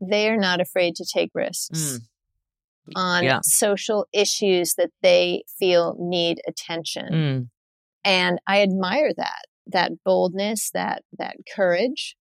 they 0.00 0.28
are 0.28 0.36
not 0.36 0.60
afraid 0.60 0.94
to 0.96 1.06
take 1.06 1.30
risks 1.34 1.98
mm. 1.98 2.92
on 2.94 3.24
yeah. 3.24 3.40
social 3.42 4.06
issues 4.12 4.74
that 4.74 4.90
they 5.02 5.42
feel 5.58 5.96
need 5.98 6.40
attention. 6.46 7.08
Mm. 7.10 7.48
And 8.04 8.38
I 8.46 8.62
admire 8.62 9.12
that, 9.16 9.42
that 9.66 9.92
boldness, 10.04 10.70
that, 10.72 11.02
that 11.18 11.36
courage 11.54 12.14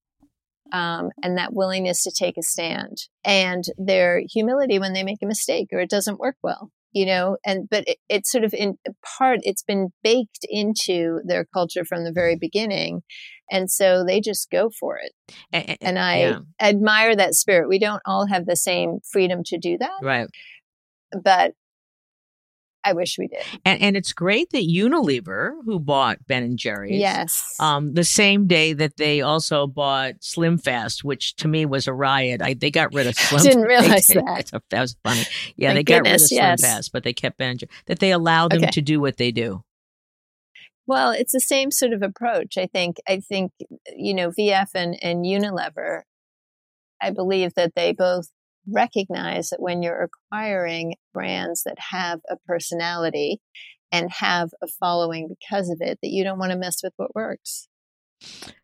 um, 0.71 1.09
and 1.23 1.37
that 1.37 1.53
willingness 1.53 2.03
to 2.03 2.11
take 2.11 2.37
a 2.37 2.43
stand 2.43 2.97
and 3.23 3.63
their 3.77 4.21
humility 4.31 4.79
when 4.79 4.93
they 4.93 5.03
make 5.03 5.19
a 5.21 5.27
mistake 5.27 5.67
or 5.71 5.79
it 5.79 5.89
doesn't 5.89 6.19
work 6.19 6.35
well 6.43 6.71
you 6.97 7.05
know? 7.05 7.37
And 7.45 7.69
but 7.69 7.83
it, 7.87 7.97
it's 8.09 8.31
sort 8.31 8.43
of 8.43 8.53
in 8.53 8.77
part 9.19 9.39
it's 9.43 9.61
been 9.61 9.89
baked 10.03 10.45
into 10.49 11.19
their 11.25 11.45
culture 11.45 11.85
from 11.85 12.03
the 12.03 12.11
very 12.11 12.35
beginning. 12.35 13.03
And 13.51 13.69
so 13.69 14.03
they 14.03 14.19
just 14.19 14.49
go 14.49 14.69
for 14.69 14.97
it. 14.97 15.13
And, 15.53 15.77
and 15.79 15.99
i 15.99 16.19
yeah. 16.19 16.39
admire 16.59 17.15
that 17.15 17.35
spirit. 17.35 17.69
We 17.69 17.79
don't 17.79 18.01
all 18.05 18.27
have 18.27 18.45
the 18.45 18.55
same 18.55 18.99
freedom 19.11 19.43
to 19.45 19.57
do 19.57 19.77
that. 19.77 19.99
Right. 20.01 20.27
But 21.23 21.53
I 22.87 22.93
wish 22.93 23.17
we 23.17 23.27
did. 23.27 23.43
And, 23.65 23.81
and 23.81 23.97
it's 23.97 24.13
great 24.13 24.49
that 24.51 24.63
Unilever, 24.63 25.51
who 25.65 25.77
bought 25.77 26.25
Ben 26.25 26.41
and 26.41 26.57
Jerry's, 26.57 26.97
yes, 26.97 27.57
um, 27.59 27.93
the 27.95 28.05
same 28.05 28.47
day 28.47 28.71
that 28.71 28.95
they 28.95 29.19
also 29.19 29.67
bought 29.67 30.13
Slim 30.21 30.57
Fast, 30.57 31.03
which 31.03 31.35
to 31.35 31.49
me 31.49 31.65
was 31.65 31.85
a 31.85 31.93
riot. 31.93 32.41
I, 32.41 32.53
they 32.53 32.71
got 32.71 32.93
rid 32.93 33.05
of 33.05 33.15
Slim. 33.17 33.43
Didn't 33.43 33.61
realize 33.67 34.07
that. 34.07 34.51
that 34.69 34.81
was 34.81 34.95
funny. 35.03 35.23
Yeah, 35.57 35.73
they 35.73 35.83
got 35.83 36.03
rid 36.03 36.15
of 36.15 36.21
Slim 36.21 36.37
yes. 36.37 36.61
Fast, 36.61 36.93
but 36.93 37.03
they 37.03 37.11
kept 37.11 37.37
Ben 37.37 37.49
and 37.51 37.59
Jerry's. 37.59 37.73
That 37.87 37.99
they 37.99 38.11
allowed 38.11 38.53
them 38.53 38.63
okay. 38.63 38.71
to 38.71 38.81
do 38.81 39.01
what 39.01 39.17
they 39.17 39.31
do. 39.31 39.63
Well, 40.85 41.11
it's 41.11 41.33
the 41.33 41.41
same 41.41 41.71
sort 41.71 41.91
of 41.91 42.01
approach. 42.01 42.57
I 42.57 42.67
think. 42.67 42.97
I 43.05 43.19
think 43.19 43.51
you 43.93 44.13
know 44.13 44.29
VF 44.29 44.69
and, 44.73 44.97
and 45.03 45.25
Unilever. 45.25 46.03
I 47.01 47.11
believe 47.11 47.53
that 47.55 47.73
they 47.75 47.91
both 47.91 48.29
recognize 48.71 49.49
that 49.49 49.61
when 49.61 49.81
you're 49.81 50.09
acquiring 50.31 50.95
brands 51.13 51.63
that 51.63 51.77
have 51.79 52.19
a 52.29 52.37
personality 52.47 53.39
and 53.91 54.11
have 54.11 54.49
a 54.61 54.67
following 54.67 55.27
because 55.27 55.69
of 55.69 55.77
it, 55.81 55.99
that 56.01 56.09
you 56.09 56.23
don't 56.23 56.39
want 56.39 56.51
to 56.51 56.57
mess 56.57 56.81
with 56.83 56.93
what 56.97 57.15
works. 57.15 57.67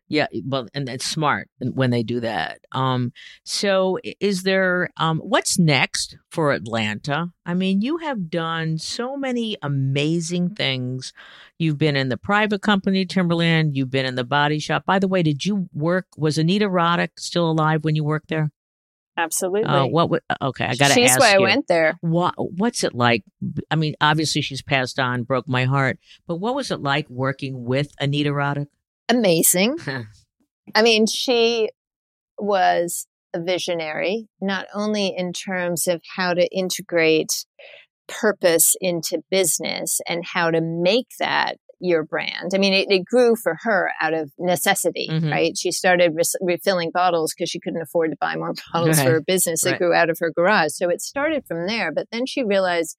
Yeah, 0.06 0.26
well, 0.46 0.68
and 0.74 0.88
it's 0.88 1.06
smart 1.06 1.48
when 1.60 1.90
they 1.90 2.02
do 2.02 2.20
that. 2.20 2.60
Um, 2.72 3.12
so, 3.44 3.98
is 4.20 4.42
there 4.42 4.90
um, 4.98 5.18
what's 5.20 5.58
next 5.58 6.18
for 6.30 6.52
Atlanta? 6.52 7.32
I 7.46 7.54
mean, 7.54 7.80
you 7.80 7.96
have 7.98 8.28
done 8.28 8.76
so 8.78 9.16
many 9.16 9.56
amazing 9.62 10.54
things. 10.54 11.12
You've 11.58 11.78
been 11.78 11.96
in 11.96 12.10
the 12.10 12.18
private 12.18 12.60
company 12.60 13.06
Timberland. 13.06 13.76
You've 13.76 13.90
been 13.90 14.06
in 14.06 14.14
the 14.14 14.24
body 14.24 14.58
shop. 14.58 14.84
By 14.84 14.98
the 14.98 15.08
way, 15.08 15.22
did 15.22 15.46
you 15.46 15.68
work? 15.72 16.06
Was 16.18 16.36
Anita 16.36 16.68
Roddick 16.68 17.10
still 17.18 17.50
alive 17.50 17.82
when 17.82 17.96
you 17.96 18.04
worked 18.04 18.28
there? 18.28 18.50
Absolutely. 19.16 19.64
Uh, 19.64 19.86
what 19.86 20.10
would 20.10 20.22
okay? 20.42 20.66
I 20.66 20.74
got 20.74 20.88
to 20.88 20.94
She's 20.94 21.10
ask 21.10 21.20
why 21.20 21.34
you, 21.34 21.38
I 21.38 21.42
went 21.42 21.68
there. 21.68 21.96
What 22.00 22.34
What's 22.36 22.82
it 22.82 22.94
like? 22.94 23.22
I 23.70 23.76
mean, 23.76 23.94
obviously 24.00 24.40
she's 24.40 24.62
passed 24.62 24.98
on, 24.98 25.22
broke 25.22 25.48
my 25.48 25.64
heart. 25.64 25.98
But 26.26 26.36
what 26.36 26.54
was 26.54 26.70
it 26.70 26.80
like 26.80 27.08
working 27.08 27.64
with 27.64 27.92
Anita 28.00 28.30
Roddick? 28.30 28.66
Amazing. 29.08 29.78
I 30.74 30.82
mean, 30.82 31.06
she 31.06 31.70
was 32.38 33.06
a 33.34 33.40
visionary, 33.40 34.28
not 34.40 34.66
only 34.74 35.14
in 35.16 35.32
terms 35.32 35.86
of 35.86 36.02
how 36.16 36.34
to 36.34 36.46
integrate 36.48 37.46
purpose 38.08 38.76
into 38.80 39.22
business 39.30 40.00
and 40.08 40.24
how 40.24 40.50
to 40.50 40.60
make 40.60 41.08
that 41.18 41.56
your 41.84 42.02
brand. 42.02 42.52
I 42.54 42.58
mean, 42.58 42.72
it, 42.72 42.86
it 42.90 43.04
grew 43.04 43.36
for 43.36 43.58
her 43.62 43.90
out 44.00 44.14
of 44.14 44.32
necessity, 44.38 45.06
mm-hmm. 45.10 45.30
right? 45.30 45.56
She 45.56 45.70
started 45.70 46.12
re- 46.14 46.24
refilling 46.40 46.90
bottles 46.90 47.34
because 47.34 47.50
she 47.50 47.60
couldn't 47.60 47.82
afford 47.82 48.10
to 48.10 48.16
buy 48.18 48.36
more 48.36 48.54
bottles 48.72 48.96
right. 48.96 49.06
for 49.06 49.12
her 49.12 49.20
business. 49.20 49.64
It 49.66 49.72
right. 49.72 49.78
grew 49.78 49.92
out 49.94 50.08
of 50.08 50.16
her 50.20 50.32
garage. 50.34 50.72
So 50.72 50.88
it 50.88 51.02
started 51.02 51.44
from 51.46 51.66
there. 51.66 51.92
But 51.92 52.06
then 52.10 52.24
she 52.26 52.42
realized 52.42 52.96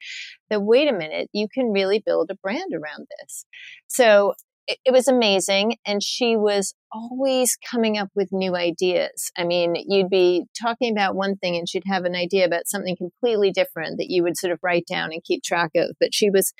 that, 0.51 0.61
wait 0.61 0.87
a 0.87 0.93
minute, 0.93 1.29
you 1.33 1.47
can 1.51 1.71
really 1.71 2.01
build 2.05 2.29
a 2.29 2.35
brand 2.35 2.73
around 2.73 3.07
this. 3.19 3.45
So 3.87 4.35
it, 4.67 4.77
it 4.85 4.91
was 4.91 5.07
amazing. 5.07 5.77
And 5.85 6.01
she 6.01 6.35
was 6.35 6.73
always 6.91 7.57
coming 7.69 7.97
up 7.97 8.09
with 8.15 8.29
new 8.31 8.55
ideas. 8.55 9.31
I 9.37 9.43
mean, 9.43 9.75
you'd 9.87 10.09
be 10.09 10.45
talking 10.59 10.91
about 10.91 11.15
one 11.15 11.35
thing 11.37 11.55
and 11.55 11.67
she'd 11.67 11.83
have 11.85 12.05
an 12.05 12.15
idea 12.15 12.45
about 12.45 12.67
something 12.67 12.95
completely 12.95 13.51
different 13.51 13.97
that 13.97 14.09
you 14.09 14.23
would 14.23 14.37
sort 14.37 14.53
of 14.53 14.59
write 14.63 14.85
down 14.89 15.11
and 15.11 15.23
keep 15.23 15.43
track 15.43 15.71
of. 15.75 15.95
But 15.99 16.13
she 16.13 16.29
was 16.29 16.53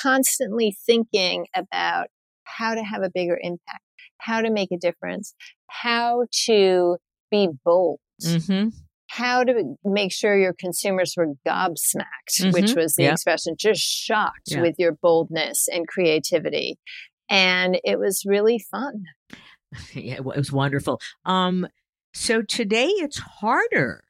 constantly 0.00 0.76
thinking 0.86 1.46
about 1.54 2.08
how 2.44 2.74
to 2.74 2.82
have 2.82 3.02
a 3.02 3.10
bigger 3.12 3.38
impact, 3.40 3.84
how 4.18 4.40
to 4.40 4.50
make 4.50 4.72
a 4.72 4.78
difference, 4.78 5.34
how 5.68 6.26
to 6.46 6.96
be 7.30 7.48
bold. 7.64 8.00
Mm-hmm 8.22 8.68
how 9.08 9.44
to 9.44 9.76
make 9.84 10.10
sure 10.10 10.38
your 10.38 10.54
consumers 10.54 11.12
were 11.18 11.34
gobsmacked, 11.46 12.40
mm-hmm. 12.40 12.50
which 12.52 12.74
was 12.74 12.94
the 12.94 13.02
yeah. 13.02 13.12
expression, 13.12 13.54
just 13.58 13.82
shocked 13.82 14.52
yeah. 14.52 14.62
with 14.62 14.74
your 14.78 14.92
boldness 14.92 15.68
and 15.70 15.86
creativity 15.86 16.78
and 17.32 17.80
it 17.82 17.98
was 17.98 18.24
really 18.26 18.58
fun. 18.58 19.06
yeah, 19.94 20.16
it 20.16 20.24
was 20.24 20.52
wonderful. 20.52 21.00
Um, 21.24 21.66
so 22.12 22.42
today 22.42 22.88
it's 22.88 23.18
harder 23.18 24.04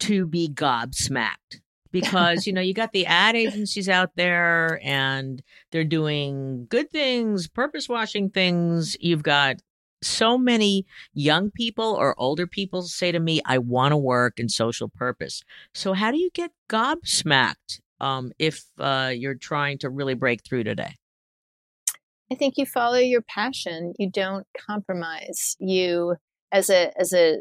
to 0.00 0.26
be 0.26 0.50
gobsmacked 0.50 1.60
because 1.90 2.46
you 2.46 2.52
know 2.52 2.60
you 2.60 2.74
got 2.74 2.92
the 2.92 3.06
ad 3.06 3.34
agencies 3.34 3.88
out 3.88 4.10
there 4.16 4.78
and 4.84 5.42
they're 5.72 5.82
doing 5.82 6.66
good 6.68 6.90
things 6.90 7.48
purpose 7.48 7.88
washing 7.88 8.28
things 8.28 8.94
you've 9.00 9.22
got 9.22 9.56
so 10.02 10.36
many 10.36 10.84
young 11.14 11.50
people 11.50 11.94
or 11.98 12.14
older 12.20 12.46
people 12.46 12.82
say 12.82 13.10
to 13.10 13.18
me 13.18 13.40
i 13.46 13.56
want 13.56 13.92
to 13.92 13.96
work 13.96 14.38
in 14.38 14.48
social 14.48 14.88
purpose 14.90 15.42
so 15.72 15.94
how 15.94 16.10
do 16.10 16.18
you 16.18 16.30
get 16.34 16.52
gobsmacked 16.68 17.80
um, 18.00 18.30
if 18.38 18.64
uh, 18.78 19.10
you're 19.12 19.34
trying 19.34 19.78
to 19.78 19.88
really 19.88 20.14
break 20.14 20.44
through 20.44 20.62
today 20.62 20.94
I 22.30 22.34
think 22.34 22.54
you 22.56 22.66
follow 22.66 22.98
your 22.98 23.22
passion. 23.22 23.94
You 23.98 24.10
don't 24.10 24.46
compromise. 24.68 25.56
You, 25.58 26.16
as 26.52 26.70
a 26.70 26.92
as 26.98 27.12
a 27.12 27.38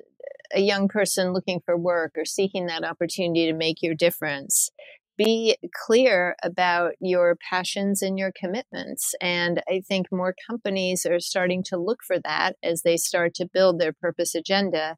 a 0.56 0.62
young 0.62 0.88
person 0.88 1.34
looking 1.34 1.60
for 1.66 1.78
work 1.78 2.14
or 2.18 2.26
seeking 2.26 2.68
that 2.68 2.86
opportunity 2.86 3.46
to 3.48 3.54
make 3.54 3.82
your 3.82 3.94
difference, 3.94 4.70
be 5.18 5.58
clear 5.86 6.36
about 6.44 6.94
your 7.02 7.36
passions 7.50 8.02
and 8.02 8.18
your 8.18 8.32
commitments. 8.38 9.14
And 9.20 9.62
I 9.68 9.82
think 9.88 10.08
more 10.12 10.36
companies 10.50 11.06
are 11.06 11.20
starting 11.20 11.64
to 11.66 11.78
look 11.78 12.00
for 12.06 12.20
that 12.20 12.56
as 12.64 12.84
they 12.84 12.98
start 12.98 13.34
to 13.36 13.50
build 13.52 13.80
their 13.80 13.94
purpose 13.94 14.36
agenda. 14.36 14.96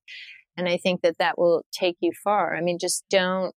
And 0.58 0.68
I 0.68 0.78
think 0.78 1.02
that 1.02 1.18
that 1.20 1.38
will 1.38 1.64
take 1.72 1.98
you 2.02 2.12
far. 2.24 2.56
I 2.56 2.62
mean, 2.62 2.78
just 2.80 3.06
don't 3.10 3.56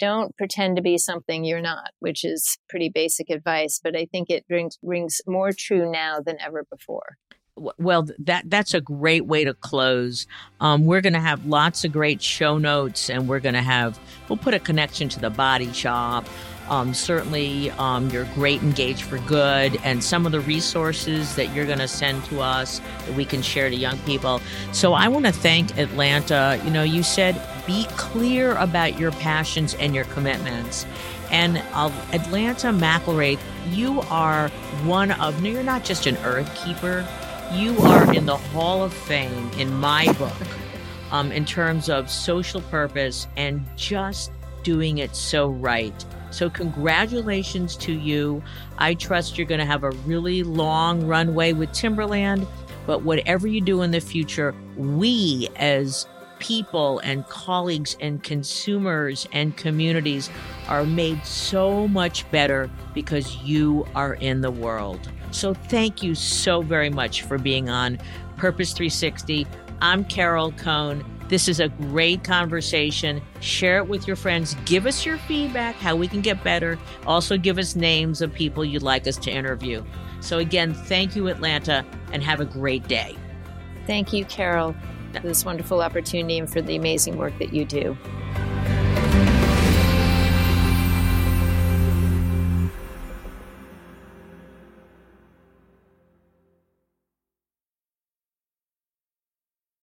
don't 0.00 0.36
pretend 0.36 0.74
to 0.76 0.82
be 0.82 0.98
something 0.98 1.44
you're 1.44 1.60
not, 1.60 1.90
which 2.00 2.24
is 2.24 2.58
pretty 2.68 2.88
basic 2.88 3.30
advice, 3.30 3.78
but 3.84 3.94
I 3.94 4.06
think 4.10 4.30
it 4.30 4.44
rings, 4.50 4.78
rings 4.82 5.20
more 5.26 5.52
true 5.56 5.88
now 5.90 6.18
than 6.24 6.36
ever 6.40 6.64
before. 6.68 7.16
Well, 7.78 8.06
that 8.20 8.44
that's 8.48 8.72
a 8.72 8.80
great 8.80 9.26
way 9.26 9.44
to 9.44 9.52
close. 9.52 10.26
Um, 10.60 10.86
we're 10.86 11.02
going 11.02 11.12
to 11.12 11.20
have 11.20 11.44
lots 11.44 11.84
of 11.84 11.92
great 11.92 12.22
show 12.22 12.56
notes, 12.56 13.10
and 13.10 13.28
we're 13.28 13.40
going 13.40 13.54
to 13.54 13.60
have 13.60 14.00
we'll 14.28 14.38
put 14.38 14.54
a 14.54 14.58
connection 14.58 15.10
to 15.10 15.20
the 15.20 15.30
body 15.30 15.70
shop. 15.72 16.24
um, 16.70 16.94
certainly 16.94 17.70
um, 17.72 18.08
your 18.10 18.24
great 18.26 18.62
Engage 18.62 19.02
for 19.02 19.18
Good 19.18 19.76
and 19.82 20.02
some 20.02 20.24
of 20.24 20.32
the 20.32 20.40
resources 20.40 21.34
that 21.34 21.52
you're 21.52 21.66
going 21.66 21.80
to 21.80 21.88
send 21.88 22.24
to 22.26 22.40
us 22.40 22.80
that 23.06 23.14
we 23.14 23.24
can 23.24 23.42
share 23.42 23.68
to 23.68 23.76
young 23.76 23.98
people. 24.00 24.40
So 24.72 24.94
I 24.94 25.08
want 25.08 25.26
to 25.26 25.32
thank 25.32 25.76
Atlanta. 25.76 26.60
You 26.64 26.70
know, 26.70 26.84
you 26.84 27.02
said 27.02 27.34
be 27.70 27.84
clear 27.96 28.56
about 28.56 28.98
your 28.98 29.12
passions 29.12 29.74
and 29.74 29.94
your 29.94 30.04
commitments. 30.06 30.84
And 31.30 31.58
uh, 31.72 31.92
Atlanta 32.12 32.68
McIlwraith, 32.68 33.38
you 33.70 34.00
are 34.10 34.48
one 34.82 35.12
of, 35.12 35.40
no, 35.40 35.50
you're 35.50 35.62
not 35.62 35.84
just 35.84 36.06
an 36.08 36.16
earth 36.24 36.52
keeper, 36.56 37.06
you 37.52 37.78
are 37.78 38.12
in 38.12 38.26
the 38.26 38.36
Hall 38.36 38.82
of 38.82 38.92
Fame 38.92 39.48
in 39.56 39.72
my 39.72 40.12
book 40.14 40.34
um, 41.12 41.30
in 41.30 41.44
terms 41.44 41.88
of 41.88 42.10
social 42.10 42.60
purpose 42.62 43.28
and 43.36 43.64
just 43.76 44.32
doing 44.64 44.98
it 44.98 45.14
so 45.14 45.48
right. 45.48 46.04
So, 46.32 46.50
congratulations 46.50 47.76
to 47.76 47.92
you. 47.92 48.42
I 48.78 48.94
trust 48.94 49.38
you're 49.38 49.46
going 49.46 49.60
to 49.60 49.64
have 49.66 49.84
a 49.84 49.90
really 49.90 50.42
long 50.42 51.06
runway 51.06 51.52
with 51.52 51.72
Timberland, 51.72 52.48
but 52.86 53.02
whatever 53.02 53.46
you 53.46 53.60
do 53.60 53.82
in 53.82 53.92
the 53.92 54.00
future, 54.00 54.54
we 54.76 55.48
as 55.54 56.06
people 56.40 56.98
and 57.00 57.26
colleagues 57.28 57.96
and 58.00 58.22
consumers 58.24 59.28
and 59.32 59.56
communities 59.56 60.28
are 60.66 60.84
made 60.84 61.24
so 61.24 61.86
much 61.86 62.28
better 62.32 62.68
because 62.92 63.36
you 63.36 63.86
are 63.94 64.14
in 64.14 64.40
the 64.40 64.50
world. 64.50 65.08
So, 65.30 65.54
thank 65.54 66.02
you 66.02 66.16
so 66.16 66.62
very 66.62 66.90
much 66.90 67.22
for 67.22 67.38
being 67.38 67.68
on 67.68 67.98
Purpose 68.36 68.72
360. 68.72 69.46
I'm 69.80 70.04
Carol 70.04 70.50
Cone. 70.52 71.04
This 71.28 71.46
is 71.46 71.60
a 71.60 71.68
great 71.68 72.24
conversation. 72.24 73.22
Share 73.38 73.78
it 73.78 73.86
with 73.86 74.08
your 74.08 74.16
friends. 74.16 74.56
Give 74.64 74.86
us 74.86 75.06
your 75.06 75.18
feedback, 75.18 75.76
how 75.76 75.94
we 75.94 76.08
can 76.08 76.20
get 76.20 76.42
better. 76.42 76.76
Also, 77.06 77.38
give 77.38 77.58
us 77.58 77.76
names 77.76 78.20
of 78.20 78.34
people 78.34 78.64
you'd 78.64 78.82
like 78.82 79.06
us 79.06 79.16
to 79.18 79.30
interview. 79.30 79.84
So, 80.18 80.38
again, 80.38 80.74
thank 80.74 81.14
you, 81.14 81.28
Atlanta, 81.28 81.86
and 82.12 82.24
have 82.24 82.40
a 82.40 82.44
great 82.44 82.88
day. 82.88 83.14
Thank 83.86 84.12
you, 84.12 84.24
Carol, 84.24 84.74
this 85.22 85.44
wonderful 85.44 85.82
opportunity 85.82 86.38
and 86.38 86.50
for 86.50 86.60
the 86.60 86.76
amazing 86.76 87.16
work 87.16 87.36
that 87.38 87.52
you 87.52 87.64
do. 87.64 87.96